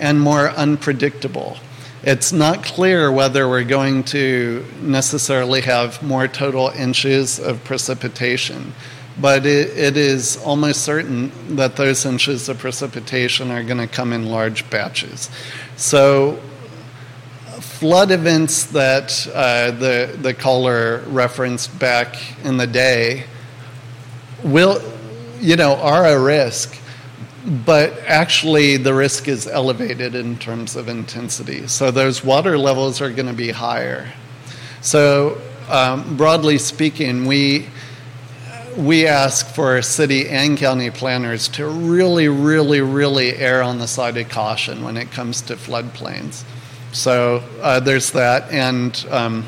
and 0.01 0.21
more 0.21 0.51
unpredictable 0.51 1.59
it's 2.03 2.33
not 2.33 2.63
clear 2.63 3.11
whether 3.11 3.49
we're 3.49 3.65
going 3.65 4.05
to 4.05 4.65
necessarily 4.81 5.63
have 5.63 6.03
more 6.03 6.29
total 6.29 6.69
inches 6.69 7.41
of 7.41 7.63
precipitation, 7.65 8.73
but 9.21 9.45
it, 9.45 9.77
it 9.77 9.97
is 9.97 10.37
almost 10.45 10.83
certain 10.83 11.57
that 11.57 11.77
those 11.77 12.07
inches 12.07 12.49
of 12.49 12.59
precipitation 12.59 13.51
are 13.51 13.65
going 13.65 13.79
to 13.79 13.89
come 13.89 14.13
in 14.13 14.27
large 14.27 14.69
batches. 14.71 15.29
So, 15.77 16.41
flood 17.61 18.11
events 18.13 18.67
that 18.67 19.27
uh, 19.35 19.73
the, 19.73 20.17
the 20.21 20.35
caller 20.35 20.99
referenced 21.09 21.77
back 21.79 22.17
in 22.45 22.57
the 22.57 22.67
day 22.67 23.25
will, 24.45 24.81
you 25.41 25.57
know, 25.57 25.75
are 25.77 26.07
a 26.07 26.21
risk 26.21 26.79
but 27.47 27.99
actually 28.07 28.77
the 28.77 28.93
risk 28.93 29.29
is 29.29 29.47
elevated 29.47 30.15
in 30.15 30.39
terms 30.39 30.77
of 30.77 30.89
intensity. 30.89 31.67
So 31.67 31.91
those 31.91 32.25
water 32.25 32.59
levels 32.59 33.01
are 33.01 33.11
going 33.11 33.29
to 33.29 33.35
be 33.35 33.51
higher. 33.51 34.13
So 34.81 35.41
um, 35.69 36.17
broadly 36.17 36.59
speaking, 36.59 37.27
we 37.27 37.69
we 38.77 39.09
ask 39.09 39.45
for 39.55 39.83
city 39.83 40.29
and 40.29 40.57
county 40.57 40.89
planners 40.89 41.49
to 41.49 41.67
really, 41.67 42.29
really, 42.29 42.81
really 42.81 43.35
err 43.35 43.61
on 43.61 43.79
the 43.79 43.89
side 43.89 44.17
of 44.17 44.29
caution 44.29 44.85
when 44.85 44.97
it 44.97 45.11
comes 45.11 45.43
to 45.43 45.57
floodplains. 45.57 46.45
So 46.93 47.43
uh, 47.61 47.81
there's 47.81 48.13
that, 48.13 48.51
and 48.53 49.05
um, 49.11 49.45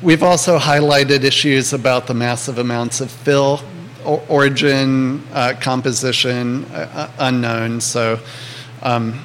we've 0.00 0.22
also 0.22 0.56
highlighted 0.56 1.24
issues 1.24 1.72
about 1.72 2.06
the 2.06 2.14
massive 2.14 2.58
amounts 2.58 3.00
of 3.00 3.10
fill 3.10 3.60
origin, 4.06 5.22
uh, 5.32 5.54
composition 5.60 6.64
uh, 6.66 7.10
unknown. 7.18 7.80
So 7.80 8.20
um, 8.82 9.20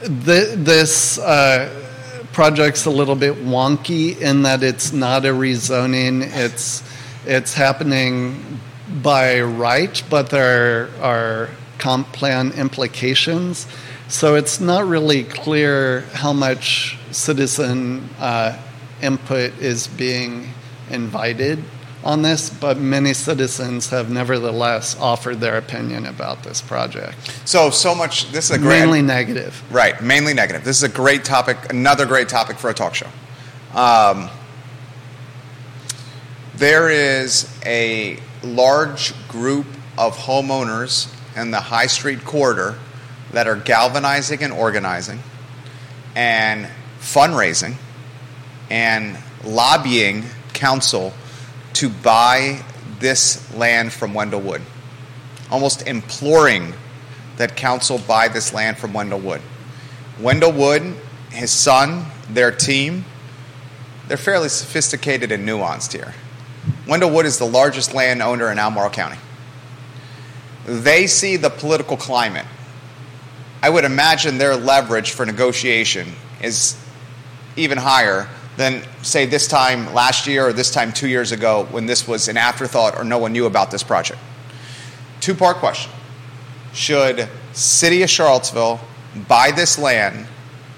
th- 0.00 0.56
this 0.56 1.18
uh, 1.18 1.68
project's 2.32 2.84
a 2.84 2.90
little 2.90 3.16
bit 3.16 3.34
wonky 3.34 4.20
in 4.20 4.42
that 4.42 4.62
it's 4.62 4.92
not 4.92 5.24
a 5.24 5.30
rezoning. 5.30 6.22
It's 6.34 6.82
it's 7.26 7.54
happening 7.54 8.60
by 9.02 9.40
right, 9.40 10.02
but 10.08 10.30
there 10.30 10.90
are 11.00 11.50
comp 11.78 12.12
plan 12.12 12.52
implications. 12.52 13.66
So 14.08 14.36
it's 14.36 14.60
not 14.60 14.86
really 14.86 15.24
clear 15.24 16.00
how 16.14 16.32
much 16.32 16.96
citizen 17.10 18.08
uh, 18.18 18.58
input 19.02 19.58
is 19.58 19.86
being 19.86 20.48
invited 20.90 21.62
on 22.04 22.22
this, 22.22 22.48
but 22.48 22.78
many 22.78 23.12
citizens 23.12 23.90
have 23.90 24.10
nevertheless 24.10 24.96
offered 24.98 25.40
their 25.40 25.56
opinion 25.56 26.06
about 26.06 26.42
this 26.44 26.60
project. 26.60 27.16
So, 27.44 27.70
so 27.70 27.94
much, 27.94 28.30
this 28.30 28.50
is 28.50 28.56
a 28.56 28.58
great. 28.58 28.80
Mainly 28.80 29.02
negative. 29.02 29.62
Right, 29.72 30.00
mainly 30.00 30.34
negative. 30.34 30.64
This 30.64 30.76
is 30.76 30.84
a 30.84 30.88
great 30.88 31.24
topic, 31.24 31.58
another 31.70 32.06
great 32.06 32.28
topic 32.28 32.58
for 32.58 32.70
a 32.70 32.74
talk 32.74 32.94
show. 32.94 33.08
Um, 33.74 34.30
there 36.56 36.90
is 36.90 37.52
a 37.66 38.18
large 38.42 39.12
group 39.28 39.66
of 39.96 40.16
homeowners 40.16 41.12
in 41.36 41.50
the 41.50 41.60
High 41.60 41.86
Street 41.86 42.24
corridor 42.24 42.78
that 43.32 43.46
are 43.46 43.56
galvanizing 43.56 44.42
and 44.42 44.52
organizing 44.52 45.20
and 46.16 46.68
fundraising 47.00 47.74
and 48.70 49.18
lobbying 49.44 50.24
council 50.52 51.12
to 51.78 51.88
buy 51.88 52.60
this 52.98 53.54
land 53.54 53.92
from 53.92 54.12
Wendell 54.12 54.40
Wood, 54.40 54.62
almost 55.48 55.86
imploring 55.86 56.74
that 57.36 57.56
council 57.56 57.98
buy 57.98 58.26
this 58.26 58.52
land 58.52 58.78
from 58.78 58.92
Wendell 58.92 59.20
Wood. 59.20 59.40
Wendell 60.20 60.50
Wood, 60.50 60.82
his 61.30 61.52
son, 61.52 62.06
their 62.28 62.50
team, 62.50 63.04
they're 64.08 64.16
fairly 64.16 64.48
sophisticated 64.48 65.30
and 65.30 65.48
nuanced 65.48 65.92
here. 65.92 66.14
Wendell 66.88 67.12
Wood 67.12 67.26
is 67.26 67.38
the 67.38 67.46
largest 67.46 67.94
landowner 67.94 68.50
in 68.50 68.58
Albemarle 68.58 68.90
County. 68.90 69.18
They 70.66 71.06
see 71.06 71.36
the 71.36 71.48
political 71.48 71.96
climate. 71.96 72.46
I 73.62 73.70
would 73.70 73.84
imagine 73.84 74.38
their 74.38 74.56
leverage 74.56 75.12
for 75.12 75.24
negotiation 75.24 76.08
is 76.42 76.76
even 77.54 77.78
higher 77.78 78.28
than, 78.58 78.82
say, 79.02 79.24
this 79.24 79.46
time 79.46 79.94
last 79.94 80.26
year 80.26 80.48
or 80.48 80.52
this 80.52 80.72
time 80.72 80.92
two 80.92 81.06
years 81.06 81.30
ago 81.30 81.68
when 81.70 81.86
this 81.86 82.08
was 82.08 82.26
an 82.26 82.36
afterthought 82.36 82.98
or 82.98 83.04
no 83.04 83.16
one 83.16 83.32
knew 83.32 83.46
about 83.46 83.70
this 83.70 83.84
project. 83.84 84.18
Two 85.20 85.34
part 85.34 85.58
question 85.58 85.92
Should 86.74 87.28
City 87.52 88.02
of 88.02 88.10
Charlottesville 88.10 88.80
buy 89.28 89.52
this 89.52 89.78
land 89.78 90.26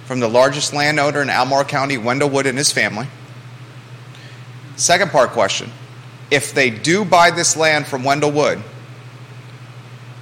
from 0.04 0.20
the 0.20 0.28
largest 0.28 0.74
landowner 0.74 1.22
in 1.22 1.30
Albemarle 1.30 1.64
County, 1.64 1.96
Wendell 1.96 2.28
Wood 2.28 2.46
and 2.46 2.58
his 2.58 2.70
family? 2.70 3.06
Second 4.76 5.10
part 5.10 5.30
question 5.30 5.72
If 6.30 6.52
they 6.52 6.68
do 6.68 7.02
buy 7.02 7.30
this 7.30 7.56
land 7.56 7.86
from 7.86 8.04
Wendell 8.04 8.32
Wood, 8.32 8.62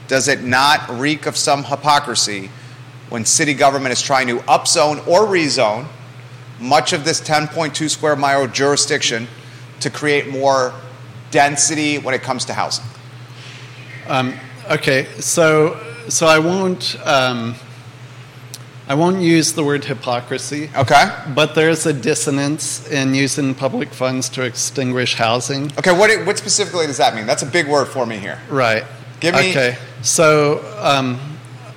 does 0.06 0.28
it 0.28 0.44
not 0.44 0.88
reek 0.90 1.26
of 1.26 1.36
some 1.36 1.64
hypocrisy 1.64 2.50
when 3.08 3.24
city 3.24 3.52
government 3.52 3.92
is 3.92 4.00
trying 4.00 4.28
to 4.28 4.36
upzone 4.42 5.04
or 5.08 5.22
rezone 5.22 5.88
much 6.58 6.92
of 6.92 7.04
this 7.04 7.20
10.2 7.20 7.88
square 7.88 8.16
mile 8.16 8.46
jurisdiction 8.46 9.28
to 9.80 9.90
create 9.90 10.28
more 10.28 10.72
density 11.30 11.98
when 11.98 12.14
it 12.14 12.22
comes 12.22 12.44
to 12.46 12.54
housing? 12.54 12.84
Um, 14.06 14.34
okay, 14.70 15.06
so 15.20 15.78
so 16.08 16.26
I 16.26 16.38
won't 16.38 16.96
um, 17.06 17.54
I 18.88 18.94
won't 18.94 19.20
use 19.20 19.52
the 19.52 19.62
word 19.62 19.84
hypocrisy. 19.84 20.70
Okay. 20.74 21.12
But 21.34 21.54
there's 21.54 21.84
a 21.84 21.92
dissonance 21.92 22.90
in 22.90 23.14
using 23.14 23.54
public 23.54 23.90
funds 23.90 24.30
to 24.30 24.42
extinguish 24.42 25.14
housing. 25.14 25.70
Okay, 25.78 25.92
what, 25.92 26.10
what 26.24 26.38
specifically 26.38 26.86
does 26.86 26.96
that 26.96 27.14
mean? 27.14 27.26
That's 27.26 27.42
a 27.42 27.46
big 27.46 27.68
word 27.68 27.84
for 27.84 28.06
me 28.06 28.16
here. 28.16 28.40
Right. 28.48 28.84
Give 29.20 29.34
me. 29.34 29.50
Okay. 29.50 29.76
So, 30.00 30.64
um, 30.78 31.20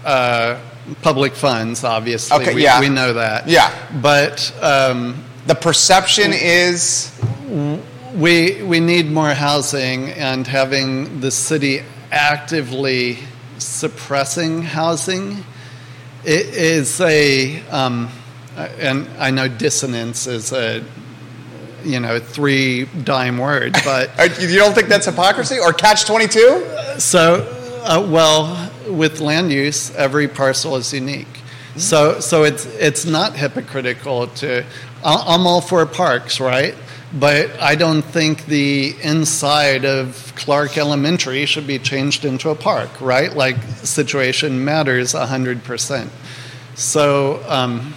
uh, 0.06 0.58
public 1.02 1.34
funds, 1.34 1.84
obviously. 1.84 2.38
Okay, 2.42 2.56
we, 2.56 2.64
yeah. 2.64 2.80
we 2.80 2.90
know 2.90 3.14
that. 3.14 3.48
Yeah. 3.48 3.74
But 4.02 4.54
um, 4.62 5.24
The 5.48 5.56
perception 5.56 6.32
is. 6.34 7.12
we 8.16 8.62
we 8.64 8.80
need 8.80 9.10
more 9.10 9.34
housing, 9.34 10.10
and 10.10 10.46
having 10.46 11.22
the 11.22 11.32
city 11.32 11.82
actively 12.12 13.20
suppressing 13.58 14.64
housing 14.64 15.46
it 16.24 16.48
is 16.48 17.00
a. 17.02 17.62
Um, 17.70 18.10
and 18.56 19.08
I 19.18 19.32
know 19.32 19.48
dissonance 19.48 20.28
is 20.28 20.52
a 20.52 20.84
you 21.84 22.00
know 22.00 22.20
three 22.20 22.86
dime 22.86 23.38
word, 23.38 23.74
but 23.84 24.12
You 24.40 24.58
don't 24.58 24.74
think 24.74 24.88
that's 24.88 25.06
hypocrisy 25.06 25.58
or 25.58 25.74
catch 25.74 26.06
22? 26.06 27.00
So, 27.00 27.82
uh, 27.84 28.06
well, 28.08 28.71
with 28.88 29.20
land 29.20 29.52
use, 29.52 29.94
every 29.96 30.28
parcel 30.28 30.76
is 30.76 30.94
unique. 30.94 31.28
So, 31.78 32.20
so 32.20 32.44
it's 32.44 32.66
it's 32.66 33.06
not 33.06 33.36
hypocritical 33.36 34.28
to. 34.28 34.66
I'm 35.04 35.48
all 35.48 35.62
for 35.62 35.86
parks, 35.86 36.40
right? 36.40 36.76
But 37.14 37.60
I 37.60 37.76
don't 37.76 38.04
think 38.04 38.46
the 38.46 38.96
inside 39.02 39.86
of 39.86 40.34
Clark 40.36 40.78
Elementary 40.78 41.46
should 41.46 41.68
be 41.68 41.80
changed 41.80 42.24
into 42.24 42.50
a 42.50 42.56
park, 42.56 43.02
right? 43.02 43.34
Like 43.34 43.62
situation 43.84 44.64
matters 44.64 45.14
hundred 45.14 45.64
percent. 45.64 46.12
So, 46.76 47.44
um, 47.48 47.94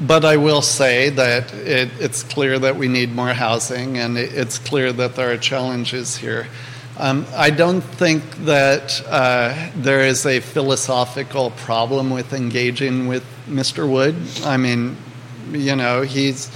but 0.00 0.24
I 0.24 0.36
will 0.36 0.62
say 0.62 1.10
that 1.10 1.52
it, 1.54 1.90
it's 2.00 2.22
clear 2.22 2.58
that 2.58 2.76
we 2.76 2.88
need 2.88 3.12
more 3.12 3.32
housing, 3.32 3.98
and 3.98 4.16
it, 4.16 4.32
it's 4.32 4.58
clear 4.58 4.92
that 4.92 5.16
there 5.16 5.30
are 5.32 5.36
challenges 5.36 6.16
here. 6.16 6.46
Um, 6.98 7.26
I 7.34 7.50
don't 7.50 7.80
think 7.80 8.22
that 8.44 9.02
uh, 9.08 9.70
there 9.76 10.00
is 10.00 10.26
a 10.26 10.40
philosophical 10.40 11.50
problem 11.52 12.10
with 12.10 12.34
engaging 12.34 13.08
with 13.08 13.24
Mr. 13.48 13.88
Wood. 13.88 14.14
I 14.44 14.58
mean, 14.58 14.96
you 15.52 15.74
know, 15.74 16.02
he's 16.02 16.50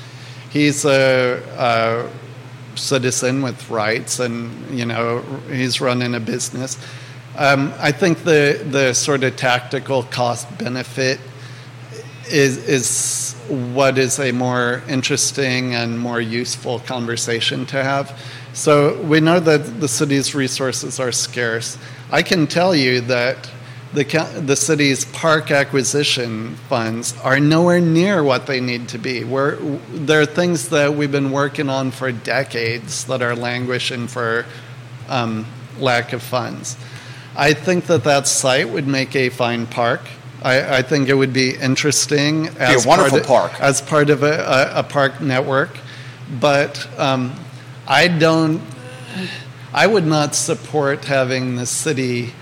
he's 0.51 0.85
a, 0.85 1.43
a 1.57 2.11
citizen 2.79 3.43
with 3.43 3.71
rights, 3.71 4.21
and 4.21 4.79
you 4.79 4.85
know, 4.85 5.23
he's 5.51 5.81
running 5.81 6.15
a 6.15 6.21
business. 6.21 6.77
Um, 7.39 7.73
I 7.79 7.93
think 7.93 8.25
the 8.25 8.63
the 8.71 8.93
sort 8.93 9.25
of 9.25 9.37
tactical 9.37 10.03
cost 10.03 10.59
benefit 10.59 11.19
is 12.31 12.59
is 12.69 13.35
what 13.49 13.99
is 13.99 14.19
a 14.19 14.33
more 14.33 14.83
interesting 14.89 15.75
and 15.75 15.99
more 15.99 16.21
useful 16.21 16.81
conversation 16.81 17.67
to 17.67 17.83
have. 17.83 18.21
So 18.57 18.99
we 19.03 19.21
know 19.21 19.39
that 19.39 19.81
the 19.81 19.87
city's 19.87 20.35
resources 20.35 20.99
are 20.99 21.13
scarce. 21.13 21.77
I 22.11 22.23
can 22.23 22.47
tell 22.47 22.75
you 22.75 23.03
that 23.03 23.51
the 23.93 24.05
the 24.47 24.57
city's 24.57 25.05
park 25.05 25.51
acquisition 25.51 26.57
funds 26.71 27.15
are 27.23 27.39
nowhere 27.39 27.81
near 27.81 28.25
what 28.25 28.47
they 28.47 28.63
need 28.63 28.89
to 28.89 28.99
be. 28.99 29.25
We're, 29.25 29.57
there 29.91 30.23
are 30.23 30.27
things 30.27 30.71
that 30.71 30.95
we've 30.95 31.13
been 31.13 31.33
working 31.33 31.69
on 31.69 31.91
for 31.91 32.11
decades 32.11 33.05
that 33.05 33.21
are 33.21 33.37
languishing 33.37 34.07
for 34.09 34.47
um, 35.11 35.45
lack 35.79 36.15
of 36.15 36.23
funds. 36.23 36.79
I 37.37 37.53
think 37.53 37.85
that 37.89 38.05
that 38.05 38.27
site 38.27 38.71
would 38.71 38.87
make 38.87 39.15
a 39.15 39.29
fine 39.29 39.67
park. 39.67 40.01
I, 40.43 40.79
I 40.79 40.83
think 40.83 41.11
it 41.11 41.15
would 41.15 41.35
be 41.35 41.55
interesting 41.55 42.49
as 42.59 42.87
wonderful 42.87 43.21
part 43.21 43.53
of, 43.53 43.59
park. 43.59 43.61
as 43.61 43.83
part 43.83 44.09
of 44.09 44.23
a, 44.23 44.73
a, 44.77 44.81
a 44.81 44.83
park 44.83 45.21
network, 45.21 45.77
but 46.41 46.89
um, 46.99 47.35
I 47.89 48.09
don't. 48.09 48.61
I 49.73 49.87
would 49.87 50.07
not 50.07 50.35
support 50.35 51.05
having 51.05 51.55
the 51.55 51.67
city 51.67 52.33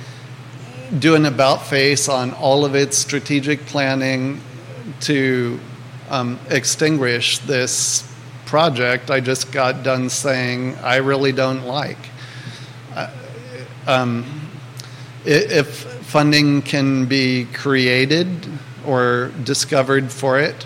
do 0.98 1.14
an 1.16 1.26
about 1.26 1.66
face 1.66 2.08
on 2.08 2.32
all 2.32 2.64
of 2.64 2.74
its 2.74 2.96
strategic 2.96 3.66
planning 3.66 4.40
to 5.00 5.60
um, 6.08 6.38
extinguish 6.48 7.38
this 7.40 8.10
project. 8.46 9.10
I 9.10 9.20
just 9.20 9.52
got 9.52 9.82
done 9.82 10.08
saying 10.08 10.76
I 10.76 10.96
really 10.96 11.32
don't 11.32 11.66
like. 11.66 11.98
Uh, 12.94 13.10
um, 13.86 14.48
if 15.26 15.84
funding 16.06 16.62
can 16.62 17.04
be 17.04 17.44
created 17.52 18.28
or 18.86 19.30
discovered 19.42 20.10
for 20.10 20.40
it, 20.40 20.64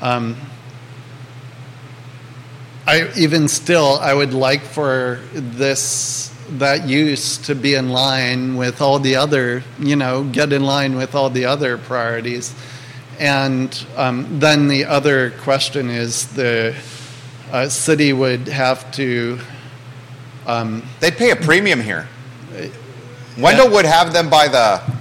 um, 0.00 0.36
I 2.90 3.08
even 3.16 3.46
still 3.46 4.00
I 4.00 4.12
would 4.12 4.34
like 4.34 4.62
for 4.62 5.20
this 5.32 6.34
that 6.58 6.88
use 6.88 7.38
to 7.46 7.54
be 7.54 7.74
in 7.74 7.90
line 7.90 8.56
with 8.56 8.82
all 8.82 8.98
the 8.98 9.14
other 9.14 9.62
you 9.78 9.94
know 9.94 10.24
get 10.24 10.52
in 10.52 10.64
line 10.64 10.96
with 10.96 11.14
all 11.14 11.30
the 11.30 11.44
other 11.44 11.78
priorities, 11.78 12.52
and 13.20 13.86
um, 13.96 14.40
then 14.40 14.66
the 14.66 14.86
other 14.86 15.30
question 15.42 15.88
is 15.88 16.32
the 16.32 16.74
uh, 17.52 17.68
city 17.68 18.12
would 18.12 18.48
have 18.48 18.90
to 18.94 19.38
um, 20.48 20.82
They'd 20.98 21.16
pay 21.16 21.30
a 21.30 21.36
premium 21.36 21.80
here. 21.80 22.08
Wendell 23.38 23.70
would 23.70 23.84
have 23.84 24.12
them 24.12 24.28
by 24.28 24.48
the. 24.48 24.99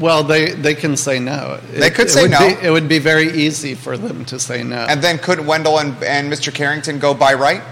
Well, 0.00 0.24
they, 0.24 0.50
they 0.52 0.74
can 0.74 0.96
say 0.96 1.18
no. 1.20 1.60
They 1.72 1.86
It- 1.88 1.94
could 1.94 2.06
it 2.06 2.10
say 2.10 2.22
would 2.22 2.30
no. 2.32 2.38
Be, 2.40 2.66
it 2.66 2.70
would 2.70 2.88
be 2.88 2.98
very 2.98 3.30
easy 3.30 3.74
for 3.74 3.96
them 3.96 4.24
to 4.26 4.40
say 4.40 4.62
no. 4.64 4.86
And 4.88 5.00
then 5.02 5.18
couldn't 5.18 5.46
Wendell 5.46 5.78
and, 5.78 6.02
and 6.02 6.32
Mr. 6.32 6.52
Carrington 6.52 6.98
go 6.98 7.14
by 7.14 7.34
right? 7.34 7.62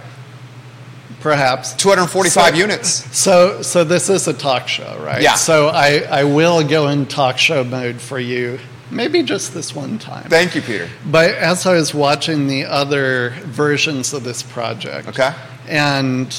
Perhaps 1.21 1.75
245 1.75 2.51
So- 2.53 2.57
units. 2.57 2.89
So, 3.17 3.63
so 3.63 3.83
this 3.83 4.09
is 4.09 4.29
a 4.29 4.33
talk 4.33 4.69
show, 4.69 4.97
right? 5.05 5.21
Yeah. 5.23 5.35
So 5.35 5.69
I, 5.69 6.07
I 6.09 6.25
will 6.25 6.63
go 6.67 6.89
in 6.89 7.07
talk 7.07 7.39
show 7.39 7.65
mode 7.65 8.01
for 8.01 8.21
you, 8.21 8.61
maybe 8.91 9.25
just 9.25 9.53
this 9.53 9.75
one 9.75 9.99
time. 9.99 10.29
Thank 10.31 10.55
you, 10.55 10.63
Peter. 10.63 10.89
But 11.07 11.35
as 11.35 11.67
I 11.67 11.75
was 11.75 11.93
watching 11.93 12.47
the 12.47 12.67
other 12.67 13.31
versions 13.47 14.13
of 14.13 14.23
this 14.23 14.45
project, 14.45 15.09
Okay. 15.09 15.33
and 15.67 16.33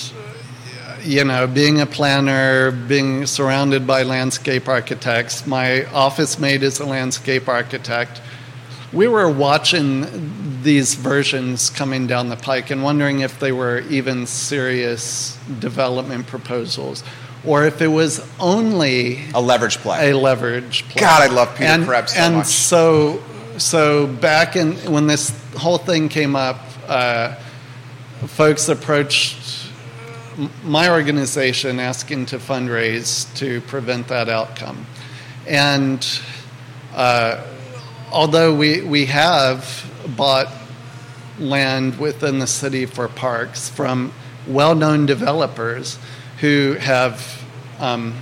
you 1.03 1.23
know, 1.23 1.47
being 1.47 1.81
a 1.81 1.85
planner, 1.85 2.71
being 2.71 3.25
surrounded 3.25 3.85
by 3.87 4.03
landscape 4.03 4.67
architects, 4.67 5.45
my 5.47 5.85
office 5.85 6.39
mate 6.39 6.63
is 6.63 6.79
a 6.79 6.85
landscape 6.85 7.47
architect. 7.47 8.21
We 8.91 9.07
were 9.07 9.29
watching 9.29 10.61
these 10.63 10.95
versions 10.95 11.69
coming 11.69 12.07
down 12.07 12.29
the 12.29 12.35
pike 12.35 12.71
and 12.71 12.83
wondering 12.83 13.19
if 13.19 13.39
they 13.39 13.51
were 13.51 13.79
even 13.89 14.25
serious 14.25 15.37
development 15.59 16.27
proposals 16.27 17.03
or 17.45 17.65
if 17.65 17.81
it 17.81 17.87
was 17.87 18.27
only 18.39 19.19
A 19.33 19.39
leverage 19.41 19.77
play. 19.77 20.11
a 20.11 20.17
leverage 20.17 20.83
play. 20.89 21.01
God, 21.01 21.21
I 21.29 21.33
love 21.33 21.55
Peter 21.55 21.69
and, 21.69 21.85
Krebs 21.85 22.13
so 22.13 22.19
and 22.21 22.35
much. 22.37 22.47
so, 22.47 23.23
so 23.57 24.07
back 24.07 24.55
in 24.55 24.73
when 24.91 25.07
this 25.07 25.29
whole 25.55 25.77
thing 25.77 26.09
came 26.09 26.35
up, 26.35 26.59
uh, 26.87 27.35
folks 28.27 28.67
approached 28.67 29.58
my 30.63 30.89
organization 30.89 31.79
asking 31.79 32.27
to 32.27 32.37
fundraise 32.37 33.33
to 33.37 33.61
prevent 33.61 34.07
that 34.07 34.29
outcome, 34.29 34.85
and 35.47 36.05
uh, 36.93 37.45
although 38.11 38.55
we 38.55 38.81
we 38.81 39.05
have 39.05 39.85
bought 40.15 40.47
land 41.39 41.99
within 41.99 42.39
the 42.39 42.47
city 42.47 42.85
for 42.85 43.07
parks 43.07 43.69
from 43.69 44.11
well-known 44.47 45.05
developers 45.05 45.97
who 46.39 46.73
have 46.79 47.43
um, 47.79 48.15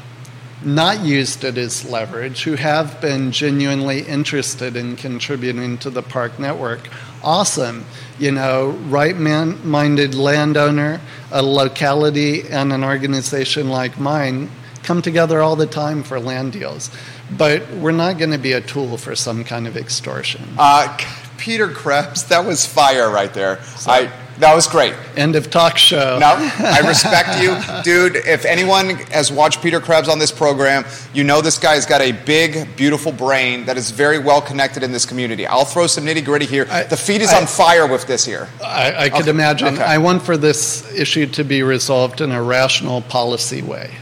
not 0.63 1.01
used 1.01 1.43
it 1.43 1.57
as 1.57 1.89
leverage, 1.89 2.43
who 2.43 2.55
have 2.55 2.99
been 2.99 3.31
genuinely 3.31 4.01
interested 4.01 4.75
in 4.75 4.95
contributing 4.95 5.77
to 5.77 5.89
the 5.89 6.01
park 6.01 6.39
network. 6.39 6.87
Awesome. 7.23 7.85
You 8.19 8.31
know, 8.31 8.69
right 8.89 9.15
man- 9.15 9.67
minded 9.67 10.15
landowner, 10.15 11.01
a 11.31 11.43
locality, 11.43 12.47
and 12.49 12.73
an 12.73 12.83
organization 12.83 13.69
like 13.69 13.99
mine 13.99 14.49
come 14.83 15.01
together 15.01 15.41
all 15.41 15.55
the 15.55 15.67
time 15.67 16.01
for 16.03 16.19
land 16.19 16.53
deals. 16.53 16.89
But 17.29 17.69
we're 17.71 17.91
not 17.91 18.17
going 18.17 18.31
to 18.31 18.37
be 18.37 18.53
a 18.53 18.61
tool 18.61 18.97
for 18.97 19.15
some 19.15 19.43
kind 19.43 19.67
of 19.67 19.75
extortion. 19.75 20.55
Uh, 20.57 20.97
Peter 21.37 21.67
Krebs, 21.67 22.25
that 22.25 22.45
was 22.45 22.65
fire 22.65 23.09
right 23.09 23.33
there. 23.33 23.59
I, 23.85 24.11
that 24.39 24.53
was 24.53 24.67
great. 24.67 24.93
End 25.15 25.35
of 25.35 25.49
talk 25.49 25.77
show. 25.77 26.19
No, 26.19 26.27
I 26.59 26.79
respect 26.87 27.41
you, 27.41 27.57
dude. 27.83 28.15
If 28.17 28.45
anyone 28.45 28.89
has 29.11 29.31
watched 29.31 29.61
Peter 29.63 29.79
Krebs 29.79 30.07
on 30.09 30.19
this 30.19 30.31
program, 30.31 30.85
you 31.13 31.23
know 31.23 31.41
this 31.41 31.57
guy's 31.57 31.85
got 31.85 32.01
a 32.01 32.11
big, 32.11 32.75
beautiful 32.75 33.11
brain 33.11 33.65
that 33.65 33.77
is 33.77 33.89
very 33.91 34.19
well 34.19 34.41
connected 34.41 34.83
in 34.83 34.91
this 34.91 35.05
community. 35.05 35.47
I'll 35.47 35.65
throw 35.65 35.87
some 35.87 36.05
nitty 36.05 36.23
gritty 36.23 36.45
here. 36.45 36.67
I- 36.69 36.83
the 36.83 36.97
feed 36.97 37.21
is 37.21 37.29
I- 37.33 37.41
on 37.41 37.47
fire 37.47 37.87
with 37.87 38.05
this 38.05 38.25
here. 38.25 38.47
I, 38.63 39.05
I 39.05 39.09
could 39.09 39.21
Okay, 39.21 39.29
imagine. 39.31 39.67
okay. 39.75 39.83
I 39.83 39.97
want 39.97 40.21
for 40.21 40.37
this 40.37 40.91
issue 40.93 41.25
to 41.27 41.43
be 41.43 41.63
resolved 41.63 42.21
in 42.21 42.31
a 42.31 42.41
rational 42.41 43.01
policy 43.01 43.61
way. 43.61 43.95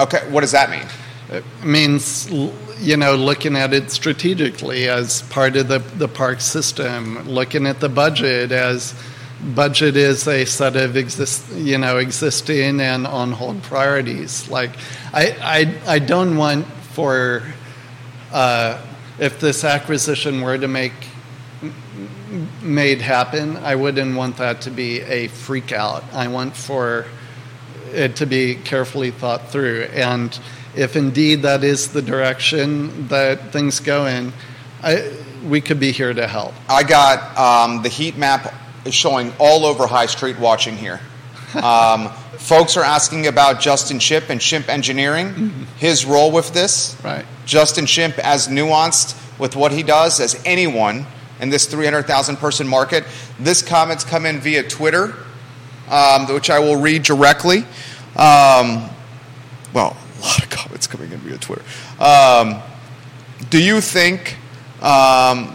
Okay, 0.00 0.20
what 0.30 0.40
does 0.40 0.52
that 0.52 0.70
mean? 0.70 0.86
It 1.30 1.44
means, 1.64 2.30
you 2.80 2.96
know, 2.96 3.14
looking 3.16 3.56
at 3.56 3.72
it 3.74 3.90
strategically 3.90 4.88
as 4.88 5.22
part 5.22 5.56
of 5.56 5.68
the, 5.68 5.80
the 5.80 6.06
park 6.08 6.40
system, 6.40 7.28
looking 7.28 7.66
at 7.66 7.80
the 7.80 7.88
budget 7.88 8.52
as 8.52 8.94
budget 9.54 9.96
is 9.96 10.26
a 10.26 10.44
set 10.44 10.76
of 10.76 10.96
exist, 10.96 11.50
you 11.52 11.78
know, 11.78 11.98
existing 11.98 12.80
and 12.80 13.06
on 13.06 13.32
hold 13.32 13.62
priorities. 13.62 14.48
Like, 14.50 14.70
I, 15.12 15.76
I, 15.86 15.94
I 15.94 15.98
don't 15.98 16.36
want 16.36 16.66
for, 16.66 17.42
uh, 18.32 18.80
if 19.18 19.40
this 19.40 19.64
acquisition 19.64 20.40
were 20.40 20.58
to 20.58 20.68
make 20.68 20.92
made 22.60 23.00
happen, 23.00 23.56
I 23.58 23.76
wouldn't 23.76 24.16
want 24.16 24.36
that 24.38 24.62
to 24.62 24.70
be 24.70 25.00
a 25.00 25.28
freak 25.28 25.72
out. 25.72 26.04
I 26.12 26.28
want 26.28 26.56
for 26.56 27.06
it 27.92 28.16
to 28.16 28.26
be 28.26 28.56
carefully 28.56 29.10
thought 29.10 29.48
through. 29.50 29.82
And 29.92 30.38
if 30.74 30.96
indeed 30.96 31.42
that 31.42 31.64
is 31.64 31.88
the 31.88 32.02
direction 32.02 33.08
that 33.08 33.52
things 33.52 33.80
go 33.80 34.06
in, 34.06 34.32
I, 34.82 35.12
we 35.44 35.60
could 35.60 35.80
be 35.80 35.92
here 35.92 36.12
to 36.12 36.26
help. 36.26 36.52
I 36.68 36.82
got 36.82 37.38
um, 37.38 37.82
the 37.82 37.88
heat 37.88 38.16
map 38.16 38.52
is 38.86 38.94
showing 38.94 39.32
all 39.38 39.66
over 39.66 39.86
High 39.86 40.06
Street 40.06 40.38
watching 40.38 40.76
here. 40.76 41.00
Um, 41.54 42.10
folks 42.38 42.76
are 42.76 42.84
asking 42.84 43.26
about 43.26 43.60
Justin 43.60 43.98
Shimp 43.98 44.28
and 44.30 44.42
Shimp 44.42 44.68
Engineering, 44.68 45.66
his 45.76 46.04
role 46.04 46.30
with 46.30 46.52
this. 46.52 46.96
Right. 47.02 47.24
Justin 47.46 47.86
Shimp 47.86 48.18
as 48.18 48.48
nuanced 48.48 49.16
with 49.38 49.56
what 49.56 49.72
he 49.72 49.82
does 49.82 50.20
as 50.20 50.40
anyone 50.44 51.06
in 51.40 51.50
this 51.50 51.66
300,000 51.66 52.36
person 52.36 52.66
market. 52.66 53.04
This 53.38 53.62
comment's 53.62 54.04
come 54.04 54.26
in 54.26 54.40
via 54.40 54.68
Twitter, 54.68 55.14
um, 55.90 56.26
which 56.32 56.50
I 56.50 56.58
will 56.58 56.76
read 56.76 57.02
directly. 57.02 57.58
Um, 58.16 58.88
well, 59.72 59.96
a 60.18 60.22
lot 60.22 60.42
of 60.42 60.50
comments 60.50 60.86
coming 60.86 61.12
in 61.12 61.18
via 61.20 61.38
Twitter. 61.38 61.64
Um, 61.98 62.62
do 63.50 63.62
you 63.62 63.80
think 63.80 64.36
um, 64.82 65.54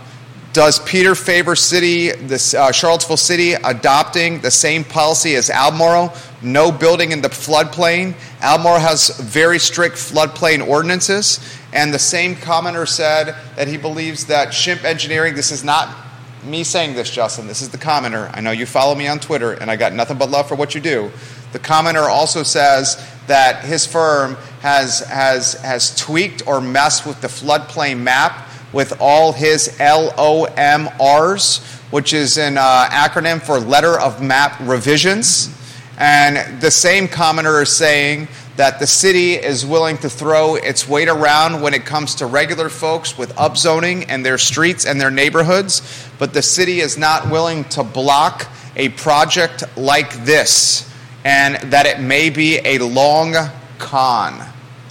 does 0.54 0.80
Peter 0.80 1.16
favor 1.16 1.56
city, 1.56 2.12
this 2.12 2.54
uh, 2.54 2.72
Charlottesville 2.72 3.18
City, 3.18 3.54
adopting 3.54 4.42
the 4.42 4.52
same 4.52 4.84
policy 4.84 5.36
as 5.36 5.50
Albemarle? 5.50 6.14
No 6.42 6.72
building 6.72 7.12
in 7.12 7.22
the 7.22 7.30
floodplain. 7.30 8.16
Albemarle 8.42 8.80
has 8.80 9.18
very 9.20 9.60
strict 9.60 9.96
floodplain 9.96 10.68
ordinances, 10.68 11.40
and 11.72 11.94
the 11.94 12.00
same 12.00 12.36
commenter 12.36 12.88
said 12.88 13.36
that 13.56 13.68
he 13.68 13.78
believes 13.78 14.26
that 14.26 14.54
Shimp 14.54 14.84
Engineering. 14.84 15.36
This 15.36 15.52
is 15.52 15.64
not 15.64 15.96
me 16.44 16.64
saying 16.64 16.96
this, 16.96 17.10
Justin. 17.10 17.48
This 17.48 17.62
is 17.62 17.70
the 17.70 17.78
commenter. 17.78 18.30
I 18.34 18.42
know 18.42 18.52
you 18.52 18.66
follow 18.66 18.96
me 18.96 19.08
on 19.08 19.20
Twitter, 19.20 19.54
and 19.54 19.72
I 19.72 19.78
got 19.78 19.94
nothing 19.94 20.18
but 20.18 20.30
love 20.30 20.48
for 20.48 20.56
what 20.56 20.76
you 20.76 20.82
do. 20.82 21.12
The 21.54 21.60
commenter 21.60 22.10
also 22.10 22.44
says 22.44 23.06
that 23.28 23.64
his 23.64 23.86
firm 23.86 24.36
has 24.62 25.00
has 25.02 25.54
has 25.62 25.96
tweaked 25.96 26.46
or 26.48 26.60
messed 26.60 27.06
with 27.06 27.22
the 27.22 27.28
floodplain 27.28 28.00
map 28.00 28.50
with 28.74 29.00
all 29.00 29.34
his 29.34 29.70
LOMRs, 29.80 31.62
which 31.92 32.14
is 32.14 32.38
an 32.38 32.58
uh, 32.58 32.88
acronym 32.90 33.42
for 33.42 33.60
Letter 33.60 34.00
of 34.00 34.22
Map 34.22 34.60
Revisions. 34.62 35.50
And 35.98 36.62
the 36.62 36.72
same 36.72 37.08
commenter 37.08 37.62
is 37.62 37.76
saying 37.76 38.28
that 38.58 38.80
the 38.80 38.88
city 38.88 39.34
is 39.34 39.66
willing 39.66 39.98
to 40.00 40.10
throw 40.10 40.56
its 40.56 40.88
weight 40.88 41.08
around 41.08 41.62
when 41.62 41.74
it 41.74 41.86
comes 41.86 42.16
to 42.16 42.26
regular 42.26 42.70
folks 42.70 43.18
with 43.18 43.34
upzoning 43.36 44.06
and 44.10 44.26
their 44.26 44.38
streets 44.38 44.86
and 44.86 45.00
their 45.00 45.12
neighborhoods, 45.12 45.82
but 46.20 46.34
the 46.34 46.42
city 46.42 46.80
is 46.80 46.98
not 46.98 47.30
willing 47.32 47.64
to 47.66 47.84
block 47.84 48.48
a 48.76 48.90
project 48.90 49.64
like 49.78 50.26
this, 50.26 50.90
and 51.24 51.56
that 51.72 51.86
it 51.86 52.00
may 52.00 52.30
be 52.30 52.58
a 52.60 52.78
long 52.80 53.34
con, 53.80 54.42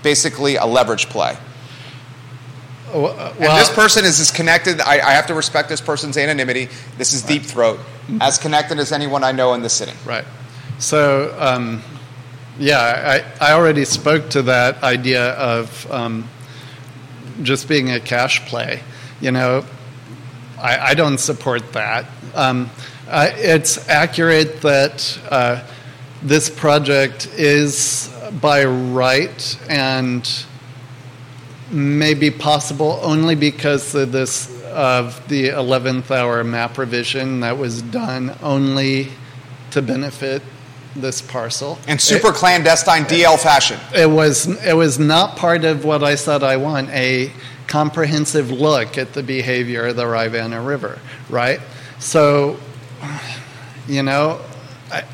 basically 0.03 0.57
a 0.57 0.67
leverage 0.67 1.07
play. 1.09 1.37
Well, 2.93 3.33
And 3.39 3.61
this 3.61 3.73
person 3.73 4.05
is 4.05 4.21
as 4.21 4.31
connected. 4.31 4.81
I, 4.81 4.95
I 4.95 5.13
have 5.13 5.27
to 5.27 5.35
respect 5.35 5.69
this 5.69 5.81
person's 5.81 6.17
anonymity. 6.17 6.69
This 6.99 7.13
is 7.13 7.23
Deep 7.23 7.43
Throat, 7.43 7.81
as 8.21 8.39
connected 8.39 8.79
as 8.79 8.93
anyone 8.93 9.25
I 9.25 9.33
know 9.33 9.55
in 9.55 9.63
the 9.63 9.69
city. 9.69 9.93
Right. 10.05 10.25
So, 10.79 11.35
um, 11.39 11.83
yeah, 12.59 13.23
I, 13.41 13.51
I 13.51 13.53
already 13.53 13.85
spoke 13.85 14.31
to 14.31 14.43
that 14.43 14.83
idea 14.83 15.33
of 15.33 15.91
um, 15.91 16.29
just 17.43 17.69
being 17.69 17.91
a 17.91 18.01
cash 18.01 18.47
play. 18.49 18.83
You 19.21 19.33
know, 19.33 19.65
I, 20.59 20.79
I 20.79 20.95
don't 20.95 21.19
support 21.19 21.73
that. 21.73 22.07
Um, 22.35 22.71
uh, 23.09 23.31
it's 23.35 23.89
accurate 23.89 24.61
that 24.63 25.19
uh, 25.31 25.65
this 26.23 26.49
project 26.51 27.29
is 27.37 28.15
by 28.41 28.65
right 28.65 29.59
and 29.69 30.47
may 31.71 32.15
be 32.15 32.31
possible 32.31 32.99
only 33.03 33.35
because 33.35 33.95
of 33.95 34.13
this 34.13 34.49
of 34.67 35.27
the 35.29 35.49
11th 35.49 36.11
hour 36.11 36.45
map 36.45 36.79
revision 36.79 37.41
that 37.41 37.59
was 37.59 37.83
done 37.83 38.37
only 38.43 39.09
to 39.73 39.83
benefit 39.83 40.43
this 40.95 41.21
parcel. 41.21 41.79
In 41.87 41.99
super 41.99 42.33
clandestine 42.33 43.05
DL 43.05 43.39
fashion. 43.39 43.79
It 43.95 44.11
was 44.11 44.47
it 44.65 44.75
was 44.75 44.99
not 44.99 45.37
part 45.37 45.65
of 45.65 45.85
what 45.85 46.03
I 46.03 46.15
said 46.15 46.43
I 46.43 46.57
want 46.57 46.91
a 46.91 47.33
comprehensive 47.67 48.51
look 48.51 48.99
at 48.99 49.13
the 49.13 49.23
behavior 49.23 49.87
of 49.87 49.97
the 49.97 50.07
Rivanna 50.07 50.61
River, 50.61 50.99
right? 51.29 51.61
So, 52.01 52.59
you 53.87 54.03
know, 54.03 54.41
I, 54.91 55.05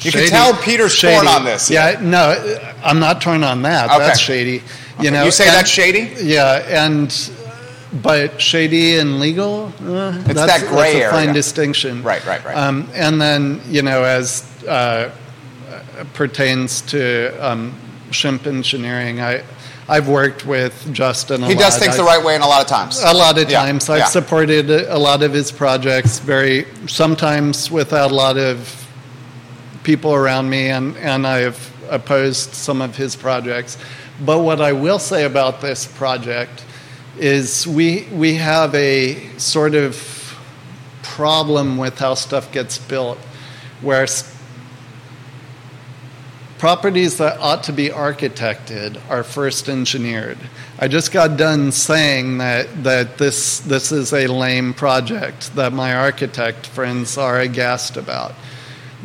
You 0.00 0.12
can 0.12 0.28
tell 0.28 0.54
Peter's 0.54 1.00
torn 1.00 1.26
on 1.26 1.44
this. 1.44 1.70
Yeah, 1.70 1.98
no, 2.02 2.58
I'm 2.82 2.98
not 2.98 3.22
torn 3.22 3.42
on 3.42 3.62
that. 3.62 3.88
Okay. 3.88 3.98
That's 3.98 4.20
shady. 4.20 4.62
You 5.00 5.10
know, 5.10 5.24
you 5.24 5.30
say 5.30 5.46
and- 5.46 5.54
that's 5.54 5.70
shady? 5.70 6.12
Yeah, 6.22 6.64
and 6.68 7.10
but 8.02 8.40
shady 8.40 8.98
and 8.98 9.20
legal. 9.20 9.72
Uh, 9.80 10.16
It's 10.26 10.34
that's, 10.34 10.62
that 10.62 10.68
gray 10.68 10.94
that's 11.00 11.06
a 11.06 11.10
fine 11.10 11.22
area. 11.28 11.32
distinction. 11.34 12.02
Right, 12.02 12.24
right, 12.26 12.44
right. 12.44 12.56
Um, 12.56 12.88
and 12.94 13.20
then 13.20 13.60
you 13.68 13.82
know, 13.82 14.02
as 14.04 14.44
uh, 14.66 15.10
pertains 16.12 16.80
to 16.82 17.30
um, 17.40 17.72
Shimp 18.10 18.46
engineering, 18.46 19.20
I 19.20 19.42
I've 19.88 20.08
worked 20.08 20.46
with 20.46 20.72
Justin. 20.92 21.42
A 21.42 21.46
He 21.48 21.54
does 21.54 21.74
lot. 21.74 21.82
things 21.82 21.96
the 21.96 22.04
right 22.04 22.24
way 22.24 22.34
and 22.34 22.42
a 22.42 22.46
lot 22.46 22.62
of 22.62 22.68
times. 22.68 23.02
a 23.02 23.12
lot 23.12 23.36
of 23.38 23.50
Yeah, 23.50 23.60
times. 23.64 23.90
I've 23.90 23.98
yeah. 23.98 24.04
supported 24.06 24.70
a 24.70 24.94
a 24.94 24.98
lot 24.98 25.22
of 25.22 25.32
his 25.32 25.52
projects, 25.52 26.20
very 26.20 26.66
sometimes 26.86 27.70
without 27.70 28.10
a 28.10 28.14
lot 28.14 28.36
of 28.38 28.56
people 29.82 30.14
around 30.14 30.48
me, 30.48 30.70
and, 30.70 30.96
and 30.96 31.26
I've 31.26 31.58
opposed 31.90 32.54
some 32.54 32.80
of 32.80 32.96
his 32.96 33.14
projects. 33.16 33.76
But 34.20 34.40
what 34.40 34.60
I 34.60 34.72
will 34.72 34.98
say 34.98 35.24
about 35.24 35.60
this 35.60 35.86
project 35.86 36.64
is 37.18 37.66
we, 37.66 38.06
we 38.12 38.34
have 38.34 38.74
a 38.74 39.28
sort 39.38 39.74
of 39.74 40.38
problem 41.02 41.76
with 41.76 41.98
how 41.98 42.14
stuff 42.14 42.50
gets 42.52 42.78
built, 42.78 43.18
where 43.80 44.06
properties 46.58 47.18
that 47.18 47.38
ought 47.40 47.64
to 47.64 47.72
be 47.72 47.88
architected 47.88 49.00
are 49.10 49.22
first 49.22 49.68
engineered. 49.68 50.38
I 50.78 50.88
just 50.88 51.12
got 51.12 51.36
done 51.36 51.72
saying 51.72 52.38
that, 52.38 52.84
that 52.84 53.18
this, 53.18 53.60
this 53.60 53.92
is 53.92 54.12
a 54.12 54.28
lame 54.28 54.74
project 54.74 55.54
that 55.56 55.72
my 55.72 55.94
architect 55.94 56.66
friends 56.66 57.18
are 57.18 57.38
aghast 57.40 57.96
about. 57.96 58.34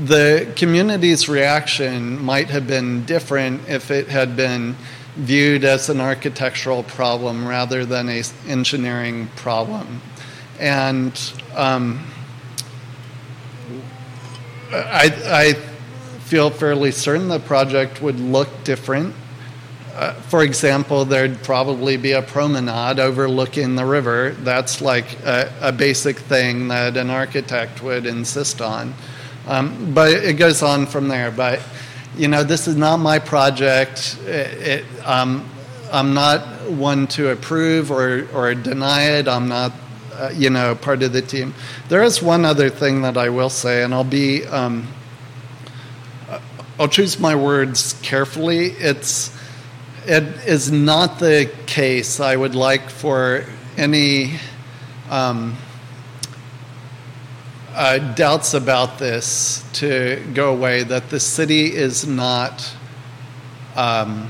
The 0.04 0.52
community's 0.56 1.28
reaction 1.28 2.24
might 2.24 2.50
have 2.50 2.66
been 2.66 3.06
different 3.06 3.68
if 3.68 3.92
it 3.92 4.08
had 4.08 4.38
been 4.38 4.78
viewed 5.16 5.64
as 5.64 5.90
an 5.90 6.00
architectural 6.00 6.84
problem 6.84 7.48
rather 7.48 7.86
than 7.86 8.10
a 8.10 8.20
s- 8.20 8.34
engineering 8.48 9.28
problem. 9.36 10.02
And 10.60 11.20
um, 11.56 12.06
I, 14.72 15.12
I 15.26 15.54
feel 16.24 16.50
fairly 16.50 16.92
certain 16.92 17.28
the 17.28 17.40
project 17.40 18.02
would 18.02 18.20
look 18.20 18.50
different. 18.64 19.16
Uh, 19.96 20.14
for 20.14 20.44
example, 20.44 21.04
there'd 21.04 21.42
probably 21.44 21.98
be 21.98 22.14
a 22.14 22.22
promenade 22.22 23.00
overlooking 23.00 23.76
the 23.76 23.86
river. 23.86 24.36
That's 24.42 24.80
like 24.80 25.20
a, 25.26 25.52
a 25.62 25.72
basic 25.72 26.18
thing 26.18 26.68
that 26.70 26.96
an 26.96 27.10
architect 27.10 27.84
would 27.84 28.06
insist 28.06 28.62
on. 28.62 28.94
Um, 29.48 29.94
but 29.94 30.14
it 30.14 30.34
goes 30.34 30.62
on 30.62 30.86
from 30.86 31.08
there. 31.08 31.32
But, 31.32 31.60
you 32.20 32.28
know, 32.28 32.44
this 32.44 32.68
is 32.68 32.76
not 32.76 32.98
my 32.98 33.18
project. 33.18 34.18
It, 34.26 34.84
it, 34.84 34.86
um, 35.06 35.50
I'm 35.90 36.14
not 36.14 36.70
one 36.70 37.08
to 37.08 37.30
approve 37.30 37.92
or, 37.92 38.28
or 38.34 38.54
deny 38.54 39.04
it. 39.18 39.28
I'm 39.30 39.48
not, 39.48 39.72
uh, 40.14 40.30
you 40.36 40.50
know, 40.50 40.76
part 40.76 41.02
of 41.02 41.14
the 41.14 41.22
team. 41.22 41.54
There 41.88 42.04
is 42.04 42.22
one 42.22 42.44
other 42.44 42.70
thing 42.70 43.04
that 43.04 43.16
I 43.16 43.30
will 43.30 43.50
say, 43.50 43.84
and 43.84 43.94
I'll 43.94 44.04
be. 44.04 44.46
Um, 44.46 44.88
I'll 46.78 46.90
choose 46.90 47.20
my 47.20 47.36
words 47.36 47.94
carefully. 48.02 48.68
It's 48.68 49.36
it 50.06 50.24
is 50.48 50.72
not 50.72 51.20
the 51.20 51.50
case. 51.68 52.20
I 52.20 52.36
would 52.36 52.56
like 52.56 52.90
for 52.90 53.46
any 53.78 54.40
um, 55.10 55.56
uh, 57.80 57.98
doubts 58.14 58.54
about 58.54 59.00
this 59.00 59.64
to 59.72 60.22
go 60.34 60.52
away. 60.54 60.84
That 60.84 61.10
the 61.10 61.20
city 61.20 61.74
is 61.74 62.06
not 62.06 62.76
um, 63.76 64.30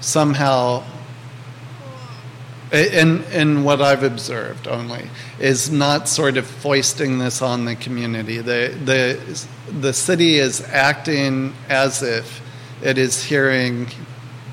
somehow. 0.00 0.84
In, 2.72 3.22
in 3.24 3.64
what 3.64 3.82
I've 3.82 4.02
observed 4.02 4.66
only, 4.66 5.10
is 5.38 5.70
not 5.70 6.08
sort 6.08 6.38
of 6.38 6.46
foisting 6.46 7.18
this 7.18 7.42
on 7.42 7.66
the 7.66 7.76
community. 7.76 8.38
The, 8.38 8.74
the, 8.82 9.46
the 9.78 9.92
city 9.92 10.36
is 10.36 10.62
acting 10.62 11.52
as 11.68 12.02
if 12.02 12.40
it 12.82 12.96
is 12.96 13.22
hearing 13.22 13.88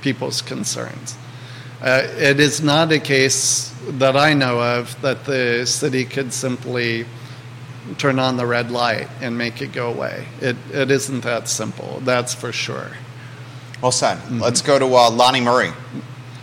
people's 0.01 0.41
concerns. 0.41 1.15
Uh, 1.81 2.01
it 2.17 2.41
is 2.41 2.61
not 2.61 2.91
a 2.91 2.99
case 2.99 3.73
that 3.87 4.17
I 4.17 4.33
know 4.33 4.59
of 4.61 5.01
that 5.01 5.23
the 5.23 5.65
city 5.65 6.03
could 6.03 6.33
simply 6.33 7.05
turn 7.97 8.19
on 8.19 8.37
the 8.37 8.45
red 8.45 8.71
light 8.71 9.07
and 9.21 9.37
make 9.37 9.61
it 9.61 9.71
go 9.71 9.91
away. 9.91 10.25
It, 10.41 10.55
it 10.71 10.91
isn't 10.91 11.21
that 11.21 11.47
simple, 11.47 12.01
that's 12.03 12.33
for 12.33 12.51
sure. 12.51 12.91
Well 13.81 13.91
said. 13.91 14.19
Let's 14.31 14.61
go 14.61 14.77
to 14.77 14.85
uh, 14.85 15.09
Lonnie 15.09 15.41
Murray. 15.41 15.71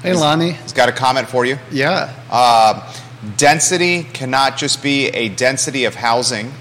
Hey, 0.02 0.14
Lonnie. 0.14 0.52
He's 0.52 0.72
got 0.72 0.88
a 0.88 0.92
comment 0.92 1.28
for 1.28 1.44
you. 1.44 1.58
Yeah. 1.70 2.14
Uh, 2.30 2.94
density 3.36 4.04
cannot 4.04 4.56
just 4.56 4.82
be 4.82 5.08
a 5.08 5.28
density 5.28 5.84
of 5.84 5.94
housing. 5.96 6.52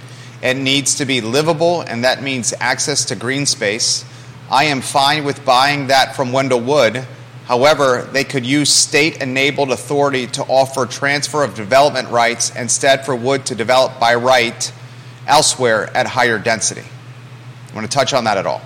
It 0.41 0.57
needs 0.57 0.95
to 0.95 1.05
be 1.05 1.21
livable, 1.21 1.81
and 1.81 2.03
that 2.03 2.21
means 2.21 2.53
access 2.59 3.05
to 3.05 3.15
green 3.15 3.45
space. 3.45 4.03
I 4.51 4.65
am 4.65 4.81
fine 4.81 5.23
with 5.23 5.45
buying 5.45 5.87
that 5.87 6.15
from 6.15 6.31
Wendell 6.31 6.61
Wood. 6.61 7.05
However, 7.45 8.07
they 8.11 8.23
could 8.23 8.45
use 8.45 8.71
state 8.71 9.21
enabled 9.21 9.71
authority 9.71 10.25
to 10.27 10.43
offer 10.43 10.85
transfer 10.85 11.43
of 11.43 11.53
development 11.55 12.09
rights 12.09 12.55
instead 12.55 13.05
for 13.05 13.15
Wood 13.15 13.45
to 13.47 13.55
develop 13.55 13.99
by 13.99 14.15
right 14.15 14.71
elsewhere 15.27 15.95
at 15.95 16.07
higher 16.07 16.39
density. 16.39 16.83
Want 17.75 17.89
to 17.89 17.95
touch 17.95 18.13
on 18.13 18.23
that 18.23 18.37
at 18.37 18.45
all? 18.45 18.61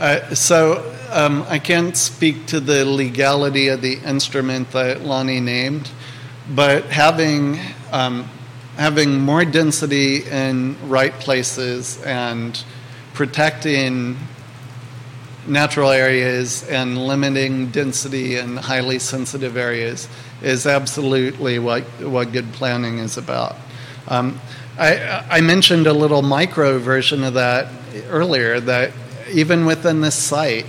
Uh, 0.00 0.34
so 0.34 0.92
um, 1.12 1.44
I 1.48 1.60
can't 1.60 1.96
speak 1.96 2.46
to 2.46 2.58
the 2.58 2.84
legality 2.84 3.68
of 3.68 3.80
the 3.80 3.98
instrument 3.98 4.72
that 4.72 5.02
Lonnie 5.02 5.40
named, 5.40 5.88
but 6.50 6.86
having 6.86 7.60
um, 7.92 8.28
having 8.76 9.20
more 9.20 9.44
density 9.44 10.24
in 10.24 10.76
right 10.88 11.12
places 11.12 12.02
and 12.02 12.64
protecting 13.12 14.18
natural 15.46 15.90
areas 15.90 16.66
and 16.68 17.06
limiting 17.06 17.70
density 17.70 18.36
in 18.36 18.56
highly 18.56 18.98
sensitive 18.98 19.56
areas 19.56 20.08
is 20.42 20.66
absolutely 20.66 21.58
what, 21.58 21.82
what 22.00 22.32
good 22.32 22.52
planning 22.52 22.98
is 22.98 23.16
about. 23.16 23.56
Um, 24.08 24.40
I, 24.78 25.24
I 25.30 25.40
mentioned 25.40 25.86
a 25.86 25.92
little 25.92 26.22
micro 26.22 26.78
version 26.78 27.24
of 27.24 27.34
that 27.34 27.68
earlier 28.08 28.60
that 28.60 28.92
even 29.32 29.66
within 29.66 30.00
this 30.00 30.16
site, 30.16 30.66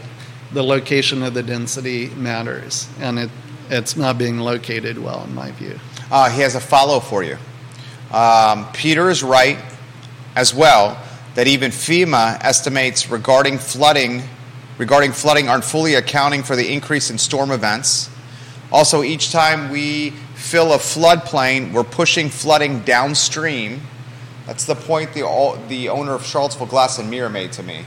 the 0.54 0.64
location 0.64 1.24
of 1.24 1.34
the 1.34 1.44
density 1.44 2.10
matters, 2.10 2.88
and 3.00 3.20
it, 3.20 3.30
it's 3.70 3.98
not 3.98 4.18
being 4.18 4.40
located 4.40 4.98
well, 4.98 5.24
in 5.24 5.34
my 5.34 5.52
view. 5.52 5.80
Uh, 6.12 6.30
he 6.30 6.42
has 6.42 6.56
a 6.56 6.60
follow 6.60 7.00
for 7.00 7.24
you. 7.24 7.38
Um, 8.12 8.72
Peter 8.72 9.10
is 9.10 9.24
right 9.24 9.58
as 10.36 10.54
well 10.54 11.02
that 11.34 11.48
even 11.48 11.72
FEMA 11.72 12.38
estimates 12.42 13.10
regarding 13.10 13.58
flooding 13.58 14.24
regarding 14.78 15.12
flooding 15.12 15.50
aren't 15.50 15.64
fully 15.64 15.96
accounting 15.96 16.44
for 16.44 16.56
the 16.56 16.72
increase 16.72 17.10
in 17.10 17.18
storm 17.18 17.52
events. 17.52 18.10
Also, 18.72 19.04
each 19.04 19.32
time 19.32 19.70
we 19.70 20.12
fill 20.36 20.74
a 20.74 20.78
floodplain, 20.78 21.72
we're 21.72 21.84
pushing 21.84 22.30
flooding 22.30 22.82
downstream. 22.82 23.82
That's 24.46 24.66
the 24.66 24.76
point 24.76 25.14
the, 25.14 25.60
the 25.70 25.90
owner 25.90 26.14
of 26.14 26.26
Charlottesville 26.26 26.68
Glass 26.68 27.00
and 27.00 27.10
Mirror 27.10 27.30
made 27.30 27.52
to 27.54 27.64
me. 27.64 27.86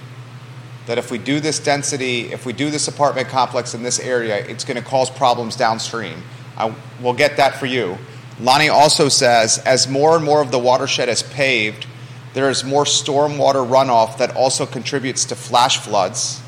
That 0.86 0.98
if 0.98 1.10
we 1.10 1.18
do 1.18 1.40
this 1.40 1.58
density, 1.58 2.32
if 2.32 2.46
we 2.46 2.52
do 2.52 2.70
this 2.70 2.88
apartment 2.88 3.28
complex 3.28 3.74
in 3.74 3.82
this 3.82 4.00
area, 4.00 4.36
it's 4.46 4.64
going 4.64 4.82
to 4.82 4.88
cause 4.88 5.10
problems 5.10 5.56
downstream. 5.56 6.22
I 6.56 6.74
will 7.02 7.12
get 7.12 7.36
that 7.36 7.56
for 7.56 7.66
you. 7.66 7.98
Lonnie 8.40 8.68
also 8.68 9.08
says 9.08 9.58
as 9.58 9.88
more 9.88 10.16
and 10.16 10.24
more 10.24 10.40
of 10.40 10.50
the 10.50 10.58
watershed 10.58 11.08
is 11.08 11.22
paved, 11.22 11.86
there 12.34 12.48
is 12.50 12.64
more 12.64 12.84
stormwater 12.84 13.66
runoff 13.66 14.18
that 14.18 14.34
also 14.36 14.64
contributes 14.64 15.24
to 15.26 15.34
flash 15.34 15.78
floods. 15.78 16.40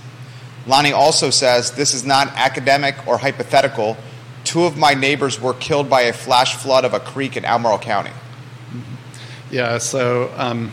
Lonnie 0.70 0.92
also 0.92 1.30
says 1.30 1.72
this 1.72 1.92
is 1.92 2.04
not 2.04 2.28
academic 2.36 3.06
or 3.06 3.18
hypothetical. 3.18 3.96
Two 4.44 4.64
of 4.64 4.76
my 4.76 4.94
neighbors 4.94 5.40
were 5.40 5.54
killed 5.54 5.90
by 5.90 6.02
a 6.02 6.12
flash 6.12 6.54
flood 6.54 6.84
of 6.84 6.94
a 6.94 7.00
creek 7.00 7.36
in 7.36 7.44
Albemarle 7.44 7.80
County. 7.80 8.12
Yeah, 9.50 9.78
so, 9.78 10.32
um, 10.36 10.70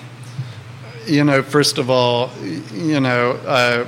you 1.07 1.23
know, 1.23 1.41
first 1.41 1.79
of 1.79 1.89
all, 1.89 2.29
you 2.71 2.99
know, 2.99 3.31
uh, 3.31 3.87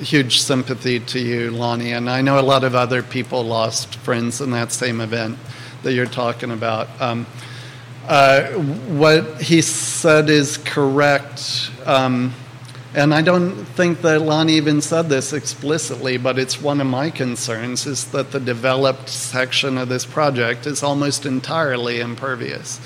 huge 0.00 0.40
sympathy 0.40 1.00
to 1.00 1.18
you, 1.18 1.50
Lonnie, 1.50 1.92
and 1.92 2.08
I 2.08 2.20
know 2.20 2.38
a 2.38 2.42
lot 2.42 2.62
of 2.62 2.76
other 2.76 3.02
people 3.02 3.42
lost 3.42 3.96
friends 3.96 4.40
in 4.40 4.52
that 4.52 4.70
same 4.70 5.00
event 5.00 5.36
that 5.82 5.94
you're 5.94 6.06
talking 6.06 6.52
about. 6.52 6.88
Um, 7.00 7.26
uh, 8.06 8.52
what 8.52 9.42
he 9.42 9.62
said 9.62 10.30
is 10.30 10.58
correct. 10.58 11.72
Um, 11.84 12.32
and 12.94 13.14
I 13.14 13.20
don't 13.20 13.64
think 13.64 14.00
that 14.00 14.22
Lonnie 14.22 14.54
even 14.54 14.80
said 14.80 15.08
this 15.08 15.32
explicitly, 15.32 16.16
but 16.16 16.38
it's 16.38 16.60
one 16.60 16.80
of 16.80 16.86
my 16.86 17.10
concerns 17.10 17.86
is 17.86 18.10
that 18.12 18.32
the 18.32 18.40
developed 18.40 19.10
section 19.10 19.76
of 19.76 19.88
this 19.88 20.06
project 20.06 20.66
is 20.66 20.82
almost 20.82 21.26
entirely 21.26 22.00
impervious. 22.00 22.80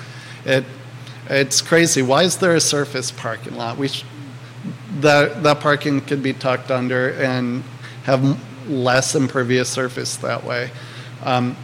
It, 0.44 0.64
it's 1.30 1.62
crazy. 1.62 2.02
Why 2.02 2.24
is 2.24 2.38
there 2.38 2.54
a 2.54 2.60
surface 2.60 3.12
parking 3.12 3.54
lot? 3.54 3.78
We 3.78 3.88
sh- 3.88 4.04
that, 5.00 5.44
that 5.44 5.60
parking 5.60 6.00
could 6.00 6.22
be 6.22 6.32
tucked 6.32 6.70
under 6.72 7.12
and 7.14 7.62
have 8.02 8.38
less 8.68 9.14
impervious 9.14 9.68
surface 9.68 10.16
that 10.16 10.44
way. 10.44 10.70
Um, 11.24 11.56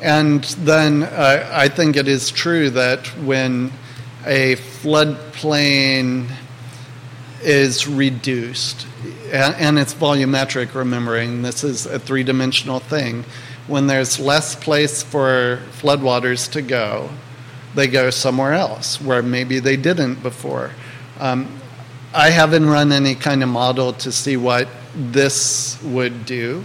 and 0.00 0.42
then 0.44 1.02
uh, 1.02 1.48
I 1.52 1.68
think 1.68 1.96
it 1.96 2.08
is 2.08 2.30
true 2.30 2.70
that 2.70 3.06
when 3.18 3.70
a 4.24 4.56
floodplain 4.56 6.28
is 7.42 7.86
reduced, 7.88 8.86
and, 9.32 9.78
it's 9.78 9.94
volumetric, 9.94 10.74
remembering 10.74 11.42
this 11.42 11.64
is 11.64 11.86
a 11.86 11.98
three 11.98 12.22
dimensional 12.22 12.78
thing, 12.78 13.24
when 13.66 13.86
there's 13.86 14.18
less 14.18 14.54
place 14.54 15.02
for 15.02 15.60
floodwaters 15.72 16.50
to 16.52 16.62
go, 16.62 17.10
they 17.74 17.86
go 17.86 18.10
somewhere 18.10 18.52
else 18.52 19.00
where 19.00 19.22
maybe 19.22 19.58
they 19.58 19.76
didn't 19.76 20.22
before. 20.22 20.72
Um, 21.18 21.60
I 22.14 22.30
haven't 22.30 22.66
run 22.66 22.92
any 22.92 23.14
kind 23.14 23.42
of 23.42 23.48
model 23.48 23.92
to 23.94 24.12
see 24.12 24.36
what 24.36 24.68
this 24.94 25.82
would 25.82 26.26
do. 26.26 26.64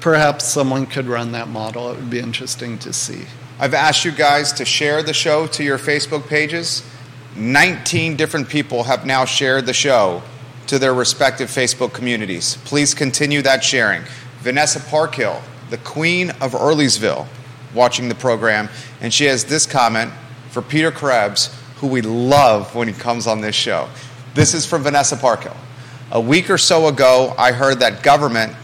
Perhaps 0.00 0.44
someone 0.44 0.86
could 0.86 1.06
run 1.06 1.32
that 1.32 1.48
model. 1.48 1.90
It 1.90 1.96
would 1.96 2.10
be 2.10 2.18
interesting 2.18 2.78
to 2.80 2.92
see. 2.92 3.24
I've 3.58 3.74
asked 3.74 4.04
you 4.04 4.12
guys 4.12 4.52
to 4.54 4.64
share 4.64 5.02
the 5.02 5.14
show 5.14 5.46
to 5.48 5.64
your 5.64 5.78
Facebook 5.78 6.28
pages. 6.28 6.82
19 7.36 8.16
different 8.16 8.48
people 8.48 8.84
have 8.84 9.04
now 9.04 9.24
shared 9.24 9.66
the 9.66 9.72
show 9.72 10.22
to 10.68 10.78
their 10.78 10.94
respective 10.94 11.48
Facebook 11.48 11.92
communities. 11.92 12.58
Please 12.64 12.94
continue 12.94 13.42
that 13.42 13.64
sharing. 13.64 14.02
Vanessa 14.38 14.78
Parkhill, 14.78 15.42
the 15.70 15.78
queen 15.78 16.30
of 16.40 16.52
Earlysville, 16.52 17.26
watching 17.74 18.08
the 18.08 18.14
program, 18.14 18.68
and 19.00 19.12
she 19.12 19.24
has 19.24 19.44
this 19.44 19.66
comment 19.66 20.12
for 20.50 20.62
Peter 20.62 20.92
Krebs, 20.92 21.54
who 21.76 21.88
we 21.88 22.00
love 22.02 22.74
when 22.74 22.86
he 22.86 22.94
comes 22.94 23.26
on 23.26 23.40
this 23.40 23.56
show. 23.56 23.88
This 24.34 24.54
is 24.54 24.64
from 24.64 24.82
Vanessa 24.82 25.16
Parkhill. 25.16 25.56
A 26.12 26.20
week 26.20 26.48
or 26.50 26.58
so 26.58 26.86
ago, 26.86 27.34
I 27.36 27.50
heard 27.50 27.80
that 27.80 28.02
government, 28.02 28.54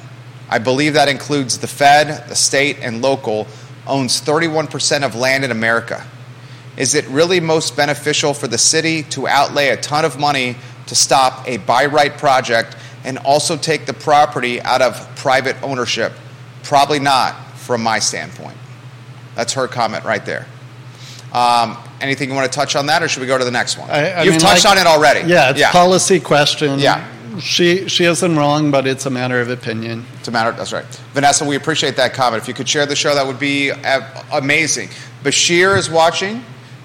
I 0.49 0.59
believe 0.59 0.95
that 0.95 1.09
includes 1.09 1.59
the 1.59 1.67
Fed, 1.67 2.29
the 2.29 2.37
state, 2.37 2.79
and 2.81 3.03
local, 3.03 3.49
owns 3.87 4.21
31% 4.21 5.03
of 5.03 5.17
land 5.17 5.45
in 5.45 5.51
America. 5.51 6.07
Is 6.81 6.95
it 6.95 7.07
really 7.09 7.41
most 7.41 7.77
beneficial 7.77 8.33
for 8.33 8.49
the 8.49 8.57
city 8.57 9.03
to 9.15 9.29
outlay 9.29 9.69
a 9.69 9.77
ton 9.77 10.07
of 10.07 10.19
money 10.19 10.57
to 10.87 10.95
stop 10.95 11.47
a 11.47 11.59
by 11.59 11.85
right 11.85 12.17
project 12.17 12.75
and 13.05 13.19
also 13.19 13.57
take 13.59 13.85
the 13.85 13.93
property 13.93 14.63
out 14.63 14.81
of 14.81 14.95
private 15.17 15.57
ownership? 15.63 16.13
Probably 16.63 16.99
not, 16.99 17.35
from 17.59 17.83
my 17.83 17.99
standpoint. 17.99 18.57
That's 19.35 19.53
her 19.53 19.69
comment 19.69 20.05
right 20.05 20.25
there. 20.25 20.47
Um, 21.35 21.77
anything 22.01 22.31
you 22.31 22.35
want 22.35 22.51
to 22.51 22.57
touch 22.57 22.75
on 22.77 22.87
that, 22.87 23.03
or 23.03 23.09
should 23.09 23.21
we 23.21 23.27
go 23.27 23.37
to 23.37 23.45
the 23.45 23.51
next 23.51 23.77
one? 23.77 23.91
I- 23.91 24.13
I 24.13 24.23
You've 24.23 24.33
mean, 24.33 24.41
touched 24.41 24.65
like- 24.65 24.73
on 24.73 24.79
it 24.79 24.87
already. 24.87 25.29
Yeah, 25.29 25.51
it's 25.51 25.63
policy 25.71 26.19
question. 26.19 26.79
Yeah. 26.79 27.05
She 27.41 27.89
she 27.89 28.05
isn't 28.05 28.37
wrong, 28.37 28.71
but 28.71 28.87
it's 28.87 29.07
a 29.07 29.11
matter 29.11 29.41
of 29.41 29.51
opinion. 29.51 30.05
It's 30.19 30.29
a 30.29 30.31
matter. 30.33 30.51
That's 30.53 30.73
right, 30.73 30.85
Vanessa. 31.15 31.45
We 31.45 31.57
appreciate 31.57 31.97
that 31.97 32.13
comment. 32.13 32.43
If 32.43 32.49
you 32.49 32.55
could 32.55 32.69
share 32.69 32.87
the 32.87 32.97
show, 32.97 33.15
that 33.15 33.25
would 33.27 33.39
be 33.39 33.71
uh, 33.71 34.01
amazing. 34.33 34.89
Bashir 35.23 35.77
is 35.79 35.89
watching. 35.89 36.43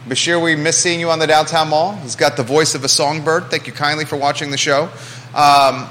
Bashir, 0.08 0.40
we 0.40 0.56
miss 0.56 0.78
seeing 0.78 1.00
you 1.00 1.10
on 1.10 1.18
the 1.18 1.26
downtown 1.26 1.70
mall. 1.70 1.96
He's 1.96 2.16
got 2.16 2.38
the 2.38 2.44
voice 2.44 2.76
of 2.76 2.84
a 2.84 2.88
songbird. 2.88 3.50
Thank 3.50 3.66
you 3.66 3.74
kindly 3.74 4.06
for 4.06 4.18
watching 4.18 4.52
the 4.52 4.58
show. 4.58 4.88
Um, 5.34 5.88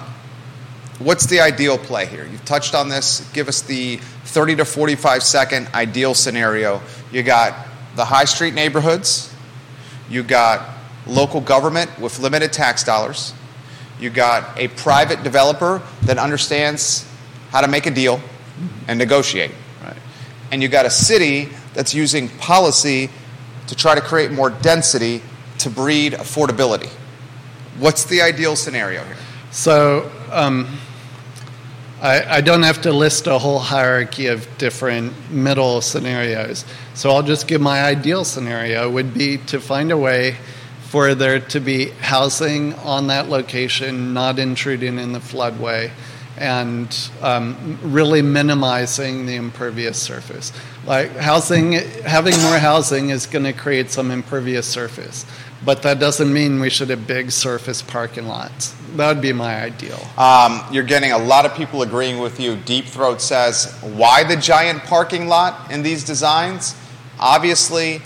what's 1.00 1.26
the 1.26 1.40
ideal 1.40 1.78
play 1.78 2.06
here? 2.06 2.24
You've 2.24 2.44
touched 2.44 2.76
on 2.76 2.88
this. 2.88 3.28
Give 3.32 3.48
us 3.48 3.62
the 3.62 3.96
30 3.96 4.56
to 4.56 4.64
45 4.64 5.20
second 5.24 5.68
ideal 5.74 6.14
scenario. 6.14 6.80
You 7.10 7.24
got 7.24 7.66
the 7.96 8.04
high 8.04 8.26
street 8.26 8.54
neighborhoods. 8.54 9.34
You 10.08 10.22
got 10.22 10.62
local 11.08 11.40
government 11.40 11.98
with 11.98 12.20
limited 12.20 12.52
tax 12.52 12.84
dollars. 12.84 13.34
You 13.98 14.10
got 14.10 14.56
a 14.56 14.68
private 14.68 15.24
developer 15.24 15.82
that 16.02 16.18
understands 16.18 17.04
how 17.50 17.62
to 17.62 17.68
make 17.68 17.86
a 17.86 17.90
deal 17.90 18.20
and 18.86 18.96
negotiate. 18.96 19.50
Right. 19.82 19.96
And 20.52 20.62
you 20.62 20.68
got 20.68 20.86
a 20.86 20.90
city 20.90 21.48
that's 21.72 21.94
using 21.94 22.28
policy 22.28 23.10
to 23.66 23.74
try 23.74 23.94
to 23.94 24.00
create 24.00 24.30
more 24.30 24.50
density 24.50 25.22
to 25.58 25.70
breed 25.70 26.12
affordability. 26.12 26.90
What's 27.78 28.04
the 28.04 28.22
ideal 28.22 28.56
scenario 28.56 29.04
here? 29.04 29.16
So 29.50 30.10
um, 30.30 30.78
I, 32.02 32.36
I 32.36 32.40
don't 32.40 32.62
have 32.62 32.82
to 32.82 32.92
list 32.92 33.26
a 33.26 33.38
whole 33.38 33.58
hierarchy 33.58 34.26
of 34.26 34.46
different 34.58 35.30
middle 35.30 35.80
scenarios. 35.80 36.64
So 36.94 37.10
I'll 37.10 37.22
just 37.22 37.46
give 37.46 37.60
my 37.60 37.82
ideal 37.82 38.24
scenario 38.24 38.90
would 38.90 39.14
be 39.14 39.38
to 39.46 39.60
find 39.60 39.90
a 39.90 39.96
way 39.96 40.36
for 40.82 41.14
there 41.14 41.40
to 41.40 41.60
be 41.60 41.86
housing 42.00 42.74
on 42.74 43.06
that 43.08 43.28
location, 43.28 44.12
not 44.12 44.38
intruding 44.38 44.98
in 44.98 45.12
the 45.12 45.18
floodway, 45.18 45.90
and 46.36 47.10
um, 47.22 47.78
really 47.82 48.22
minimizing 48.22 49.26
the 49.26 49.36
impervious 49.36 50.00
surface. 50.00 50.52
Like 50.84 51.16
housing, 51.16 51.72
having 51.72 52.34
more 52.42 52.58
housing 52.58 53.10
is 53.10 53.26
going 53.26 53.44
to 53.44 53.52
create 53.52 53.90
some 53.90 54.10
impervious 54.10 54.66
surface, 54.66 55.24
but 55.64 55.82
that 55.82 55.98
doesn't 55.98 56.32
mean 56.32 56.60
we 56.60 56.70
should 56.70 56.90
have 56.90 57.06
big 57.06 57.30
surface 57.30 57.82
parking 57.82 58.26
lots. 58.26 58.74
That 58.96 59.08
would 59.08 59.22
be 59.22 59.32
my 59.32 59.62
ideal. 59.62 59.98
Um, 60.18 60.64
you're 60.72 60.84
getting 60.84 61.12
a 61.12 61.18
lot 61.18 61.46
of 61.46 61.54
people 61.54 61.82
agreeing 61.82 62.18
with 62.18 62.38
you. 62.38 62.56
Deep 62.56 62.84
Throat 62.84 63.20
says, 63.20 63.72
why 63.82 64.24
the 64.24 64.36
giant 64.36 64.82
parking 64.84 65.26
lot 65.26 65.70
in 65.72 65.82
these 65.82 66.04
designs? 66.04 66.76
Obviously, 67.18 68.02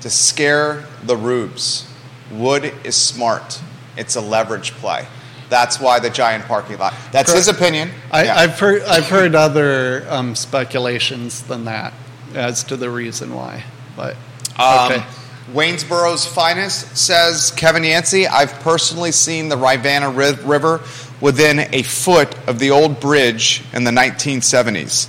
to 0.00 0.10
scare 0.10 0.86
the 1.02 1.16
rubes. 1.16 1.88
Wood 2.30 2.72
is 2.84 2.96
smart, 2.96 3.60
it's 3.96 4.16
a 4.16 4.20
leverage 4.20 4.72
play. 4.72 5.06
That's 5.48 5.78
why 5.80 6.00
the 6.00 6.10
giant 6.10 6.44
parking 6.46 6.78
lot. 6.78 6.94
That's 7.12 7.32
his 7.32 7.48
opinion. 7.48 7.90
I, 8.10 8.24
Yeah. 8.24 8.36
I've 8.36 8.58
heard 8.58 8.82
I've 8.82 9.08
heard 9.08 9.34
other 9.34 10.04
um, 10.08 10.34
speculations 10.34 11.42
than 11.42 11.64
that 11.66 11.92
as 12.34 12.64
to 12.64 12.76
the 12.76 12.90
reason 12.90 13.34
why, 13.34 13.64
but 13.96 14.16
Um, 14.58 14.92
okay. 14.92 15.04
Waynesboro's 15.52 16.26
finest 16.26 16.96
says 16.96 17.52
Kevin 17.56 17.84
Yancey. 17.84 18.26
I've 18.26 18.52
personally 18.60 19.12
seen 19.12 19.48
the 19.48 19.56
Rivanna 19.56 20.10
Ri- 20.10 20.32
River 20.44 20.80
within 21.20 21.60
a 21.72 21.82
foot 21.82 22.36
of 22.48 22.58
the 22.58 22.72
old 22.72 22.98
bridge 22.98 23.62
in 23.72 23.84
the 23.84 23.92
1970s. 23.92 25.08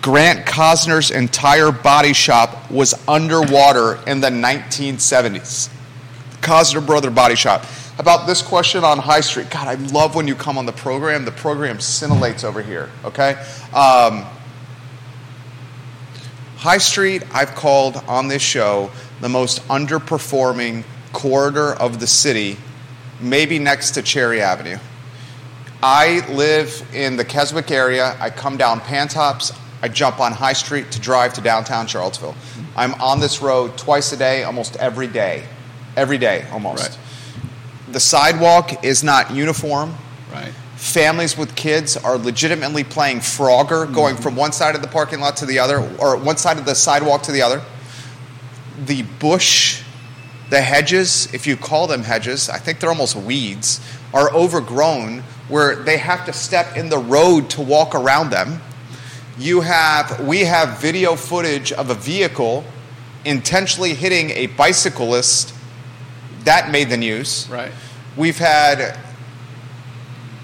Grant 0.00 0.46
Cosner's 0.46 1.10
entire 1.10 1.70
body 1.70 2.12
shop 2.14 2.70
was 2.70 2.94
underwater 3.06 3.98
in 4.06 4.20
the 4.20 4.30
1970s. 4.30 5.68
Cosner 6.40 6.84
Brother 6.84 7.10
Body 7.10 7.36
Shop. 7.36 7.64
About 7.96 8.26
this 8.26 8.42
question 8.42 8.82
on 8.82 8.98
High 8.98 9.20
Street. 9.20 9.50
God, 9.50 9.68
I 9.68 9.74
love 9.92 10.16
when 10.16 10.26
you 10.26 10.34
come 10.34 10.58
on 10.58 10.66
the 10.66 10.72
program. 10.72 11.24
The 11.24 11.30
program 11.30 11.78
scintillates 11.78 12.42
over 12.42 12.60
here, 12.60 12.90
okay? 13.04 13.34
Um, 13.72 14.24
High 16.56 16.78
Street, 16.78 17.22
I've 17.32 17.54
called 17.54 17.96
on 18.08 18.26
this 18.26 18.42
show 18.42 18.90
the 19.20 19.28
most 19.28 19.60
underperforming 19.68 20.82
corridor 21.12 21.74
of 21.74 22.00
the 22.00 22.06
city, 22.06 22.56
maybe 23.20 23.58
next 23.58 23.92
to 23.92 24.02
Cherry 24.02 24.40
Avenue. 24.40 24.78
I 25.82 26.26
live 26.32 26.82
in 26.94 27.16
the 27.16 27.24
Keswick 27.24 27.70
area. 27.70 28.16
I 28.18 28.30
come 28.30 28.56
down 28.56 28.80
Pantops. 28.80 29.56
I 29.82 29.88
jump 29.88 30.18
on 30.18 30.32
High 30.32 30.54
Street 30.54 30.90
to 30.92 31.00
drive 31.00 31.34
to 31.34 31.42
downtown 31.42 31.86
Charlottesville. 31.86 32.34
I'm 32.74 32.94
on 32.94 33.20
this 33.20 33.42
road 33.42 33.76
twice 33.76 34.10
a 34.12 34.16
day, 34.16 34.44
almost 34.44 34.76
every 34.76 35.06
day. 35.06 35.44
Every 35.96 36.16
day, 36.16 36.46
almost. 36.50 36.82
Right. 36.88 36.98
The 37.94 38.00
sidewalk 38.00 38.84
is 38.84 39.04
not 39.04 39.30
uniform. 39.30 39.94
Right. 40.32 40.50
Families 40.74 41.38
with 41.38 41.54
kids 41.54 41.96
are 41.96 42.18
legitimately 42.18 42.82
playing 42.82 43.18
Frogger, 43.18 43.94
going 43.94 44.14
mm-hmm. 44.14 44.22
from 44.24 44.34
one 44.34 44.50
side 44.50 44.74
of 44.74 44.82
the 44.82 44.88
parking 44.88 45.20
lot 45.20 45.36
to 45.36 45.46
the 45.46 45.60
other, 45.60 45.78
or 46.00 46.16
one 46.16 46.36
side 46.36 46.58
of 46.58 46.64
the 46.64 46.74
sidewalk 46.74 47.22
to 47.22 47.30
the 47.30 47.42
other. 47.42 47.62
The 48.84 49.02
bush, 49.20 49.84
the 50.50 50.60
hedges, 50.60 51.32
if 51.32 51.46
you 51.46 51.56
call 51.56 51.86
them 51.86 52.02
hedges, 52.02 52.48
I 52.48 52.58
think 52.58 52.80
they're 52.80 52.90
almost 52.90 53.14
weeds, 53.14 53.80
are 54.12 54.28
overgrown 54.34 55.20
where 55.46 55.76
they 55.76 55.98
have 55.98 56.26
to 56.26 56.32
step 56.32 56.76
in 56.76 56.88
the 56.88 56.98
road 56.98 57.48
to 57.50 57.62
walk 57.62 57.94
around 57.94 58.30
them. 58.30 58.60
You 59.38 59.60
have, 59.60 60.26
we 60.26 60.40
have 60.40 60.80
video 60.80 61.14
footage 61.14 61.70
of 61.70 61.90
a 61.90 61.94
vehicle 61.94 62.64
intentionally 63.24 63.94
hitting 63.94 64.30
a 64.30 64.48
bicyclist. 64.48 65.54
That 66.44 66.70
made 66.70 66.90
the 66.90 66.96
news. 66.96 67.48
Right. 67.50 67.72
We've 68.16 68.38
had 68.38 68.96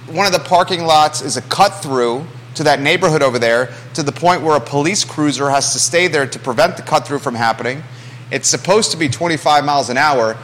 one 0.09 0.27
of 0.27 0.33
the 0.33 0.41
parking 0.41 0.85
lots 0.85 1.23
is 1.23 1.37
a 1.37 1.43
cut 1.43 1.83
through 1.83 2.27
to 2.55 2.65
that 2.65 2.81
neighborhood 2.81 3.23
over 3.23 3.39
there 3.39 3.73
to 3.95 4.03
the 4.03 4.13
point 4.13 4.43
where 4.43 4.57
a 4.57 4.61
police 4.61 5.05
cruiser 5.05 5.51
has 5.51 5.73
to 5.73 5.79
stay 5.79 6.09
there 6.09 6.27
to 6.27 6.39
prevent 6.39 6.77
the 6.77 6.83
cut 6.83 7.07
through 7.07 7.21
from 7.21 7.35
happening. 7.35 7.83
It's 8.31 8.49
supposed 8.49 8.91
to 8.91 8.97
be 8.97 9.09
25 9.09 9.65
miles 9.65 9.89
an 9.89 9.97
hour. 9.97 10.37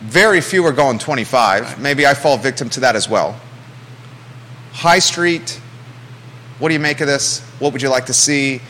Very 0.00 0.40
few 0.40 0.64
are 0.66 0.72
going 0.72 0.98
25. 0.98 1.80
Maybe 1.80 2.06
I 2.06 2.14
fall 2.14 2.36
victim 2.36 2.68
to 2.70 2.80
that 2.80 2.96
as 2.96 3.08
well. 3.08 3.40
High 4.72 4.98
Street, 4.98 5.60
what 6.58 6.68
do 6.68 6.74
you 6.74 6.80
make 6.80 7.00
of 7.00 7.06
this? 7.06 7.40
What 7.58 7.72
would 7.72 7.80
you 7.80 7.88
like 7.88 8.06
to 8.06 8.12
see? 8.12 8.60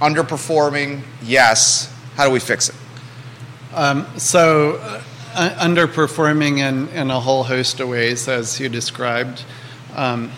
Underperforming? 0.00 1.02
Yes. 1.22 1.92
How 2.16 2.26
do 2.26 2.30
we 2.30 2.40
fix 2.40 2.68
it? 2.68 2.74
Um, 3.72 4.06
so 4.18 4.76
uh, 4.76 5.02
underperforming 5.34 6.58
in, 6.58 6.88
in 6.88 7.10
a 7.10 7.20
whole 7.20 7.42
host 7.44 7.80
of 7.80 7.88
ways, 7.88 8.28
as 8.28 8.58
you 8.60 8.68
described. 8.68 9.44
Um, 9.94 10.30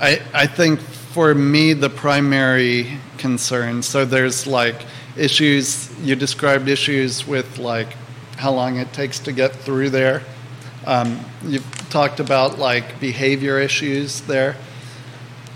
I, 0.00 0.20
I 0.32 0.46
think 0.46 0.80
for 0.80 1.34
me, 1.34 1.72
the 1.72 1.90
primary 1.90 2.98
concern, 3.18 3.82
so 3.82 4.04
there's 4.04 4.46
like 4.46 4.76
issues, 5.16 5.90
you 6.00 6.14
described 6.16 6.68
issues 6.68 7.26
with 7.26 7.58
like 7.58 7.88
how 8.36 8.52
long 8.52 8.76
it 8.76 8.92
takes 8.92 9.18
to 9.20 9.32
get 9.32 9.52
through 9.54 9.90
there. 9.90 10.22
Um, 10.86 11.18
you've 11.44 11.64
talked 11.88 12.20
about 12.20 12.58
like 12.58 13.00
behavior 13.00 13.58
issues 13.58 14.20
there. 14.22 14.56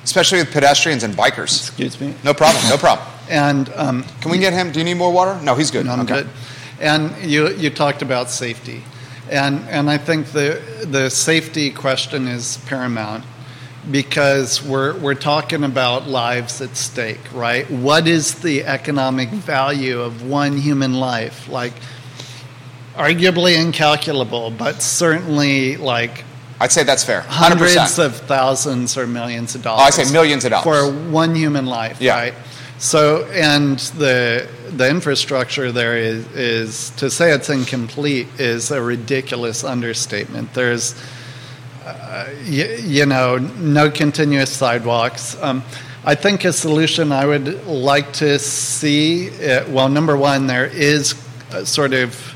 Especially 0.03 0.38
with 0.38 0.51
pedestrians 0.51 1.03
and 1.05 1.14
bikers. 1.14 1.68
Excuse 1.68 2.01
me. 2.01 2.14
No 2.24 2.32
problem, 2.32 2.66
no 2.70 2.78
problem. 2.78 3.07
And 3.28 3.70
um, 3.76 4.03
Can 4.22 4.30
we 4.30 4.38
get 4.38 4.55
him? 4.55 4.72
Do 4.72 4.78
you 4.78 4.84
need 4.84 4.95
more 4.95 5.12
water? 5.12 5.38
No, 5.43 5.55
he's 5.55 5.70
good. 5.70 5.84
No, 5.86 5.93
I'm 5.93 6.01
Okay. 6.01 6.22
good. 6.22 6.28
And 6.81 7.14
you, 7.31 7.49
you 7.49 7.70
talked 7.70 8.03
about 8.03 8.31
safety. 8.31 8.83
And, 9.31 9.61
and 9.68 9.89
I 9.91 9.99
think 9.99 10.28
the, 10.28 10.61
the 10.89 11.09
safety 11.11 11.70
question 11.70 12.26
is 12.26 12.57
paramount 12.66 13.24
because 13.91 14.62
we're, 14.62 14.99
we're 14.99 15.14
talking 15.14 15.62
about 15.64 16.09
lives 16.09 16.61
at 16.61 16.76
stake, 16.76 17.20
right? 17.33 17.70
What 17.70 18.09
is 18.09 18.41
the 18.41 18.64
economic 18.64 19.28
value 19.28 20.01
of 20.01 20.28
one 20.28 20.57
human 20.57 20.95
life? 20.95 21.49
Like, 21.49 21.74
arguably 22.95 23.57
incalculable, 23.59 24.51
but 24.51 24.83
certainly 24.83 25.76
like 25.76 26.24
I'd 26.62 26.70
say 26.72 26.83
that's 26.83 27.05
fair. 27.05 27.22
100%. 27.22 27.24
hundreds 27.28 27.99
of 27.99 28.16
thousands 28.16 28.99
or 28.99 29.07
millions 29.07 29.55
of 29.55 29.62
dollars. 29.62 29.81
Oh, 29.83 29.87
I 29.87 29.91
say 30.05 30.12
millions 30.12 30.45
of 30.45 30.51
dollars. 30.51 30.64
for 30.64 30.93
one 31.11 31.35
human 31.35 31.64
life, 31.64 32.03
Yeah. 32.03 32.14
right? 32.14 32.35
So, 32.81 33.26
and 33.26 33.78
the 33.99 34.49
the 34.74 34.89
infrastructure 34.89 35.70
there 35.70 35.99
is 35.99 36.26
is 36.35 36.91
to 36.97 37.11
say 37.11 37.31
it's 37.33 37.51
incomplete 37.51 38.26
is 38.39 38.70
a 38.70 38.81
ridiculous 38.81 39.64
understatement. 39.64 40.55
There's, 40.55 40.95
uh, 41.85 42.24
y- 42.49 42.78
you 42.81 43.05
know, 43.05 43.37
no 43.37 43.91
continuous 43.91 44.51
sidewalks. 44.51 45.37
Um, 45.43 45.62
I 46.07 46.14
think 46.14 46.47
a 46.47 46.55
solution 46.55 47.12
I 47.12 47.26
would 47.26 47.66
like 47.66 48.14
to 48.14 48.39
see. 48.39 49.28
uh 49.47 49.68
well, 49.68 49.91
number 49.91 50.16
one, 50.16 50.47
there 50.47 50.64
is 50.64 51.14
a 51.53 51.66
sort 51.66 51.93
of 51.93 52.30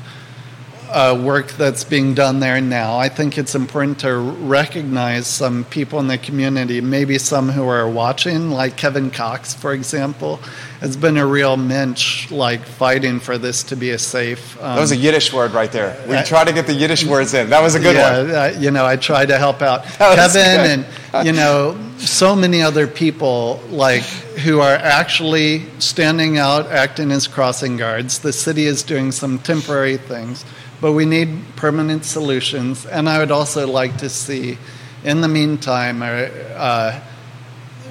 uh, 0.89 1.19
work 1.23 1.51
that's 1.53 1.83
being 1.83 2.13
done 2.13 2.39
there 2.39 2.59
now. 2.61 2.97
I 2.97 3.09
think 3.09 3.37
it's 3.37 3.55
important 3.55 3.99
to 3.99 4.15
recognize 4.17 5.27
some 5.27 5.63
people 5.65 5.99
in 5.99 6.07
the 6.07 6.17
community, 6.17 6.81
maybe 6.81 7.17
some 7.17 7.49
who 7.49 7.67
are 7.67 7.89
watching, 7.89 8.49
like 8.51 8.77
Kevin 8.77 9.11
Cox, 9.11 9.53
for 9.53 9.73
example, 9.73 10.37
has 10.81 10.95
been 10.97 11.17
a 11.17 11.25
real 11.25 11.57
mensch, 11.57 12.29
like 12.31 12.65
fighting 12.65 13.19
for 13.19 13.37
this 13.37 13.63
to 13.63 13.75
be 13.75 13.91
a 13.91 13.99
safe. 13.99 14.57
Um, 14.61 14.75
That 14.75 14.81
was 14.81 14.91
a 14.91 14.95
Yiddish 14.97 15.33
word 15.33 15.51
right 15.51 15.71
there. 15.71 15.95
We 16.07 16.15
Uh, 16.15 16.23
tried 16.23 16.47
to 16.47 16.53
get 16.53 16.67
the 16.67 16.73
Yiddish 16.73 17.05
words 17.05 17.33
in. 17.33 17.49
That 17.49 17.61
was 17.61 17.75
a 17.75 17.79
good 17.79 17.95
yeah, 17.95 18.17
one. 18.21 18.31
uh, 18.31 18.55
you 18.59 18.71
know, 18.71 18.85
I 18.85 18.95
try 18.95 19.25
to 19.25 19.37
help 19.37 19.61
out 19.61 19.83
Kevin 19.97 20.41
good. 20.41 20.85
and 21.13 21.25
you 21.25 21.31
know 21.31 21.77
so 21.97 22.35
many 22.35 22.61
other 22.61 22.87
people 22.87 23.61
like 23.69 24.03
who 24.43 24.59
are 24.59 24.75
actually 24.75 25.63
standing 25.79 26.37
out, 26.37 26.69
acting 26.69 27.09
as 27.11 27.25
crossing 27.25 27.77
guards. 27.77 28.19
The 28.19 28.33
city 28.33 28.65
is 28.65 28.83
doing 28.83 29.13
some 29.13 29.39
temporary 29.39 29.95
things, 29.95 30.43
but 30.81 30.93
we 30.93 31.05
need 31.05 31.29
permanent 31.55 32.05
solutions. 32.05 32.85
And 32.85 33.07
I 33.09 33.19
would 33.19 33.31
also 33.31 33.67
like 33.67 33.97
to 33.97 34.09
see, 34.09 34.57
in 35.03 35.21
the 35.21 35.27
meantime, 35.27 36.01
uh, 36.01 36.05
uh, 36.05 37.01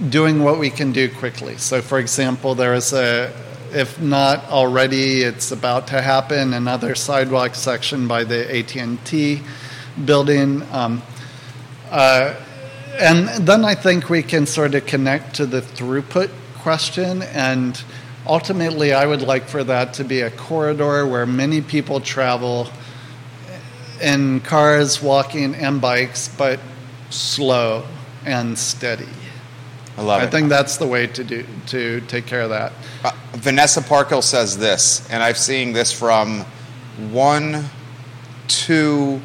doing 0.09 0.43
what 0.43 0.59
we 0.59 0.71
can 0.71 0.93
do 0.93 1.09
quickly. 1.09 1.57
So, 1.57 1.81
for 1.81 1.99
example, 1.99 2.55
there 2.55 2.75
is 2.75 2.93
a, 2.93 3.33
if 3.73 4.01
not 4.01 4.45
already, 4.47 5.23
it's 5.23 5.51
about 5.53 5.87
to 5.89 6.01
happen, 6.01 6.53
another 6.53 6.95
sidewalk 6.95 7.55
section 7.55 8.07
by 8.07 8.25
the 8.25 8.57
AT&T 8.57 9.43
building. 10.05 10.63
Um, 10.73 11.03
uh, 11.91 12.35
and 12.99 13.29
then 13.47 13.65
I 13.65 13.75
think 13.75 14.09
we 14.09 14.23
can 14.23 14.47
sort 14.47 14.75
of 14.75 14.87
connect 14.87 15.35
to 15.37 15.47
the 15.47 15.61
throughput 15.61 16.31
question. 16.59 17.23
And 17.23 17.83
ultimately, 18.27 18.93
I 18.93 19.07
would 19.07 19.23
like 19.23 19.49
for 19.49 19.65
that 19.65 19.95
to 19.95 20.05
be 20.05 20.21
a 20.21 20.31
corridor 20.31 21.07
where 21.07 21.27
many 21.27 21.61
people 21.61 22.01
travel 22.01 22.69
in 24.01 24.41
cars, 24.41 25.03
walking, 25.03 25.55
and 25.55 25.81
bikes, 25.81 26.29
but 26.29 26.61
slow 27.11 27.87
and 28.25 28.59
steady. 28.59 29.09
I 29.97 30.03
love 30.03 30.21
I 30.21 30.25
it. 30.25 30.27
I 30.27 30.31
think 30.31 30.49
that's 30.49 30.77
the 30.77 30.87
way 30.87 31.07
to 31.07 31.25
do 31.25 31.45
to 31.67 32.01
take 32.03 32.27
care 32.27 32.43
of 32.43 32.51
that. 32.51 32.73
Uh, 33.05 33.13
Vanessa 33.33 33.81
Parkhill 33.81 34.23
says 34.23 34.59
this, 34.59 35.09
and 35.11 35.23
I've 35.23 35.39
seen 35.39 35.73
this 35.73 35.93
from 35.93 36.45
one, 37.11 37.65
two, 38.49 39.21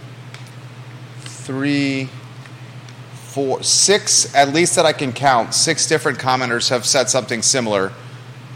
three, 1.22 2.10
four, 3.14 3.64
six, 3.64 4.34
at 4.36 4.54
least 4.54 4.76
that 4.76 4.86
I 4.86 4.93
can 4.93 5.14
count, 5.14 5.54
six 5.54 5.88
different 5.88 6.20
commenters 6.20 6.70
have 6.70 6.86
said 6.86 7.10
something 7.10 7.41
similar. 7.41 7.91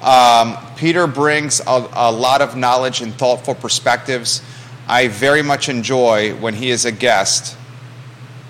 Um, 0.04 0.58
Peter 0.76 1.08
brings 1.08 1.62
a, 1.62 1.90
a 1.94 2.12
lot 2.12 2.42
of 2.42 2.58
knowledge 2.58 3.02
and 3.02 3.14
thoughtful 3.14 3.56
perspectives. 3.56 4.42
I 4.88 5.08
very 5.08 5.42
much 5.42 5.70
enjoy 5.70 6.36
when 6.36 6.54
he 6.54 6.70
is 6.70 6.84
a 6.84 6.92
guest 6.92 7.58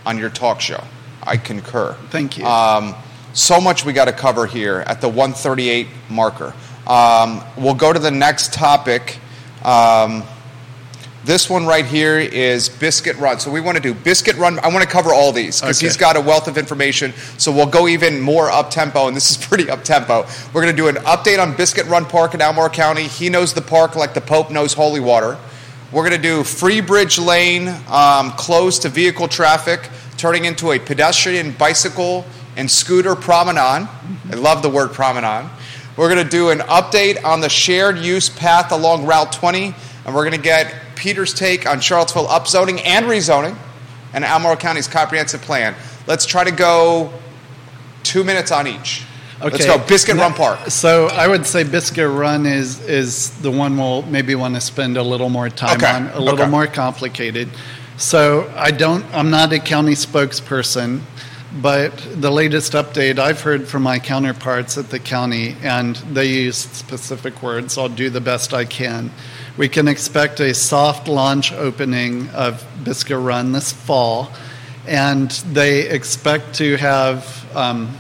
on 0.06 0.18
your 0.18 0.32
talk 0.32 0.60
show. 0.62 0.84
I 1.22 1.38
concur. 1.38 1.94
Thank 2.10 2.38
you. 2.38 2.46
Um, 2.46 2.96
so 3.34 3.62
much 3.62 3.86
we 3.86 3.94
got 3.94 4.06
to 4.06 4.14
cover 4.14 4.46
here 4.46 4.84
at 4.88 5.00
the 5.00 5.08
138 5.08 5.88
marker. 6.10 6.54
Um, 6.88 7.44
we'll 7.56 7.76
go 7.76 7.94
to 7.94 8.00
the 8.00 8.12
next 8.12 8.54
topic. 8.54 9.20
Um, 9.64 10.24
this 11.26 11.50
one 11.50 11.66
right 11.66 11.86
here 11.86 12.20
is 12.20 12.68
Biscuit 12.68 13.16
Run. 13.18 13.40
So 13.40 13.50
we 13.50 13.62
want 13.62 13.78
to 13.78 13.82
do 13.82 13.94
Biscuit 13.94 14.36
Run. 14.36 14.60
I 14.60 14.68
want 14.68 14.82
to 14.84 14.90
cover 14.90 15.14
all 15.14 15.32
these 15.32 15.62
because 15.62 15.78
Okay. 15.78 15.88
he's 15.88 15.96
got 15.96 16.18
a 16.18 16.22
wealth 16.22 16.50
of 16.50 16.58
information. 16.58 17.14
So 17.38 17.50
we'll 17.52 17.66
go 17.66 17.88
even 17.88 18.20
more 18.20 18.50
up 18.52 18.72
tempo, 18.72 19.08
and 19.08 19.16
this 19.16 19.32
is 19.32 19.38
pretty 19.48 19.70
up 19.70 19.84
tempo. 19.86 20.26
We're 20.54 20.62
going 20.62 20.76
to 20.76 20.82
do 20.82 20.90
an 20.90 20.96
update 21.06 21.40
on 21.42 21.56
Biscuit 21.56 21.86
Run 21.88 22.06
Park 22.06 22.34
in 22.34 22.42
Albemarle 22.42 22.72
County. 22.72 23.04
He 23.08 23.30
knows 23.30 23.54
the 23.54 23.62
park 23.62 23.96
like 23.96 24.14
the 24.14 24.22
Pope 24.22 24.52
knows 24.52 24.74
holy 24.74 25.00
water. 25.00 25.38
We're 25.94 26.08
going 26.10 26.22
to 26.22 26.28
do 26.28 26.44
Free 26.44 26.82
Bridge 26.82 27.18
Lane 27.20 27.70
um, 27.88 28.32
closed 28.32 28.82
to 28.82 28.90
vehicle 28.90 29.28
traffic, 29.30 29.90
turning 30.18 30.44
into 30.46 30.72
a 30.72 30.80
pedestrian, 30.80 31.52
bicycle, 31.52 32.26
and 32.58 32.70
scooter 32.70 33.16
promenade. 33.16 33.88
I 34.30 34.36
love 34.36 34.62
the 34.62 34.70
word 34.70 34.92
promenade. 34.92 35.50
We're 35.96 36.10
going 36.14 36.24
to 36.24 36.30
do 36.30 36.50
an 36.50 36.60
update 36.60 37.24
on 37.24 37.40
the 37.40 37.50
shared 37.50 38.00
use 38.00 38.28
path 38.28 38.72
along 38.72 39.06
Route 39.06 39.32
20, 39.32 39.74
and 40.06 40.16
we're 40.16 40.28
going 40.28 40.36
to 40.36 40.42
get 40.44 40.74
Peter's 40.96 41.34
take 41.34 41.68
on 41.68 41.80
Charlottesville 41.80 42.28
upzoning 42.28 42.82
and 42.86 43.06
rezoning 43.06 43.58
and 44.14 44.24
Albemarle 44.24 44.58
County's 44.58 44.88
comprehensive 44.88 45.42
plan. 45.42 45.76
Let's 46.08 46.26
try 46.26 46.44
to 46.44 46.52
go 46.52 47.12
two 48.04 48.24
minutes 48.24 48.52
on 48.52 48.68
each. 48.68 49.04
Okay. 49.42 49.52
Let's 49.52 49.66
go 49.66 49.78
Biscuit 49.88 50.16
Run 50.16 50.34
Park. 50.34 50.70
So 50.70 51.08
I 51.08 51.28
would 51.28 51.46
say 51.46 51.64
Biscuit 51.64 52.10
Run 52.10 52.46
is 52.46 52.80
is 52.88 53.32
the 53.42 53.52
one 53.52 53.78
we'll 53.78 54.04
maybe 54.04 54.36
want 54.36 54.56
to 54.56 54.62
spend 54.62 54.96
a 54.96 55.04
little 55.04 55.30
more 55.30 55.50
time 55.50 55.78
Okay, 55.78 55.92
on, 55.92 56.08
a 56.10 56.20
little 56.20 56.42
okay. 56.42 56.50
more 56.50 56.68
complicated. 56.68 57.50
So 57.98 58.52
I 58.56 58.72
don't. 58.72 59.04
I'm 59.14 59.30
not 59.30 59.52
a 59.52 59.60
county 59.60 59.94
spokesperson, 59.94 61.02
but 61.62 61.92
the 62.16 62.32
latest 62.32 62.74
update 62.74 63.20
I've 63.20 63.42
heard 63.42 63.68
from 63.68 63.84
my 63.84 64.00
counterparts 64.00 64.78
at 64.78 64.90
the 64.90 65.00
county, 65.00 65.56
and 65.62 65.98
they 65.98 66.28
use 66.28 66.58
specific 66.58 67.44
words. 67.44 67.78
I'll 67.78 67.90
do 67.90 68.10
the 68.10 68.22
best 68.22 68.54
I 68.54 68.66
can. 68.66 69.12
We 69.56 69.70
can 69.70 69.88
expect 69.88 70.40
a 70.40 70.52
soft 70.56 71.08
launch 71.08 71.54
opening 71.54 72.30
of 72.32 72.66
Biscuit 72.84 73.20
Run 73.20 73.52
this 73.52 73.72
fall, 73.72 74.32
and 74.88 75.30
they 75.30 75.88
expect 75.88 76.56
to 76.56 76.76
have. 76.78 77.56
Um, 77.56 77.96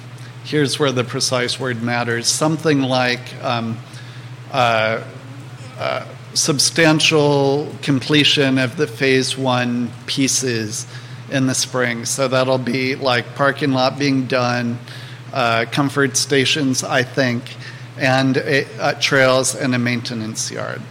here's 0.45 0.79
where 0.79 0.91
the 0.91 1.03
precise 1.03 1.59
word 1.59 1.81
matters 1.83 2.27
something 2.27 2.81
like 2.81 3.21
um, 3.43 3.77
uh, 4.51 5.03
uh, 5.77 6.07
substantial 6.33 7.73
completion 7.83 8.57
of 8.57 8.75
the 8.75 8.87
phase 8.87 9.37
one 9.37 9.91
pieces 10.07 10.87
in 11.29 11.45
the 11.45 11.55
spring. 11.55 12.05
So 12.05 12.27
that'll 12.27 12.57
be 12.57 12.95
like 12.95 13.35
parking 13.35 13.73
lot 13.73 13.99
being 13.99 14.25
done, 14.25 14.79
uh, 15.31 15.65
comfort 15.71 16.17
stations, 16.17 16.83
I 16.83 17.03
think, 17.03 17.43
and 17.97 18.37
a, 18.37 18.65
uh, 18.79 18.93
trails 18.99 19.53
and 19.55 19.75
a 19.75 19.79
maintenance 19.79 20.49
yard. 20.51 20.81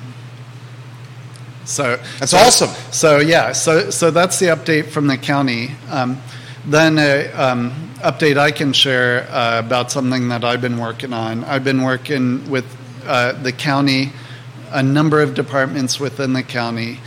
So 1.65 1.97
That's 2.19 2.33
so- 2.33 2.39
awesome. 2.39 2.71
So 2.93 3.19
yeah, 3.19 3.53
so 3.53 3.91
so 3.91 4.11
that's 4.11 4.39
the 4.39 4.47
update 4.47 4.87
from 4.87 5.07
the 5.07 5.17
county. 5.17 5.71
Um, 5.91 6.21
then 6.67 6.99
a 6.99 7.31
um, 7.33 7.73
update 7.99 8.37
I 8.37 8.51
can 8.53 8.73
share 8.73 9.27
uh, 9.31 9.59
about 9.59 9.91
something 9.91 10.29
that 10.29 10.45
I've 10.45 10.61
been 10.61 10.79
working 10.79 11.13
on. 11.13 11.45
I've 11.45 11.65
been 11.65 11.83
working 11.83 12.49
with 12.51 12.65
uh, 13.05 13.33
the 13.43 13.53
county, 13.53 14.13
a 14.71 14.83
number 14.83 15.21
of 15.21 15.35
departments 15.35 15.99
within 15.99 16.33
the 16.33 16.43
county, 16.43 17.01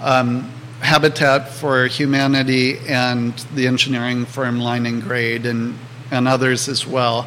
um, 0.00 0.50
Habitat 0.80 1.50
for 1.50 1.86
Humanity, 1.86 2.78
and 2.88 3.34
the 3.54 3.66
engineering 3.66 4.24
firm 4.24 4.58
Line 4.60 4.86
and 4.86 5.02
Grade, 5.02 5.46
and 5.46 5.76
and 6.10 6.28
others 6.28 6.68
as 6.68 6.86
well, 6.86 7.26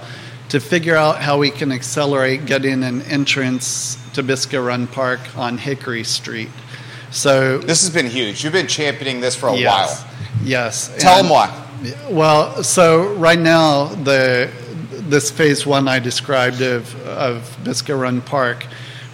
to 0.49 0.59
figure 0.59 0.95
out 0.95 1.17
how 1.19 1.39
we 1.39 1.49
can 1.49 1.71
accelerate 1.71 2.45
getting 2.45 2.83
an 2.83 3.01
entrance 3.03 3.97
to 4.13 4.21
Biscuit 4.23 4.61
Run 4.61 4.87
Park 4.87 5.19
on 5.35 5.57
Hickory 5.57 6.03
Street. 6.03 6.49
So 7.11 7.57
This 7.59 7.81
has 7.81 7.89
been 7.89 8.07
huge. 8.07 8.43
You've 8.43 8.53
been 8.53 8.67
championing 8.67 9.21
this 9.21 9.35
for 9.35 9.49
a 9.49 9.55
yes, 9.55 10.01
while. 10.01 10.11
yes. 10.43 10.91
Tell 10.99 11.17
And- 11.19 11.25
them 11.25 11.31
why. 11.31 11.49
Well, 12.09 12.63
so 12.63 13.13
right 13.13 13.37
now 13.39 13.85
the 14.03 14.49
this 15.09 15.29
phase 15.29 15.65
one 15.67 15.87
I 15.87 15.99
described 15.99 16.61
of 16.61 16.95
of 17.05 17.55
Biscuit 17.63 17.95
Run 17.95 18.21
Park 18.21 18.65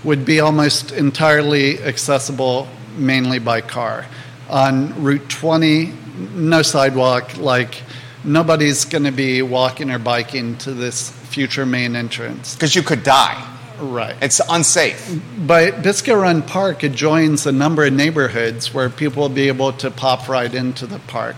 would 0.03 0.23
be 0.23 0.39
almost 0.39 0.91
entirely 0.91 1.79
accessible 1.83 2.67
mainly 2.97 3.39
by 3.39 3.61
car. 3.61 4.05
On 4.49 4.93
Route 5.03 5.27
20, 5.29 5.93
no 6.35 6.61
sidewalk. 6.61 7.37
Like 7.37 7.83
nobody's 8.23 8.85
going 8.85 9.03
to 9.03 9.11
be 9.11 9.41
walking 9.41 9.91
or 9.91 9.99
biking 9.99 10.55
to 10.57 10.71
this 10.73 11.09
future 11.09 11.65
main 11.65 11.95
entrance. 11.95 12.55
Because 12.55 12.75
you 12.75 12.83
could 12.83 13.03
die. 13.03 13.37
Right. 13.81 14.15
It's 14.21 14.39
unsafe. 14.47 15.19
But 15.39 15.81
Biscuit 15.81 16.15
Run 16.15 16.43
Park 16.43 16.83
adjoins 16.83 17.47
a 17.47 17.51
number 17.51 17.83
of 17.85 17.93
neighborhoods 17.93 18.73
where 18.73 18.89
people 18.89 19.23
will 19.23 19.29
be 19.29 19.47
able 19.47 19.73
to 19.73 19.89
pop 19.89 20.27
right 20.29 20.53
into 20.53 20.85
the 20.85 20.99
park. 20.99 21.37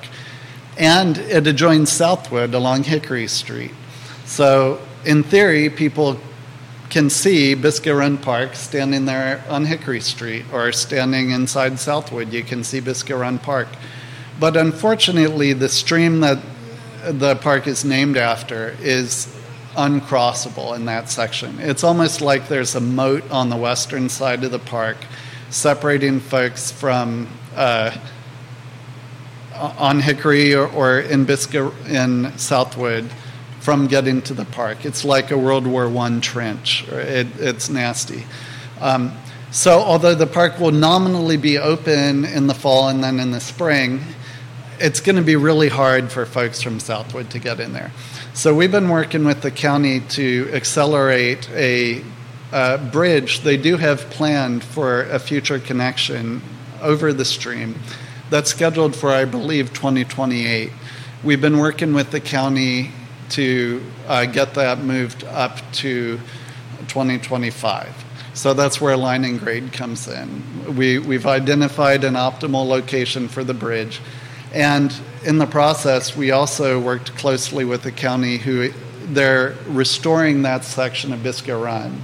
And 0.78 1.18
it 1.18 1.48
adjoins 1.48 1.92
Southwood 1.92 2.54
along 2.54 2.84
Hickory 2.84 3.28
Street. 3.28 3.72
So, 4.26 4.82
in 5.06 5.24
theory, 5.24 5.70
people 5.70 6.20
can 6.90 7.10
see 7.10 7.56
Biscuit 7.56 7.96
Run 7.96 8.18
Park 8.18 8.56
standing 8.56 9.06
there 9.06 9.44
on 9.48 9.66
Hickory 9.66 10.02
Street 10.02 10.46
or 10.52 10.72
standing 10.74 11.32
inside 11.32 11.80
Southwood. 11.80 12.34
You 12.34 12.44
can 12.44 12.64
see 12.64 12.82
Biscuit 12.82 13.16
Run 13.16 13.40
Park. 13.40 13.70
But 14.40 14.58
unfortunately, 14.58 15.54
the 15.54 15.70
stream 15.70 16.20
that 16.20 16.40
the 17.06 17.36
park 17.36 17.68
is 17.68 17.86
named 17.86 18.18
after 18.18 18.76
is 18.82 19.34
uncrossable 19.76 20.76
in 20.76 20.86
that 20.86 21.10
section. 21.10 21.60
It's 21.60 21.84
almost 21.84 22.22
like 22.22 22.48
there's 22.48 22.76
a 22.76 22.82
moat 22.82 23.30
on 23.32 23.50
the 23.50 23.58
western 23.58 24.10
side 24.10 24.44
of 24.44 24.52
the 24.52 24.60
park 24.60 24.98
separating 25.50 26.20
folks 26.20 26.72
from 26.72 27.28
uh, 27.56 27.96
on 29.56 30.00
Hickory 30.00 30.56
or, 30.56 30.68
or 30.68 31.00
in 31.00 31.26
Biscuit 31.26 31.72
in 31.88 32.38
Southwood 32.38 33.10
from 33.60 33.88
getting 33.88 34.22
to 34.24 34.34
the 34.34 34.46
park. 34.46 34.84
It's 34.86 35.06
like 35.06 35.32
a 35.32 35.38
World 35.38 35.66
War 35.66 35.88
I 35.88 36.20
trench. 36.20 36.86
It, 36.90 37.28
it's 37.40 37.70
nasty. 37.70 38.26
Um, 38.82 39.16
so, 39.52 39.80
although 39.80 40.16
the 40.16 40.28
park 40.28 40.60
will 40.60 40.72
nominally 40.72 41.38
be 41.38 41.60
open 41.60 42.26
in 42.26 42.48
the 42.48 42.56
fall 42.56 42.90
and 42.90 43.04
then 43.04 43.20
in 43.20 43.32
the 43.32 43.40
spring, 43.40 44.02
it's 44.80 45.00
going 45.00 45.16
to 45.16 45.22
be 45.22 45.36
really 45.36 45.70
hard 45.70 46.12
for 46.12 46.26
folks 46.26 46.62
from 46.62 46.80
Southwood 46.80 47.30
to 47.30 47.40
get 47.40 47.60
in 47.60 47.72
there. 47.72 47.92
So, 48.36 48.56
we've 48.56 48.72
been 48.72 48.90
working 48.90 49.26
with 49.26 49.42
the 49.42 49.52
county 49.52 50.00
to 50.00 50.50
accelerate 50.54 51.48
a 51.52 52.04
uh, 52.52 52.78
bridge 52.92 53.42
they 53.42 53.58
do 53.58 53.78
have 53.78 54.10
planned 54.10 54.64
for 54.64 55.04
a 55.04 55.20
future 55.20 55.60
connection 55.60 56.42
over 56.82 57.14
the 57.14 57.26
stream 57.26 57.76
that's 58.32 58.50
scheduled 58.50 58.96
for, 58.96 59.12
I 59.12 59.26
believe, 59.26 59.74
2028. 59.74 60.72
We've 61.24 61.40
been 61.40 61.60
working 61.60 61.94
with 61.94 62.10
the 62.10 62.20
county 62.20 62.90
to 63.30 63.84
uh, 64.08 64.26
get 64.26 64.56
that 64.56 64.80
moved 64.80 65.24
up 65.26 65.60
to 65.74 66.18
2025. 66.88 68.06
So 68.34 68.56
that's 68.56 68.82
where 68.82 68.98
line 68.98 69.24
and 69.26 69.40
grade 69.40 69.72
comes 69.72 70.08
in. 70.08 70.76
We, 70.76 70.98
we've 70.98 71.28
identified 71.28 72.04
an 72.04 72.16
optimal 72.16 72.68
location 72.68 73.28
for 73.28 73.44
the 73.44 73.54
bridge. 73.54 74.02
And 74.54 74.94
in 75.26 75.38
the 75.40 75.48
process, 75.48 76.16
we 76.16 76.32
also 76.32 76.80
worked 76.80 77.16
closely 77.16 77.66
with 77.66 77.84
the 77.84 77.92
county 77.92 78.38
who 78.38 78.72
they're 79.06 79.56
restoring 79.68 80.44
that 80.44 80.64
section 80.64 81.12
of 81.12 81.24
Biscuit 81.24 81.58
Run. 81.58 82.04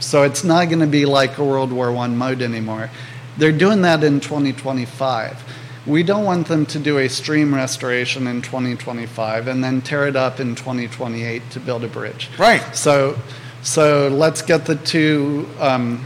So 0.00 0.22
it's 0.22 0.44
not 0.44 0.66
going 0.66 0.80
to 0.80 0.86
be 0.86 1.06
like 1.06 1.38
a 1.38 1.44
World 1.44 1.72
War 1.72 1.94
I 1.96 2.08
mode 2.08 2.42
anymore. 2.42 2.90
They're 3.36 3.52
doing 3.52 3.82
that 3.82 4.02
in 4.04 4.20
2025. 4.20 5.42
We 5.86 6.02
don't 6.02 6.24
want 6.24 6.46
them 6.48 6.64
to 6.66 6.78
do 6.78 6.98
a 6.98 7.08
stream 7.08 7.54
restoration 7.54 8.26
in 8.26 8.40
2025 8.40 9.48
and 9.48 9.62
then 9.62 9.82
tear 9.82 10.06
it 10.06 10.16
up 10.16 10.40
in 10.40 10.54
2028 10.54 11.50
to 11.50 11.60
build 11.60 11.84
a 11.84 11.88
bridge. 11.88 12.30
Right. 12.38 12.62
So, 12.74 13.18
so 13.62 14.08
let's 14.08 14.40
get 14.40 14.64
the 14.64 14.76
two 14.76 15.48
um, 15.60 16.04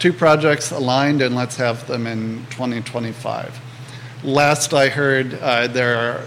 two 0.00 0.12
projects 0.12 0.72
aligned 0.72 1.22
and 1.22 1.36
let's 1.36 1.56
have 1.56 1.86
them 1.86 2.06
in 2.06 2.44
2025. 2.50 3.60
Last 4.22 4.74
I 4.74 4.88
heard, 4.90 5.34
uh, 5.34 5.66
there 5.66 5.96
are 5.96 6.18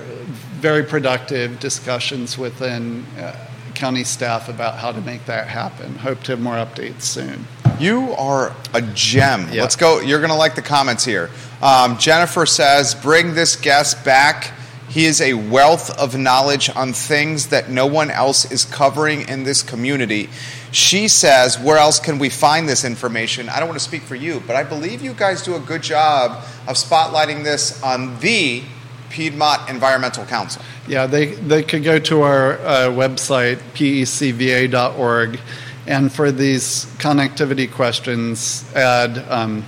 very 0.59 0.83
productive 0.83 1.59
discussions 1.59 2.37
within 2.37 3.05
uh, 3.19 3.35
county 3.75 4.03
staff 4.03 4.49
about 4.49 4.77
how 4.77 4.91
to 4.91 5.01
make 5.01 5.25
that 5.25 5.47
happen. 5.47 5.95
Hope 5.95 6.21
to 6.23 6.31
have 6.31 6.41
more 6.41 6.55
updates 6.55 7.03
soon. 7.03 7.45
You 7.79 8.13
are 8.13 8.55
a 8.73 8.81
gem. 8.93 9.47
Yeah. 9.51 9.61
Let's 9.61 9.75
go. 9.75 9.99
You're 9.99 10.19
going 10.19 10.31
to 10.31 10.37
like 10.37 10.55
the 10.55 10.61
comments 10.61 11.05
here. 11.05 11.29
Um, 11.61 11.97
Jennifer 11.97 12.45
says, 12.45 12.95
bring 12.95 13.33
this 13.33 13.55
guest 13.55 14.03
back. 14.03 14.51
He 14.93 15.05
is 15.05 15.21
a 15.21 15.33
wealth 15.33 15.89
of 15.97 16.15
knowledge 16.15 16.69
on 16.69 16.93
things 16.93 17.47
that 17.47 17.67
no 17.67 17.87
one 17.87 18.11
else 18.11 18.51
is 18.51 18.63
covering 18.63 19.27
in 19.27 19.43
this 19.43 19.63
community. 19.63 20.29
She 20.71 21.07
says, 21.07 21.59
where 21.59 21.77
else 21.77 21.99
can 21.99 22.19
we 22.19 22.29
find 22.29 22.69
this 22.69 22.85
information? 22.85 23.49
I 23.49 23.57
don't 23.57 23.67
want 23.67 23.79
to 23.79 23.83
speak 23.83 24.03
for 24.03 24.13
you, 24.13 24.43
but 24.45 24.55
I 24.55 24.61
believe 24.61 25.01
you 25.01 25.15
guys 25.15 25.41
do 25.41 25.55
a 25.55 25.59
good 25.59 25.81
job 25.81 26.43
of 26.67 26.75
spotlighting 26.75 27.43
this 27.43 27.81
on 27.81 28.19
the 28.19 28.61
Piedmont 29.09 29.67
Environmental 29.67 30.25
Council. 30.25 30.61
Yeah, 30.87 31.07
they, 31.07 31.25
they 31.25 31.63
could 31.63 31.83
go 31.83 31.97
to 31.97 32.21
our 32.21 32.59
uh, 32.59 32.89
website, 32.89 33.55
pecva.org, 33.73 35.39
and 35.87 36.13
for 36.13 36.31
these 36.31 36.85
connectivity 36.99 37.71
questions, 37.71 38.71
add 38.75 39.17
um, 39.27 39.65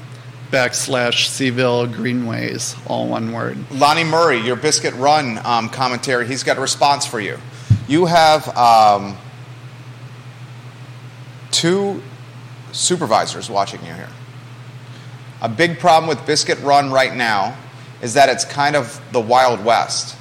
backslash 0.52 1.28
CVille 1.30 1.94
Greenways, 1.94 2.76
all 2.88 3.08
one 3.08 3.32
word. 3.32 3.58
Lonnie 3.72 4.04
Murray, 4.04 4.40
your 4.40 4.56
Biscuit 4.56 4.94
Run 4.96 5.40
um, 5.44 5.70
commentary, 5.70 6.28
he's 6.28 6.44
got 6.44 6.58
a 6.58 6.62
response 6.62 7.06
for 7.06 7.20
you. 7.20 7.38
You 7.88 8.06
have 8.06 8.48
um, 8.58 9.18
two 11.52 12.02
supervisors 12.72 13.50
watching 13.50 13.80
you 13.86 13.94
here. 13.94 14.10
A 15.42 15.50
big 15.50 15.80
problem 15.80 16.08
with 16.08 16.26
Biscuit 16.26 16.60
Run 16.62 16.92
right 16.92 17.16
now 17.16 17.56
is 18.02 18.14
that 18.14 18.30
it's 18.30 18.46
kind 18.46 18.76
of 18.76 19.02
the 19.12 19.22
Wild 19.22 19.64
West. 19.64 20.18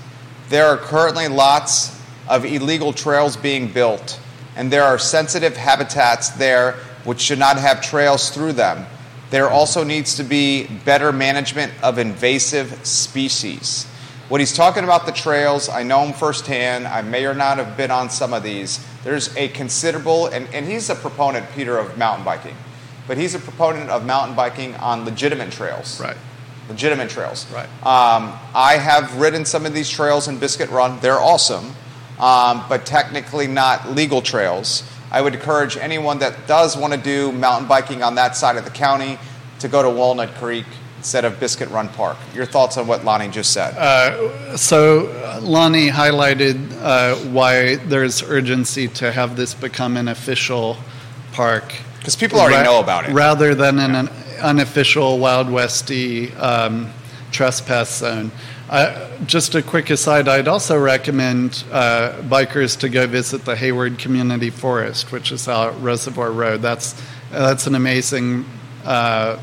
There 0.49 0.67
are 0.67 0.77
currently 0.77 1.29
lots 1.29 2.01
of 2.29 2.45
illegal 2.45 2.93
trails 2.93 3.37
being 3.37 3.69
built, 3.69 4.21
and 4.57 4.71
there 4.73 4.85
are 4.85 4.99
sensitive 4.99 5.57
habitats 5.57 6.31
there 6.31 6.73
which 7.05 7.21
should 7.21 7.39
not 7.39 7.59
have 7.59 7.83
trails 7.83 8.31
through 8.31 8.53
them. 8.53 8.87
There 9.35 9.51
also 9.51 9.83
needs 9.83 10.15
to 10.19 10.23
be 10.23 10.69
better 10.85 11.11
management 11.11 11.73
of 11.83 11.99
invasive 11.99 12.87
species. 12.87 13.85
What 14.29 14.41
he's 14.41 14.55
talking 14.55 14.85
about 14.85 15.07
the 15.07 15.11
trails, 15.11 15.69
I 15.69 15.83
know 15.83 16.05
him 16.05 16.13
firsthand. 16.13 16.87
I 16.87 17.03
may 17.03 17.27
or 17.27 17.35
not 17.35 17.59
have 17.59 17.77
been 17.77 17.91
on 17.91 18.11
some 18.11 18.33
of 18.33 18.45
these. 18.45 18.79
There's 19.03 19.37
a 19.37 19.49
considerable, 19.49 20.27
and, 20.27 20.47
and 20.55 20.65
he's 20.65 20.89
a 20.89 20.95
proponent, 20.95 21.51
Peter, 21.53 21.77
of 21.77 21.99
mountain 21.99 22.25
biking, 22.25 22.55
but 23.09 23.19
he's 23.19 23.35
a 23.35 23.41
proponent 23.41 23.91
of 23.91 24.07
mountain 24.07 24.37
biking 24.37 24.77
on 24.77 25.05
legitimate 25.05 25.51
trails 25.51 26.01
Right. 26.01 26.17
legitimate 26.69 27.11
trails. 27.11 27.45
Right. 27.51 27.67
Um, 27.85 28.39
I 28.55 28.77
have 28.77 29.17
ridden 29.19 29.45
some 29.45 29.67
of 29.67 29.75
these 29.75 29.91
trails 29.91 30.29
in 30.29 30.39
Biscuit 30.39 30.71
Run. 30.71 31.01
They're 31.01 31.19
awesome, 31.19 31.75
um, 32.21 32.65
but 32.69 32.87
technically 32.87 33.49
not 33.49 33.91
legal 33.91 34.23
trails. 34.23 34.85
I 35.15 35.21
would 35.21 35.37
encourage 35.37 35.77
anyone 35.77 36.19
that 36.19 36.49
does 36.49 36.77
want 36.77 36.93
to 36.93 36.99
do 36.99 37.31
mountain 37.31 37.69
biking 37.69 38.03
on 38.03 38.17
that 38.17 38.35
side 38.35 38.57
of 38.57 38.65
the 38.65 38.71
county 38.73 39.17
to 39.61 39.69
go 39.69 39.81
to 39.81 39.89
Walnut 39.89 40.35
Creek 40.35 40.67
instead 40.99 41.25
of 41.25 41.39
Biscuit 41.39 41.69
Run 41.69 41.89
Park. 41.89 42.17
Your 42.35 42.47
thoughts 42.47 42.77
on 42.79 42.89
what 42.89 43.05
Lonnie 43.05 43.29
just 43.29 43.53
said? 43.53 43.77
So 44.57 45.07
uh, 45.07 45.39
Lonnie 45.41 45.89
highlighted 45.89 46.57
uh, 46.83 47.15
why 47.31 47.77
there's 47.77 48.25
urgency 48.25 48.89
to 48.89 49.13
have 49.13 49.37
this 49.37 49.55
become 49.55 49.97
an 49.97 50.09
official 50.09 50.79
park. 51.31 51.73
Because 51.99 52.17
people 52.17 52.41
already 52.41 52.65
know 52.65 52.81
about 52.81 53.09
it. 53.09 53.13
Rather 53.13 53.55
than 53.55 53.79
an, 53.79 53.95
an 53.95 54.09
unofficial 54.43 55.21
Wild 55.21 55.49
Westy 55.49 56.35
um, 56.35 56.93
trespass 57.31 57.99
zone. 57.99 58.33
Uh, 58.69 59.11
just 59.27 59.55
a 59.55 59.63
quick 59.63 59.91
aside, 59.91 60.27
I'd 60.27 60.49
also 60.49 60.79
recommend 60.79 61.65
uh, 61.71 62.23
bikers 62.23 62.79
to 62.81 62.89
go 62.89 63.07
visit 63.07 63.45
the 63.45 63.55
Heyward 63.55 63.99
Community 63.99 64.49
Forest, 64.49 65.13
which 65.13 65.33
is 65.33 65.49
out 65.49 65.81
Reservoir 65.83 66.33
Road. 66.33 66.63
That's, 66.63 67.01
that's 67.31 67.67
an 67.67 67.75
amazing 67.75 68.47
uh, 68.85 69.39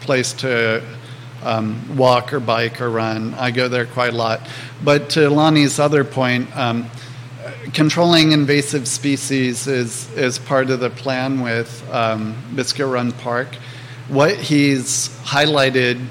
place 0.00 0.32
to 0.34 0.82
um, 1.44 1.96
walk 1.96 2.32
or 2.32 2.40
bike 2.40 2.80
or 2.80 2.90
run. 2.90 3.34
I 3.34 3.52
go 3.52 3.68
there 3.68 3.86
quite 3.86 4.12
a 4.12 4.16
lot. 4.16 4.40
But 4.82 5.10
to 5.10 5.30
Lonnie's 5.30 5.78
other 5.78 6.02
point, 6.02 6.54
um, 6.56 6.90
controlling 7.74 8.32
invasive 8.32 8.88
species 8.88 9.68
is, 9.68 10.10
is 10.14 10.40
part 10.40 10.70
of 10.70 10.80
the 10.80 10.90
plan 10.90 11.42
with 11.42 11.88
um, 11.92 12.34
Biscuit 12.56 12.88
Run 12.88 13.12
Park. 13.12 13.54
What 14.08 14.36
he's 14.36 15.10
highlighted 15.22 16.04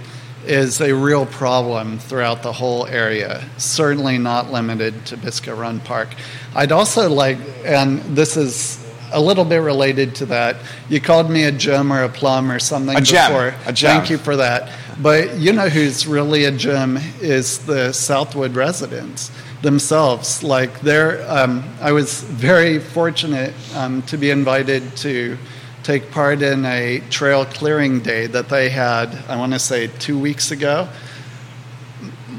is 0.45 0.81
a 0.81 0.93
real 0.93 1.25
problem 1.25 1.97
throughout 1.99 2.43
the 2.43 2.51
whole 2.53 2.85
area, 2.87 3.43
certainly 3.57 4.17
not 4.17 4.51
limited 4.51 5.05
to 5.07 5.17
Biscuit 5.17 5.55
Run 5.55 5.79
Park. 5.79 6.09
I'd 6.55 6.71
also 6.71 7.09
like, 7.09 7.37
and 7.65 7.99
this 8.15 8.37
is 8.37 8.79
a 9.11 9.21
little 9.21 9.45
bit 9.45 9.57
related 9.57 10.15
to 10.15 10.25
that. 10.27 10.57
You 10.89 10.99
called 10.99 11.29
me 11.29 11.43
a 11.45 11.51
gem 11.51 11.93
or 11.93 12.03
a 12.03 12.09
plum 12.09 12.51
or 12.51 12.59
something 12.59 12.97
A 12.97 13.01
gem, 13.01 13.31
before. 13.31 13.55
a 13.65 13.73
gem. 13.73 13.97
Thank 13.99 14.09
you 14.09 14.17
for 14.17 14.35
that. 14.37 14.71
But 15.01 15.37
you 15.37 15.53
know 15.53 15.69
who's 15.69 16.05
really 16.07 16.45
a 16.45 16.51
gem 16.51 16.97
is 17.21 17.59
the 17.65 17.91
Southwood 17.93 18.55
residents 18.55 19.31
themselves. 19.61 20.43
Like 20.43 20.81
they're, 20.81 21.25
um, 21.31 21.63
I 21.81 21.91
was 21.91 22.21
very 22.23 22.79
fortunate 22.79 23.53
um, 23.75 24.01
to 24.03 24.17
be 24.17 24.29
invited 24.29 24.95
to 24.97 25.37
take 25.83 26.11
part 26.11 26.41
in 26.41 26.65
a 26.65 27.01
trail 27.09 27.45
clearing 27.45 27.99
day 27.99 28.27
that 28.27 28.49
they 28.49 28.69
had. 28.69 29.13
I 29.27 29.35
want 29.35 29.53
to 29.53 29.59
say 29.59 29.87
two 29.87 30.17
weeks 30.17 30.51
ago 30.51 30.87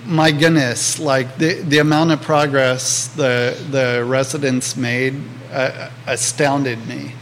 my 0.07 0.31
goodness, 0.31 0.99
like 0.99 1.39
the, 1.39 1.55
the 1.62 1.79
amount 1.79 2.12
of 2.12 2.21
progress 2.21 3.09
the, 3.09 3.57
the 3.71 4.05
residents 4.05 4.77
made 4.77 5.15
uh, 5.51 5.91
astounded 6.07 6.87
me. 6.87 7.12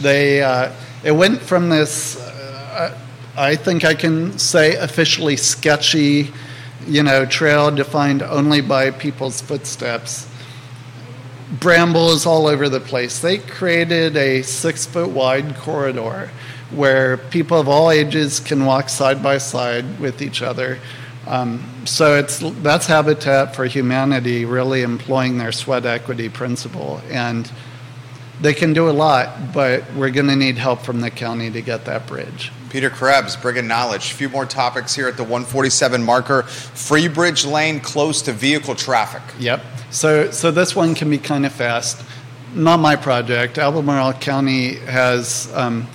They, 0.00 0.42
uh, 0.42 0.72
it 1.04 1.12
went 1.12 1.40
from 1.40 1.68
this, 1.68 2.18
uh, 2.18 2.98
I 3.36 3.56
think 3.56 3.84
I 3.84 3.94
can 3.94 4.38
say 4.38 4.76
officially 4.76 5.36
sketchy, 5.36 6.32
you 6.86 7.02
know, 7.02 7.26
trail 7.26 7.70
defined 7.70 8.22
only 8.22 8.62
by 8.62 8.90
people's 8.90 9.40
footsteps. 9.40 10.26
Brambles 11.58 12.26
all 12.26 12.46
over 12.46 12.68
the 12.68 12.80
place. 12.80 13.20
They 13.20 13.38
created 13.38 14.16
a 14.16 14.42
six 14.42 14.86
foot 14.86 15.10
wide 15.10 15.56
corridor 15.56 16.30
where 16.70 17.16
people 17.16 17.58
of 17.58 17.68
all 17.68 17.90
ages 17.90 18.38
can 18.38 18.64
walk 18.64 18.88
side 18.88 19.22
by 19.22 19.38
side 19.38 19.98
with 19.98 20.22
each 20.22 20.42
other. 20.42 20.78
Um, 21.26 21.64
so 21.84 22.16
it's 22.16 22.38
that's 22.62 22.86
Habitat 22.86 23.54
for 23.54 23.64
Humanity 23.64 24.44
really 24.44 24.82
employing 24.82 25.38
their 25.38 25.52
sweat 25.52 25.84
equity 25.86 26.28
principle, 26.28 27.02
and 27.10 27.50
they 28.40 28.54
can 28.54 28.72
do 28.72 28.88
a 28.88 28.92
lot, 28.92 29.52
but 29.52 29.84
we're 29.94 30.10
going 30.10 30.28
to 30.28 30.36
need 30.36 30.56
help 30.56 30.80
from 30.80 31.00
the 31.00 31.10
county 31.10 31.50
to 31.50 31.60
get 31.60 31.84
that 31.84 32.06
bridge. 32.06 32.50
Peter 32.70 32.88
Krebs, 32.88 33.36
Brigand 33.36 33.68
Knowledge. 33.68 34.12
A 34.12 34.14
few 34.14 34.28
more 34.28 34.46
topics 34.46 34.94
here 34.94 35.08
at 35.08 35.16
the 35.16 35.24
147 35.24 36.02
marker. 36.02 36.44
Free 36.44 37.08
Bridge 37.08 37.44
Lane 37.44 37.80
close 37.80 38.22
to 38.22 38.32
vehicle 38.32 38.76
traffic. 38.76 39.22
Yep. 39.38 39.60
So, 39.90 40.30
so 40.30 40.50
this 40.50 40.76
one 40.76 40.94
can 40.94 41.10
be 41.10 41.18
kind 41.18 41.44
of 41.44 41.52
fast. 41.52 42.04
Not 42.54 42.78
my 42.78 42.96
project. 42.96 43.58
Albemarle 43.58 44.12
County 44.14 44.76
has 44.76 45.52
um, 45.54 45.88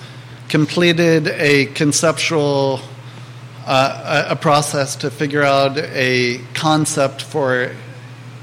completed 0.50 1.28
a 1.28 1.68
conceptual 1.68 2.82
uh, 3.66 4.28
a 4.30 4.36
process 4.36 4.96
to 4.98 5.10
figure 5.10 5.44
out 5.44 5.78
a 5.78 6.40
concept 6.54 7.24
for 7.24 7.72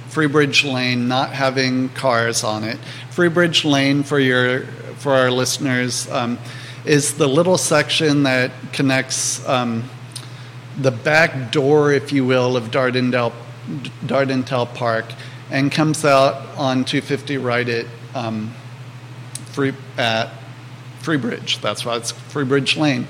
Freebridge 0.08 0.70
Lane 0.70 1.06
not 1.06 1.30
having 1.30 1.88
cars 1.90 2.44
on 2.44 2.64
it. 2.64 2.78
Freebridge 3.10 3.64
Lane, 3.64 4.02
for 4.02 4.18
your 4.18 4.66
for 4.96 5.12
our 5.12 5.30
listeners, 5.30 6.10
um, 6.10 6.38
is 6.84 7.14
the 7.14 7.28
little 7.28 7.58
section 7.58 8.24
that 8.24 8.50
connects 8.72 9.46
um, 9.48 9.84
the 10.78 10.90
back 10.90 11.52
door, 11.52 11.92
if 11.92 12.12
you 12.12 12.24
will, 12.24 12.56
of 12.56 12.70
Darden 12.70 13.12
Towe, 13.12 13.32
Dardantel 14.06 14.74
Park, 14.74 15.06
and 15.52 15.70
comes 15.70 16.04
out 16.04 16.34
on 16.56 16.84
250 16.84 17.36
right 17.36 17.68
at 17.68 17.86
um, 18.14 18.52
Free 19.52 19.74
at 19.96 20.30
Freebridge. 21.02 21.60
That's 21.60 21.84
why 21.84 21.96
it's 21.96 22.12
Freebridge 22.12 22.76
Lane 22.76 23.06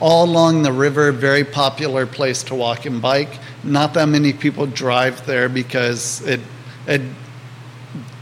all 0.00 0.24
along 0.24 0.62
the 0.62 0.72
river, 0.72 1.12
very 1.12 1.44
popular 1.44 2.06
place 2.06 2.42
to 2.44 2.54
walk 2.54 2.86
and 2.86 3.00
bike. 3.02 3.38
Not 3.62 3.94
that 3.94 4.08
many 4.08 4.32
people 4.32 4.66
drive 4.66 5.26
there 5.26 5.48
because 5.48 6.22
it, 6.26 6.40
it 6.86 7.02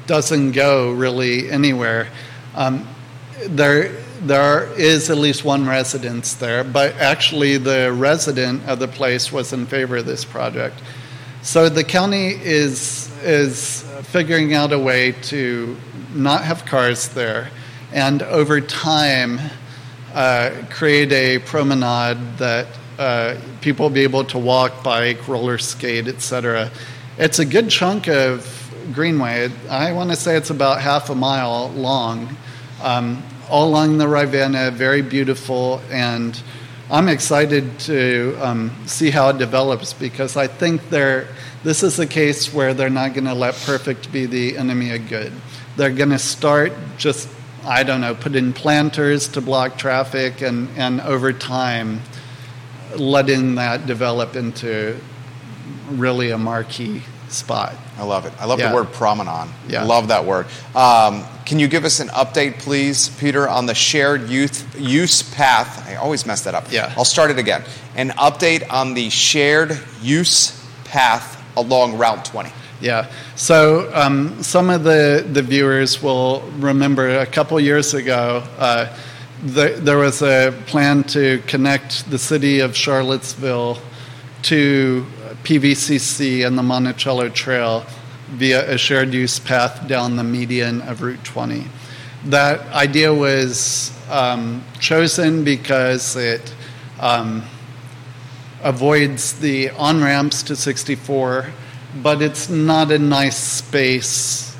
doesn't 0.06 0.52
go 0.52 0.92
really 0.92 1.48
anywhere. 1.48 2.08
Um, 2.56 2.86
there, 3.46 3.92
there 4.22 4.72
is 4.72 5.08
at 5.08 5.18
least 5.18 5.44
one 5.44 5.66
residence 5.66 6.34
there, 6.34 6.64
but 6.64 6.96
actually 6.96 7.58
the 7.58 7.92
resident 7.92 8.68
of 8.68 8.80
the 8.80 8.88
place 8.88 9.30
was 9.30 9.52
in 9.52 9.64
favor 9.66 9.98
of 9.98 10.06
this 10.06 10.24
project. 10.24 10.82
So 11.48 11.70
the 11.70 11.82
county 11.82 12.26
is, 12.26 13.10
is 13.22 13.80
figuring 14.02 14.52
out 14.52 14.70
a 14.74 14.78
way 14.78 15.12
to 15.12 15.78
not 16.14 16.44
have 16.44 16.66
cars 16.66 17.08
there, 17.08 17.48
and 17.90 18.22
over 18.22 18.60
time, 18.60 19.40
uh, 20.12 20.50
create 20.68 21.10
a 21.10 21.38
promenade 21.38 22.36
that 22.36 22.66
uh, 22.98 23.36
people 23.62 23.86
will 23.86 23.94
be 23.94 24.02
able 24.02 24.24
to 24.24 24.38
walk, 24.38 24.84
bike, 24.84 25.26
roller 25.26 25.56
skate, 25.56 26.06
etc. 26.06 26.70
It's 27.16 27.38
a 27.38 27.46
good 27.46 27.70
chunk 27.70 28.08
of 28.08 28.70
greenway. 28.92 29.50
I 29.70 29.92
want 29.92 30.10
to 30.10 30.16
say 30.16 30.36
it's 30.36 30.50
about 30.50 30.82
half 30.82 31.08
a 31.08 31.14
mile 31.14 31.70
long, 31.70 32.36
um, 32.82 33.22
all 33.48 33.70
along 33.70 33.96
the 33.96 34.06
Rivanna, 34.06 34.70
very 34.70 35.00
beautiful, 35.00 35.80
and 35.90 36.38
I'm 36.90 37.08
excited 37.08 37.78
to 37.80 38.38
um, 38.40 38.70
see 38.86 39.10
how 39.10 39.28
it 39.28 39.38
develops 39.38 39.92
because 39.92 40.36
I 40.36 40.46
think 40.46 40.88
they're, 40.88 41.28
this 41.62 41.82
is 41.82 41.98
a 41.98 42.06
case 42.06 42.52
where 42.52 42.72
they're 42.72 42.88
not 42.88 43.12
going 43.12 43.26
to 43.26 43.34
let 43.34 43.54
perfect 43.54 44.10
be 44.10 44.24
the 44.26 44.56
enemy 44.56 44.92
of 44.92 45.06
good. 45.08 45.32
They're 45.76 45.92
going 45.92 46.10
to 46.10 46.18
start 46.18 46.72
just 46.96 47.28
I 47.64 47.82
don't 47.82 48.00
know, 48.00 48.14
put 48.14 48.34
in 48.34 48.54
planters 48.54 49.28
to 49.28 49.42
block 49.42 49.76
traffic, 49.76 50.40
and, 50.40 50.68
and 50.78 51.02
over 51.02 51.34
time, 51.34 52.00
letting 52.96 53.56
that 53.56 53.86
develop 53.86 54.36
into 54.36 54.98
really 55.90 56.30
a 56.30 56.38
marquee 56.38 57.02
spot. 57.32 57.74
I 57.98 58.04
love 58.04 58.26
it. 58.26 58.32
I 58.40 58.44
love 58.44 58.58
Yeah. 58.58 58.68
the 58.70 58.74
word 58.74 58.92
promenade. 58.92 59.48
Yeah. 59.68 59.84
Love 59.84 60.08
that 60.08 60.24
word. 60.24 60.46
Um, 60.74 61.24
can 61.44 61.58
you 61.58 61.68
give 61.68 61.84
us 61.84 62.00
an 62.00 62.08
update, 62.08 62.58
please, 62.58 63.08
Peter, 63.18 63.48
on 63.48 63.66
the 63.66 63.74
shared 63.74 64.28
youth 64.28 64.64
use 64.78 65.22
path? 65.22 65.86
I 65.88 65.96
always 65.96 66.26
mess 66.26 66.42
that 66.42 66.54
up. 66.54 66.66
Yeah. 66.70 66.92
I'll 66.96 67.04
start 67.04 67.30
it 67.30 67.38
again. 67.38 67.64
An 67.96 68.10
update 68.10 68.70
on 68.72 68.94
the 68.94 69.10
shared 69.10 69.78
use 70.02 70.52
path 70.84 71.42
along 71.56 71.98
Route 71.98 72.24
20. 72.24 72.50
Yeah. 72.80 73.10
So 73.34 73.90
um, 73.94 74.42
some 74.42 74.70
of 74.70 74.84
the, 74.84 75.26
the 75.32 75.42
viewers 75.42 76.02
will 76.02 76.42
remember 76.58 77.18
a 77.18 77.26
couple 77.26 77.58
years 77.58 77.94
ago, 77.94 78.44
uh, 78.58 78.94
the, 79.44 79.78
there 79.80 79.98
was 79.98 80.20
a 80.22 80.52
plan 80.66 81.02
to 81.04 81.42
connect 81.46 82.08
the 82.10 82.18
city 82.18 82.60
of 82.60 82.76
Charlottesville 82.76 83.78
to 84.42 85.06
PVCC 85.44 86.46
and 86.46 86.58
the 86.58 86.62
Monticello 86.62 87.28
Trail 87.28 87.84
via 88.28 88.70
a 88.70 88.76
shared 88.76 89.14
use 89.14 89.38
path 89.38 89.88
down 89.88 90.16
the 90.16 90.24
median 90.24 90.82
of 90.82 91.02
Route 91.02 91.24
20. 91.24 91.64
That 92.26 92.60
idea 92.72 93.14
was 93.14 93.92
um, 94.10 94.64
chosen 94.80 95.44
because 95.44 96.16
it 96.16 96.54
um, 97.00 97.42
avoids 98.62 99.38
the 99.38 99.70
on 99.70 100.02
ramps 100.02 100.42
to 100.44 100.56
64, 100.56 101.46
but 102.02 102.20
it's 102.20 102.48
not 102.48 102.90
a 102.90 102.98
nice 102.98 103.38
space 103.38 104.56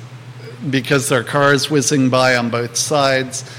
because 0.69 1.09
there 1.09 1.21
are 1.21 1.23
cars 1.23 1.69
whizzing 1.69 2.09
by 2.09 2.35
on 2.35 2.49
both 2.49 2.75
sides. 2.75 3.49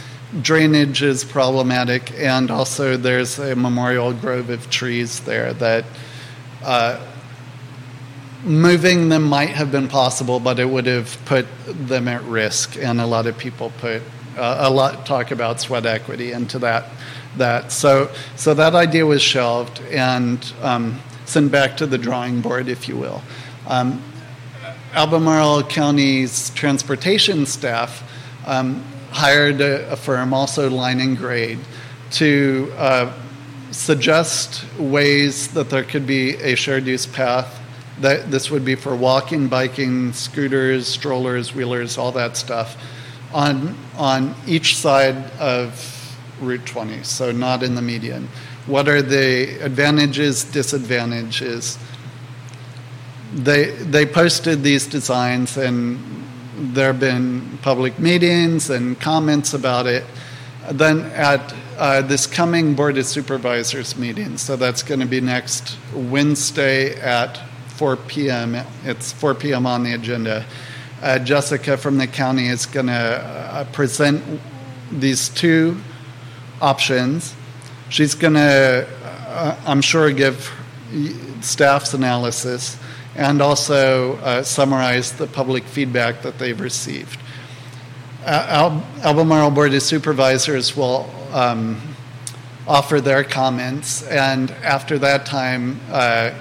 Drainage 0.42 1.02
is 1.02 1.24
problematic, 1.24 2.12
and 2.16 2.51
also 2.51 2.97
there's 2.97 3.38
a 3.38 3.56
memorial 3.56 4.12
grove 4.12 4.51
of 4.51 4.70
trees 4.70 5.20
there 5.20 5.52
that 5.55 5.84
uh, 6.65 7.01
moving 8.45 9.09
them 9.09 9.24
might 9.24 9.51
have 9.51 9.70
been 9.70 9.89
possible, 9.89 10.41
but 10.41 10.59
it 10.59 10.69
would 10.69 10.87
have 10.87 11.19
put 11.24 11.47
them 11.66 12.09
at 12.09 12.23
risk, 12.24 12.77
and 12.77 13.01
a 13.01 13.07
lot 13.07 13.27
of 13.27 13.37
people 13.37 13.73
put 13.78 14.03
uh, 14.37 14.57
a 14.61 14.70
lot 14.70 15.05
talk 15.05 15.31
about 15.31 15.61
sweat 15.61 15.87
equity 15.87 16.32
into 16.32 16.59
that. 16.59 16.87
That 17.37 17.70
so 17.70 18.11
so 18.37 18.55
that 18.55 18.74
idea 18.74 19.07
was 19.07 19.23
shelved 19.23 19.81
and 19.91 20.53
um, 20.62 21.01
sent 21.27 21.53
back 21.53 21.77
to 21.77 21.87
the 21.87 21.99
drawing 21.99 22.41
board, 22.41 22.69
if 22.69 22.89
you 22.89 22.97
will. 22.97 23.23
Um, 23.66 24.03
Albemarle 24.95 25.62
County's 25.65 26.51
transportation 26.51 27.47
staff 27.47 28.03
um, 28.47 28.82
hired 29.11 29.61
a, 29.61 29.93
a 29.93 29.97
firm, 29.97 30.35
also 30.35 30.69
Line 30.69 30.99
and 30.99 31.16
Grade, 31.16 31.61
to 32.12 32.73
uh, 32.77 33.12
suggest 33.70 34.64
ways 34.78 35.48
that 35.48 35.70
there 35.70 35.84
could 35.84 36.06
be 36.06 36.34
a 36.36 36.55
shared 36.55 36.86
use 36.86 37.06
path. 37.06 37.60
That 38.01 38.30
this 38.30 38.51
would 38.51 38.64
be 38.64 38.74
for 38.74 38.97
walking, 38.97 39.48
biking, 39.48 40.12
scooters, 40.12 40.88
strollers, 40.88 41.55
wheelers, 41.55 41.98
all 41.98 42.12
that 42.12 42.36
stuff, 42.36 42.76
on 43.34 43.76
on 43.97 44.34
each 44.47 44.76
side 44.76 45.30
of 45.38 46.16
Route 46.40 46.64
20. 46.64 47.02
So 47.02 47.30
not 47.30 47.62
in 47.62 47.74
the 47.74 47.82
median. 47.82 48.28
What 48.66 48.88
are 48.88 49.02
the 49.02 49.62
advantages, 49.62 50.44
disadvantages? 50.44 51.78
they 53.32 53.70
they 53.70 54.05
posted 54.05 54.62
these 54.62 54.86
designs 54.86 55.56
and 55.56 55.98
there 56.74 56.88
have 56.88 57.01
been 57.01 57.59
public 57.62 57.98
meetings 57.98 58.70
and 58.70 59.01
comments 59.01 59.55
about 59.55 59.86
it 59.86 60.05
then 60.72 61.02
at 61.12 61.55
uh, 61.81 62.01
this 62.02 62.27
coming 62.27 62.74
board 62.77 62.97
of 62.97 63.07
supervisors 63.07 63.97
meeting 63.97 64.39
so 64.39 64.55
that's 64.55 64.85
going 64.85 65.01
to 65.01 65.07
be 65.07 65.20
next 65.20 65.77
wednesday 65.94 66.94
at 67.01 67.40
4 67.70 67.97
p.m 67.97 68.55
it's 68.85 69.11
4 69.12 69.35
p.m 69.35 69.66
on 69.66 69.82
the 69.82 69.94
agenda 69.94 70.47
uh, 71.02 71.19
Jessica 71.19 71.78
from 71.78 71.97
the 71.97 72.07
county 72.07 72.48
is 72.48 72.66
going 72.66 72.89
to 72.89 72.93
uh, 72.93 73.65
present 73.73 74.23
these 74.93 75.31
two 75.31 75.81
options. 76.61 77.35
She's 77.89 78.15
going 78.15 78.35
to, 78.35 78.86
uh, 79.05 79.57
I'm 79.65 79.81
sure, 79.81 80.12
give 80.12 80.52
staff's 81.40 81.94
analysis 81.94 82.78
and 83.15 83.40
also 83.40 84.16
uh, 84.16 84.43
summarize 84.43 85.12
the 85.12 85.27
public 85.27 85.65
feedback 85.65 86.23
that 86.23 86.39
they've 86.39 86.61
received. 86.61 87.19
Uh, 88.24 88.82
Albemarle 89.02 89.51
Board 89.51 89.72
of 89.72 89.82
Supervisors 89.82 90.76
will 90.76 91.09
um, 91.32 91.80
offer 92.68 93.01
their 93.01 93.24
comments, 93.24 94.02
and 94.09 94.51
after 94.62 94.98
that 94.98 95.24
time, 95.24 95.80
uh, 95.90 96.32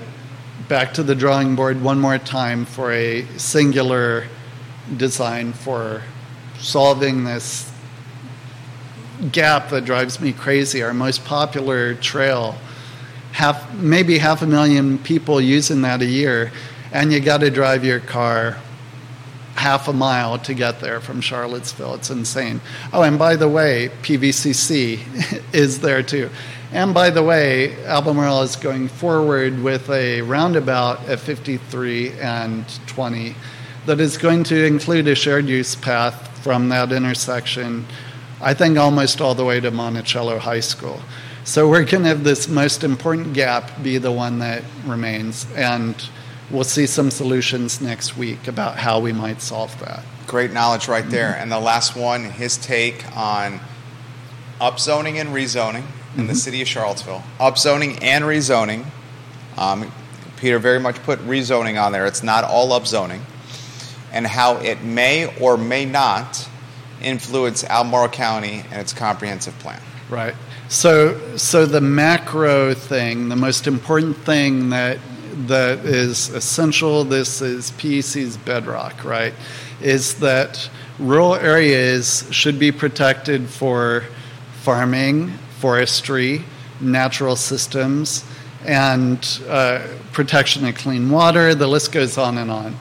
back 0.68 0.93
to 0.95 1.03
the 1.03 1.15
drawing 1.15 1.56
board 1.56 1.81
one 1.81 1.97
more 1.97 2.18
time 2.18 2.65
for 2.65 2.91
a 2.91 3.26
singular 3.38 4.27
design 4.97 5.53
for 5.53 6.03
solving 6.57 7.23
this 7.23 7.72
gap 9.31 9.69
that 9.69 9.85
drives 9.85 10.19
me 10.19 10.34
crazy. 10.34 10.84
Our 10.84 10.93
most 10.93 11.23
popular 11.23 11.95
trail, 11.95 12.57
half 13.31 13.73
maybe 13.73 14.18
half 14.18 14.41
a 14.41 14.47
million 14.47 14.97
people 14.97 15.39
using 15.39 15.81
that 15.84 16.01
a 16.01 16.06
year, 16.06 16.51
and 16.91 17.14
you 17.14 17.22
got 17.22 17.38
to 17.38 17.49
drive 17.49 17.85
your 17.85 18.01
car 18.01 18.57
half 19.60 19.90
a 19.90 19.94
mile 19.94 20.40
to 20.40 20.53
get 20.53 20.80
there 20.80 21.02
from 21.02 21.19
Charlottesville. 21.19 21.95
It's 21.95 22.10
insane. 22.10 22.61
Oh, 22.94 23.03
and 23.03 23.19
by 23.19 23.36
the 23.36 23.49
way, 23.49 23.90
PVCC 24.03 25.44
is 25.53 25.81
there 25.81 26.02
too. 26.02 26.30
And 26.72 26.94
by 26.94 27.10
the 27.10 27.23
way, 27.23 27.76
Albemarle 27.86 28.44
is 28.44 28.56
going 28.56 28.88
forward 28.88 29.61
with 29.61 29.90
a 29.90 30.22
roundabout 30.22 31.10
at 31.10 31.19
53 31.19 32.11
and 32.19 32.65
20 32.88 33.36
that 33.86 33.99
is 33.99 34.18
going 34.18 34.45
to 34.45 34.65
include 34.65 35.07
a 35.10 35.15
shared 35.15 35.48
use 35.48 35.76
path 35.76 36.41
from 36.41 36.69
that 36.69 36.94
intersection, 36.94 37.86
I 38.41 38.53
think 38.53 38.77
almost 38.77 39.19
all 39.19 39.36
the 39.36 39.44
way 39.44 39.60
to 39.60 39.72
Monticello 39.72 40.40
High 40.40 40.61
School. 40.61 41.02
So 41.44 41.68
we're 41.68 41.84
going 41.84 42.03
to 42.03 42.10
have 42.10 42.23
this 42.23 42.48
most 42.48 42.86
important 42.86 43.34
gap 43.34 43.84
be 43.84 43.98
the 43.98 44.11
one 44.11 44.40
that 44.40 44.64
remains. 44.86 45.48
And 45.56 45.95
we'll 46.52 46.64
see 46.64 46.86
some 46.86 47.12
solutions 47.12 47.82
next 47.82 48.18
week 48.18 48.48
about 48.48 48.78
how 48.78 49.00
we 49.00 49.14
might 49.14 49.42
solve 49.42 49.78
that. 49.80 50.04
Great 50.28 50.52
knowledge 50.52 50.88
right 50.88 51.08
there. 51.10 51.32
Mm-hmm. 51.32 51.44
And 51.44 51.52
the 51.52 51.60
last 51.60 51.96
one, 51.96 52.24
his 52.26 52.58
take 52.58 53.06
on 53.16 53.60
upzoning 54.60 55.16
and 55.16 55.30
rezoning 55.30 55.76
in 55.76 55.84
mm-hmm. 55.84 56.28
the 56.28 56.36
city 56.36 56.62
of 56.62 56.68
Charlottesville. 56.68 57.24
Upzoning 57.40 58.00
and 58.02 58.24
rezoning. 58.24 58.86
Um, 59.58 59.92
Peter 60.38 60.60
very 60.60 60.80
much 60.80 61.02
put 61.04 61.20
rezoning 61.20 61.82
on 61.82 61.92
there. 61.92 62.06
It's 62.06 62.24
not 62.24 62.44
all 62.44 62.70
upzoning. 62.80 63.22
And 64.12 64.26
how 64.26 64.58
it 64.58 64.84
may 64.84 65.38
or 65.40 65.58
may 65.58 65.86
not 65.86 66.48
influence 67.02 67.64
Albemarle 67.64 68.10
County 68.10 68.64
and 68.72 68.82
its 68.82 68.94
comprehensive 68.94 69.58
plan. 69.60 69.82
Right. 70.10 70.34
So, 70.68 71.38
so 71.38 71.66
the 71.66 71.82
macro 71.82 72.74
thing, 72.74 73.30
the 73.30 73.36
most 73.36 73.68
important 73.68 74.18
thing 74.18 74.70
that 74.70 75.00
that 75.48 75.80
is 75.86 76.30
essential, 76.30 77.03
this 77.03 77.41
is 77.41 77.72
PEC's 77.72 78.38
bedrock, 78.38 79.03
right, 79.03 79.34
is 79.82 80.16
that 80.20 80.70
rural 80.99 81.36
areas 81.36 82.28
should 82.32 82.60
be 82.60 82.72
protected 82.72 83.48
for 83.48 84.03
farming, 84.61 85.30
forestry, 85.60 86.44
natural 86.82 87.36
systems, 87.36 88.26
and 88.66 89.41
uh, 89.48 89.86
protection 90.11 90.66
of 90.66 90.76
clean 90.76 91.10
water. 91.10 91.56
The 91.56 91.68
list 91.68 91.91
goes 91.91 92.18
on 92.18 92.38
and 92.38 92.52
on. 92.52 92.76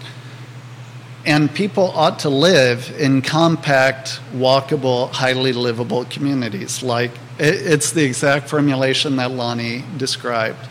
And 1.24 1.52
people 1.52 1.90
ought 1.90 2.20
to 2.20 2.28
live 2.28 2.94
in 2.98 3.22
compact, 3.22 4.20
walkable, 4.32 5.10
highly 5.10 5.52
livable 5.52 6.04
communities. 6.06 6.82
Like 6.82 7.12
it's 7.38 7.92
the 7.92 8.04
exact 8.04 8.48
formulation 8.48 9.16
that 9.16 9.30
Lonnie 9.30 9.84
described. 9.96 10.66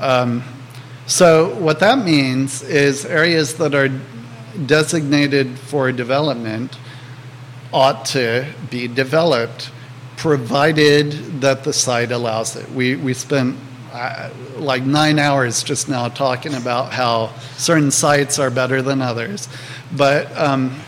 Um, 0.00 0.42
so, 1.06 1.54
what 1.56 1.80
that 1.80 2.02
means 2.02 2.62
is 2.62 3.04
areas 3.04 3.54
that 3.58 3.74
are 3.74 3.90
designated 4.66 5.58
for 5.58 5.92
development 5.92 6.78
ought 7.72 8.06
to 8.06 8.50
be 8.70 8.88
developed, 8.88 9.70
provided 10.16 11.40
that 11.42 11.64
the 11.64 11.72
site 11.72 12.10
allows 12.10 12.56
it. 12.56 12.70
We, 12.70 12.96
we 12.96 13.12
spent 13.12 13.56
uh, 13.92 14.30
like 14.56 14.84
nine 14.84 15.18
hours 15.18 15.62
just 15.62 15.88
now 15.88 16.08
talking 16.08 16.54
about 16.54 16.92
how 16.92 17.34
certain 17.56 17.90
sites 17.90 18.38
are 18.38 18.50
better 18.50 18.80
than 18.80 19.02
others. 19.02 19.48
But 19.94 20.34
um, 20.38 20.80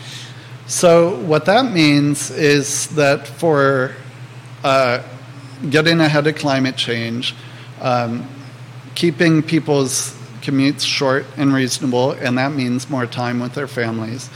so, 0.65 1.15
what 1.21 1.45
that 1.45 1.71
means 1.71 2.31
is 2.31 2.87
that 2.95 3.27
for 3.27 3.93
uh, 4.63 5.03
getting 5.69 5.99
ahead 5.99 6.25
of 6.25 6.35
climate 6.35 6.75
change, 6.75 7.35
um, 7.81 8.27
keeping 8.97 9.43
people's 9.43 10.15
commutes 10.41 10.83
short 10.83 11.23
and 11.37 11.53
reasonable, 11.53 12.11
and 12.13 12.39
that 12.39 12.51
means 12.51 12.89
more 12.89 13.05
time 13.05 13.39
with 13.39 13.53
their 13.53 13.67
families, 13.67 14.27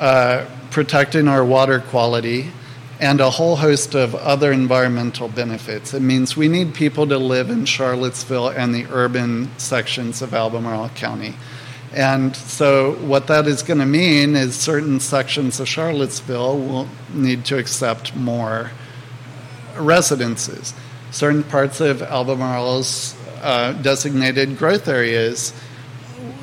uh, 0.00 0.46
protecting 0.70 1.28
our 1.28 1.44
water 1.44 1.80
quality, 1.80 2.50
and 2.98 3.20
a 3.20 3.28
whole 3.28 3.56
host 3.56 3.94
of 3.94 4.14
other 4.14 4.52
environmental 4.52 5.28
benefits. 5.28 5.92
It 5.92 6.00
means 6.00 6.34
we 6.34 6.48
need 6.48 6.72
people 6.72 7.06
to 7.08 7.18
live 7.18 7.50
in 7.50 7.66
Charlottesville 7.66 8.48
and 8.48 8.74
the 8.74 8.86
urban 8.90 9.50
sections 9.58 10.22
of 10.22 10.32
Albemarle 10.32 10.88
County. 10.94 11.34
And 11.92 12.34
so, 12.34 12.94
what 12.94 13.26
that 13.26 13.46
is 13.46 13.62
going 13.62 13.80
to 13.80 13.86
mean 13.86 14.34
is 14.34 14.54
certain 14.54 14.98
sections 14.98 15.60
of 15.60 15.68
Charlottesville 15.68 16.58
will 16.58 16.88
need 17.12 17.44
to 17.46 17.58
accept 17.58 18.16
more 18.16 18.70
residences. 19.76 20.72
Certain 21.10 21.42
parts 21.42 21.82
of 21.82 22.00
Albemarle's 22.00 23.14
uh, 23.44 23.72
designated 23.74 24.56
growth 24.56 24.88
areas 24.88 25.52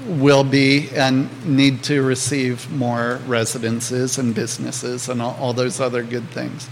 will 0.07 0.43
be 0.43 0.87
and 0.95 1.29
need 1.45 1.83
to 1.83 2.03
receive 2.03 2.69
more 2.71 3.19
residences 3.25 4.17
and 4.17 4.35
businesses 4.35 5.09
and 5.09 5.21
all, 5.21 5.35
all 5.39 5.53
those 5.53 5.79
other 5.79 6.03
good 6.03 6.27
things. 6.29 6.69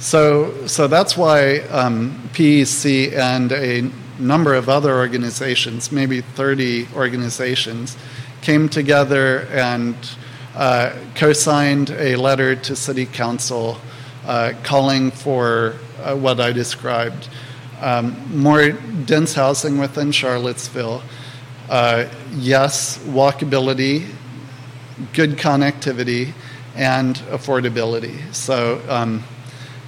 So, 0.00 0.66
so 0.66 0.88
that's 0.88 1.16
why 1.16 1.58
um, 1.70 2.28
PEC 2.32 3.12
and 3.14 3.52
a 3.52 3.90
number 4.20 4.54
of 4.54 4.68
other 4.68 4.96
organizations, 4.96 5.92
maybe 5.92 6.20
30 6.22 6.88
organizations, 6.94 7.96
came 8.42 8.68
together 8.68 9.46
and 9.52 9.96
uh, 10.56 10.92
co 11.14 11.32
signed 11.32 11.90
a 11.90 12.16
letter 12.16 12.56
to 12.56 12.74
City 12.74 13.06
Council 13.06 13.76
uh, 14.26 14.54
calling 14.62 15.10
for 15.10 15.74
uh, 16.02 16.16
what 16.16 16.40
I 16.40 16.52
described 16.52 17.28
um, 17.80 18.40
more 18.40 18.70
dense 18.70 19.34
housing 19.34 19.78
within 19.78 20.12
Charlottesville. 20.12 21.02
Uh, 21.68 22.08
yes, 22.32 22.98
walkability, 23.04 24.08
good 25.12 25.32
connectivity, 25.32 26.32
and 26.74 27.16
affordability. 27.30 28.32
So 28.34 28.80
um, 28.88 29.24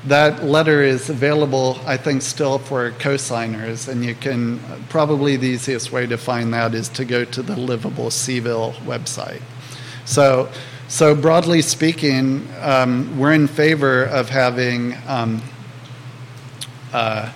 that 0.07 0.45
letter 0.45 0.83
is 0.83 1.11
available, 1.11 1.79
I 1.87 1.97
think, 1.97 2.23
still 2.23 2.59
for 2.59 2.93
co-signers, 2.93 3.89
and 3.89 4.05
you 4.05 4.15
can 4.15 4.59
probably 4.89 5.37
the 5.37 5.49
easiest 5.49 5.93
way 5.93 6.07
to 6.07 6.17
find 6.17 6.53
that 6.55 6.75
is 6.75 6.89
to 6.91 7.05
go 7.05 7.25
to 7.25 7.43
the 7.43 7.57
Livable 7.57 8.09
Cville 8.09 8.73
website. 8.85 9.43
So, 10.07 10.51
so 10.89 11.15
broadly 11.15 11.63
speaking, 11.63 12.49
um, 12.61 13.19
we're 13.19 13.33
in 13.35 13.47
favor 13.47 14.05
of 14.05 14.29
having 14.29 14.97
um, 15.07 15.43
uh, 16.93 17.31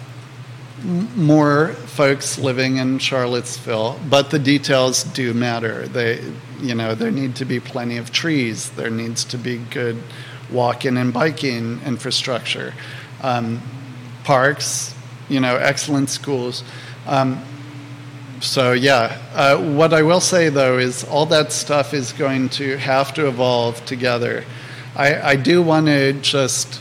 more 0.85 1.69
folks 1.69 2.39
living 2.39 2.77
in 2.77 2.99
Charlottesville, 2.99 3.99
but 4.09 4.31
the 4.31 4.39
details 4.39 5.05
do 5.05 5.33
matter. 5.33 5.89
They, 5.89 6.23
you 6.61 6.75
know, 6.75 6.95
there 6.95 7.11
need 7.11 7.37
to 7.37 7.45
be 7.45 7.61
plenty 7.61 7.97
of 7.97 8.13
trees. 8.13 8.71
There 8.71 8.91
needs 8.91 9.25
to 9.27 9.39
be 9.39 9.59
good 9.59 10.03
walking 10.51 10.97
and 10.97 11.13
biking 11.13 11.81
infrastructure, 11.87 12.75
um, 13.23 13.63
parks, 14.25 14.95
you 15.29 15.41
know, 15.41 15.57
excellent 15.57 16.11
schools. 16.11 16.63
Um, 17.07 17.43
so 18.41 18.73
yeah, 18.73 19.19
uh, 19.33 19.57
what 19.57 19.95
I 19.95 20.03
will 20.03 20.21
say 20.21 20.51
though 20.51 20.79
is 20.79 21.05
all 21.05 21.27
that 21.27 21.51
stuff 21.51 21.95
is 21.95 22.13
going 22.13 22.51
to 22.51 22.77
have 22.77 23.15
to 23.15 23.27
evolve 23.27 23.85
together. 23.87 24.45
I, 24.95 25.31
I 25.31 25.37
do 25.37 25.63
want 25.63 25.87
to 25.87 26.13
just 26.13 26.81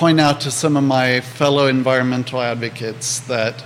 point 0.00 0.18
out 0.18 0.40
to 0.40 0.50
some 0.50 0.78
of 0.78 0.82
my 0.82 1.20
fellow 1.20 1.66
environmental 1.66 2.40
advocates 2.40 3.20
that 3.20 3.62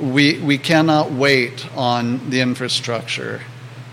we, 0.00 0.38
we 0.38 0.56
cannot 0.56 1.12
wait 1.12 1.70
on 1.76 2.30
the 2.30 2.40
infrastructure 2.40 3.42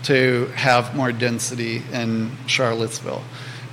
to 0.02 0.46
have 0.54 0.96
more 0.96 1.12
density 1.12 1.82
in 1.92 2.34
Charlottesville. 2.46 3.22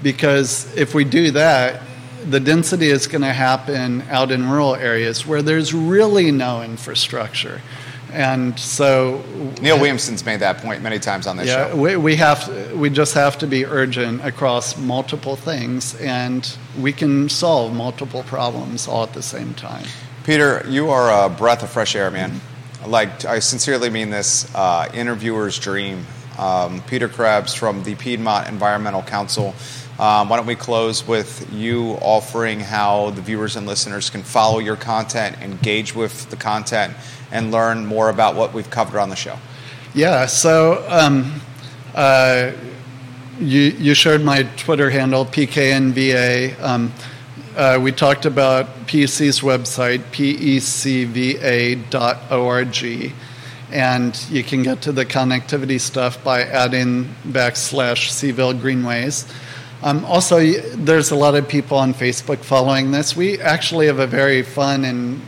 Because 0.03 0.75
if 0.75 0.93
we 0.93 1.05
do 1.05 1.31
that, 1.31 1.81
the 2.29 2.41
density 2.41 2.87
is 2.87 3.07
going 3.07 3.21
to 3.21 3.31
happen 3.31 4.01
out 4.09 4.31
in 4.31 4.49
rural 4.49 4.75
areas 4.75 5.25
where 5.25 5.41
there's 5.41 5.73
really 5.73 6.29
no 6.29 6.61
infrastructure. 6.61 7.61
And 8.11 8.59
so 8.59 9.23
Neil 9.61 9.77
Williamson's 9.77 10.25
made 10.25 10.39
that 10.39 10.57
point 10.59 10.81
many 10.81 10.99
times 10.99 11.27
on 11.27 11.37
this 11.37 11.47
yeah, 11.47 11.69
show. 11.69 11.75
we, 11.75 11.95
we 11.95 12.15
have 12.15 12.73
we 12.73 12.89
just 12.89 13.13
have 13.13 13.37
to 13.39 13.47
be 13.47 13.65
urgent 13.65 14.25
across 14.25 14.77
multiple 14.77 15.35
things, 15.35 15.95
and 15.95 16.57
we 16.79 16.91
can 16.91 17.29
solve 17.29 17.73
multiple 17.73 18.23
problems 18.23 18.87
all 18.87 19.03
at 19.03 19.13
the 19.13 19.21
same 19.21 19.53
time. 19.53 19.85
Peter, 20.23 20.65
you 20.67 20.89
are 20.89 21.25
a 21.25 21.29
breath 21.29 21.63
of 21.63 21.69
fresh 21.69 21.95
air, 21.95 22.09
man. 22.11 22.41
Like 22.85 23.25
I 23.25 23.39
sincerely 23.39 23.89
mean 23.89 24.09
this. 24.09 24.53
Uh, 24.55 24.89
interviewer's 24.93 25.59
dream. 25.59 26.05
Um, 26.37 26.81
Peter 26.83 27.09
Krebs 27.09 27.53
from 27.53 27.83
the 27.83 27.95
Piedmont 27.95 28.47
Environmental 28.47 29.03
Council. 29.03 29.53
Um, 29.99 30.29
why 30.29 30.37
don't 30.37 30.45
we 30.45 30.55
close 30.55 31.05
with 31.05 31.51
you 31.51 31.97
offering 32.01 32.61
how 32.61 33.09
the 33.09 33.21
viewers 33.21 33.57
and 33.57 33.67
listeners 33.67 34.09
can 34.09 34.23
follow 34.23 34.59
your 34.59 34.77
content, 34.77 35.41
engage 35.41 35.93
with 35.93 36.29
the 36.29 36.37
content, 36.37 36.93
and 37.31 37.51
learn 37.51 37.85
more 37.85 38.09
about 38.09 38.35
what 38.35 38.53
we've 38.53 38.69
covered 38.69 38.99
on 38.99 39.09
the 39.09 39.15
show? 39.15 39.37
Yeah, 39.93 40.25
so 40.27 40.85
um, 40.87 41.41
uh, 41.95 42.51
you, 43.39 43.61
you 43.61 43.93
shared 43.93 44.23
my 44.23 44.43
Twitter 44.57 44.89
handle, 44.89 45.25
PKNVA. 45.25 46.61
Um, 46.61 46.91
uh, 47.55 47.79
we 47.81 47.91
talked 47.91 48.25
about 48.25 48.67
PEC's 48.87 49.41
website, 49.41 49.99
pecva.org, 50.11 50.43
and 53.71 54.25
you 54.29 54.43
can 54.43 54.63
get 54.63 54.81
to 54.83 54.91
the 54.91 55.05
connectivity 55.05 55.79
stuff 55.79 56.23
by 56.23 56.43
adding 56.43 57.05
backslash 57.27 58.09
CVille 58.09 58.59
Greenways. 58.59 59.31
Um, 59.81 60.03
also, 60.05 60.39
there's 60.75 61.11
a 61.11 61.15
lot 61.15 61.35
of 61.35 61.47
people 61.47 61.77
on 61.77 61.93
Facebook 61.93 62.39
following 62.39 62.91
this. 62.91 63.15
We 63.15 63.39
actually 63.39 63.87
have 63.87 63.99
a 63.99 64.07
very 64.07 64.43
fun 64.43 64.83
and 64.85 65.21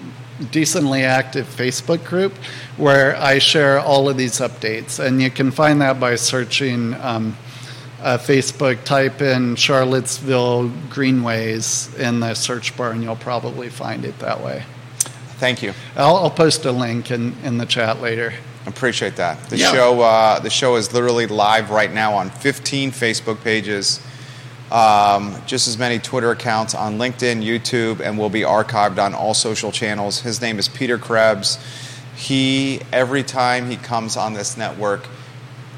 decently 0.50 1.04
active 1.04 1.46
Facebook 1.48 2.04
group 2.06 2.34
where 2.78 3.16
I 3.18 3.38
share 3.40 3.80
all 3.80 4.10
of 4.10 4.18
these 4.18 4.40
updates, 4.40 5.00
and 5.00 5.22
you 5.22 5.30
can 5.30 5.52
find 5.52 5.82
that 5.82 6.00
by 6.00 6.16
searching 6.16 6.94
um, 6.96 7.38
uh, 8.02 8.18
Facebook, 8.18 8.84
type 8.84 9.22
in 9.22 9.56
Charlottesville 9.56 10.70
Greenways 10.90 11.94
in 12.00 12.20
the 12.20 12.34
search 12.34 12.76
bar, 12.76 12.92
and 12.92 13.04
you'll 13.04 13.16
probably 13.16 13.70
find 13.70 14.06
it 14.06 14.18
that 14.20 14.42
way. 14.42 14.64
Thank 15.38 15.62
you. 15.64 15.74
I'll, 15.96 16.16
I'll 16.18 16.30
post 16.32 16.66
a 16.66 16.72
link 16.72 17.12
in, 17.12 17.36
in 17.44 17.58
the 17.58 17.66
chat 17.66 18.02
later. 18.02 18.34
Appreciate 18.68 19.16
that. 19.16 19.42
The 19.50 19.58
Yeah. 19.58 19.72
show, 19.72 20.02
uh, 20.02 20.40
the 20.40 20.50
show 20.52 20.76
is 20.76 20.94
literally 20.94 21.26
live 21.28 21.72
right 21.72 21.92
now 21.92 22.14
on 22.14 22.30
15 22.30 22.92
Facebook 22.92 23.44
pages, 23.44 24.00
um, 24.72 25.36
just 25.46 25.68
as 25.68 25.78
many 25.78 26.00
Twitter 26.00 26.32
accounts 26.32 26.74
on 26.74 26.98
LinkedIn, 26.98 27.44
YouTube, 27.44 28.00
and 28.00 28.18
will 28.18 28.30
be 28.30 28.42
archived 28.42 28.98
on 29.04 29.14
all 29.14 29.34
social 29.34 29.72
channels. 29.72 30.22
His 30.22 30.42
name 30.42 30.58
is 30.60 30.68
Peter 30.70 30.98
Krebs. 30.98 31.60
He 32.16 32.82
every 32.94 33.24
time 33.24 33.70
he 33.70 33.76
comes 33.78 34.16
on 34.16 34.34
this 34.34 34.56
network 34.58 35.08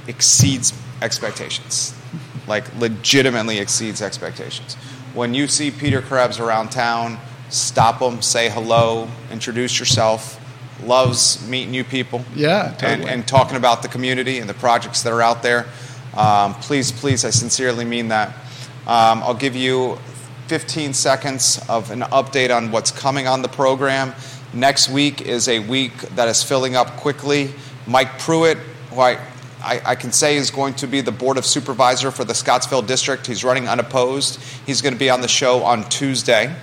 exceeds 0.07 0.73
expectations, 1.01 1.95
like 2.47 2.63
legitimately 2.79 3.59
exceeds 3.59 4.01
expectations. 4.01 4.75
When 5.13 5.33
you 5.33 5.47
see 5.47 5.71
Peter 5.71 6.01
Krebs 6.01 6.39
around 6.39 6.69
town, 6.71 7.19
stop 7.49 7.99
him, 8.01 8.21
say 8.21 8.49
hello, 8.49 9.07
introduce 9.31 9.79
yourself. 9.79 10.39
Loves 10.83 11.47
meeting 11.47 11.71
new 11.71 11.83
people 11.85 12.25
Yeah, 12.35 12.69
and, 12.71 12.79
totally. 12.79 13.09
and 13.09 13.25
talking 13.27 13.55
about 13.55 13.83
the 13.83 13.87
community 13.87 14.39
and 14.39 14.49
the 14.49 14.53
projects 14.55 15.03
that 15.03 15.13
are 15.13 15.21
out 15.21 15.41
there. 15.41 15.65
Um, 16.13 16.55
please, 16.55 16.91
please, 16.91 17.23
I 17.23 17.29
sincerely 17.29 17.85
mean 17.85 18.09
that. 18.09 18.33
Um, 18.85 19.23
I'll 19.23 19.33
give 19.33 19.55
you 19.55 19.97
15 20.47 20.93
seconds 20.93 21.59
of 21.69 21.89
an 21.89 22.01
update 22.01 22.55
on 22.55 22.71
what's 22.71 22.91
coming 22.91 23.27
on 23.27 23.41
the 23.41 23.47
program. 23.47 24.13
Next 24.53 24.89
week 24.89 25.21
is 25.21 25.47
a 25.47 25.59
week 25.59 25.97
that 26.15 26.27
is 26.27 26.43
filling 26.43 26.75
up 26.75 26.97
quickly. 26.97 27.53
Mike 27.87 28.19
Pruitt, 28.19 28.57
who 28.89 28.99
I, 28.99 29.13
I, 29.61 29.81
I 29.85 29.95
can 29.95 30.11
say 30.11 30.35
is 30.35 30.51
going 30.51 30.73
to 30.75 30.87
be 30.87 30.99
the 30.99 31.13
Board 31.13 31.37
of 31.37 31.45
Supervisor 31.45 32.11
for 32.11 32.25
the 32.25 32.33
Scottsville 32.33 32.81
District. 32.81 33.25
He's 33.25 33.43
running 33.43 33.69
unopposed. 33.69 34.41
He's 34.65 34.81
going 34.81 34.93
to 34.93 34.99
be 34.99 35.09
on 35.09 35.21
the 35.21 35.27
show 35.29 35.63
on 35.63 35.87
Tuesday. 35.89 36.53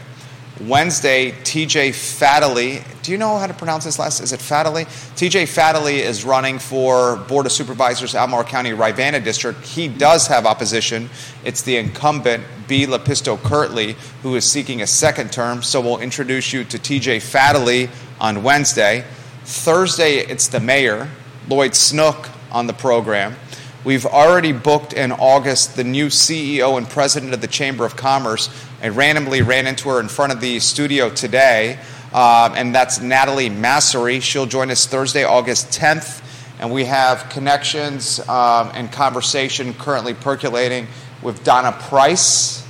Wednesday, 0.60 1.30
TJ 1.30 1.90
Fadley. 1.90 2.84
Do 3.02 3.12
you 3.12 3.16
know 3.16 3.38
how 3.38 3.46
to 3.46 3.54
pronounce 3.54 3.84
his 3.84 3.98
last? 3.98 4.20
Is 4.20 4.34
it 4.34 4.40
Fadley? 4.40 4.84
TJ 5.16 5.44
Fadley 5.44 6.00
is 6.00 6.22
running 6.22 6.58
for 6.58 7.16
Board 7.16 7.46
of 7.46 7.52
Supervisors, 7.52 8.14
Albemarle 8.14 8.44
County, 8.44 8.74
Rivanna 8.74 9.20
District. 9.20 9.58
He 9.64 9.88
does 9.88 10.26
have 10.26 10.44
opposition. 10.44 11.08
It's 11.44 11.62
the 11.62 11.78
incumbent, 11.78 12.44
Bea 12.68 12.86
LaPisto-Kirtley, 12.86 13.96
who 14.22 14.36
is 14.36 14.44
seeking 14.44 14.82
a 14.82 14.86
second 14.86 15.32
term. 15.32 15.62
So 15.62 15.80
we'll 15.80 16.00
introduce 16.00 16.52
you 16.52 16.64
to 16.64 16.78
TJ 16.78 17.16
Fadley 17.22 17.88
on 18.20 18.42
Wednesday. 18.42 19.06
Thursday, 19.44 20.18
it's 20.18 20.48
the 20.48 20.60
mayor, 20.60 21.08
Lloyd 21.48 21.74
Snook, 21.74 22.28
on 22.52 22.66
the 22.66 22.74
program. 22.74 23.34
We've 23.82 24.04
already 24.04 24.52
booked 24.52 24.92
in 24.92 25.10
August 25.10 25.74
the 25.74 25.84
new 25.84 26.08
CEO 26.08 26.76
and 26.76 26.86
president 26.86 27.32
of 27.32 27.40
the 27.40 27.46
Chamber 27.46 27.86
of 27.86 27.96
Commerce. 27.96 28.50
I 28.82 28.88
randomly 28.88 29.42
ran 29.42 29.66
into 29.66 29.90
her 29.90 30.00
in 30.00 30.08
front 30.08 30.32
of 30.32 30.40
the 30.40 30.58
studio 30.58 31.10
today, 31.10 31.78
um, 32.14 32.54
and 32.54 32.74
that's 32.74 32.98
Natalie 32.98 33.50
Massery. 33.50 34.20
She'll 34.20 34.46
join 34.46 34.70
us 34.70 34.86
Thursday, 34.86 35.22
August 35.22 35.78
10th, 35.78 36.22
and 36.58 36.72
we 36.72 36.86
have 36.86 37.28
connections 37.28 38.26
um, 38.26 38.70
and 38.72 38.90
conversation 38.90 39.74
currently 39.74 40.14
percolating 40.14 40.86
with 41.20 41.44
Donna 41.44 41.72
Price, 41.72 42.66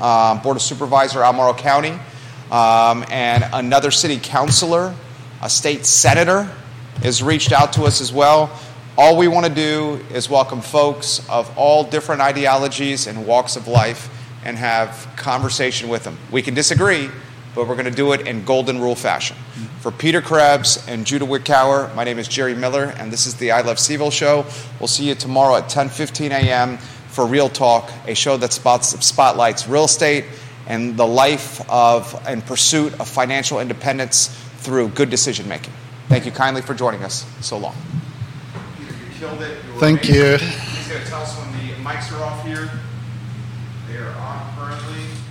um, 0.00 0.40
Board 0.42 0.58
of 0.58 0.62
Supervisor, 0.62 1.24
Albemarle 1.24 1.54
County, 1.54 1.98
um, 2.52 3.04
and 3.10 3.44
another 3.52 3.90
city 3.90 4.20
councilor, 4.22 4.94
a 5.42 5.50
state 5.50 5.84
senator, 5.84 6.48
has 7.02 7.20
reached 7.20 7.50
out 7.50 7.72
to 7.72 7.82
us 7.82 8.00
as 8.00 8.12
well. 8.12 8.48
All 8.96 9.16
we 9.16 9.26
want 9.26 9.44
to 9.44 9.52
do 9.52 10.04
is 10.14 10.30
welcome 10.30 10.60
folks 10.60 11.28
of 11.28 11.52
all 11.58 11.82
different 11.82 12.20
ideologies 12.20 13.08
and 13.08 13.26
walks 13.26 13.56
of 13.56 13.66
life 13.66 14.14
and 14.44 14.56
have 14.56 15.08
conversation 15.16 15.88
with 15.88 16.04
them. 16.04 16.18
We 16.30 16.42
can 16.42 16.54
disagree, 16.54 17.10
but 17.54 17.66
we're 17.66 17.74
going 17.74 17.86
to 17.86 17.90
do 17.90 18.12
it 18.12 18.26
in 18.26 18.44
golden 18.44 18.80
rule 18.80 18.94
fashion. 18.94 19.36
For 19.80 19.90
Peter 19.90 20.20
Krebs 20.20 20.84
and 20.88 21.06
Judah 21.06 21.24
Wickower, 21.26 21.94
my 21.94 22.04
name 22.04 22.18
is 22.18 22.28
Jerry 22.28 22.54
Miller, 22.54 22.94
and 22.98 23.12
this 23.12 23.26
is 23.26 23.36
the 23.36 23.52
I 23.52 23.60
Love 23.60 23.76
CVille 23.76 24.12
show. 24.12 24.44
We'll 24.80 24.88
see 24.88 25.08
you 25.08 25.14
tomorrow 25.14 25.56
at 25.56 25.64
10:15 25.64 26.30
a.m. 26.30 26.78
for 27.08 27.26
Real 27.26 27.48
Talk, 27.48 27.90
a 28.06 28.14
show 28.14 28.36
that 28.36 28.52
spots, 28.52 28.88
spotlights 29.04 29.68
real 29.68 29.84
estate 29.84 30.24
and 30.68 30.96
the 30.96 31.06
life 31.06 31.68
of 31.70 32.14
and 32.26 32.44
pursuit 32.44 32.92
of 33.00 33.08
financial 33.08 33.58
independence 33.58 34.28
through 34.58 34.88
good 34.88 35.10
decision 35.10 35.48
making. 35.48 35.72
Thank 36.08 36.26
you 36.26 36.32
kindly 36.32 36.62
for 36.62 36.74
joining 36.74 37.02
us. 37.02 37.24
So 37.40 37.58
long. 37.58 37.74
You 38.78 38.86
killed 39.18 39.42
it. 39.42 39.56
were 39.72 39.80
Thank 39.80 40.04
amazing. 40.04 40.16
you. 40.16 40.36
He's 40.38 40.88
going 40.88 41.02
to 41.02 41.08
tell 41.08 41.22
us 41.22 41.36
when 41.38 41.52
the 41.52 41.72
mics 41.82 42.12
are 42.12 42.22
off 42.22 42.44
here. 42.46 42.70
They 43.88 43.96
are 43.96 44.10
on 44.10 44.54
currently. 44.54 45.27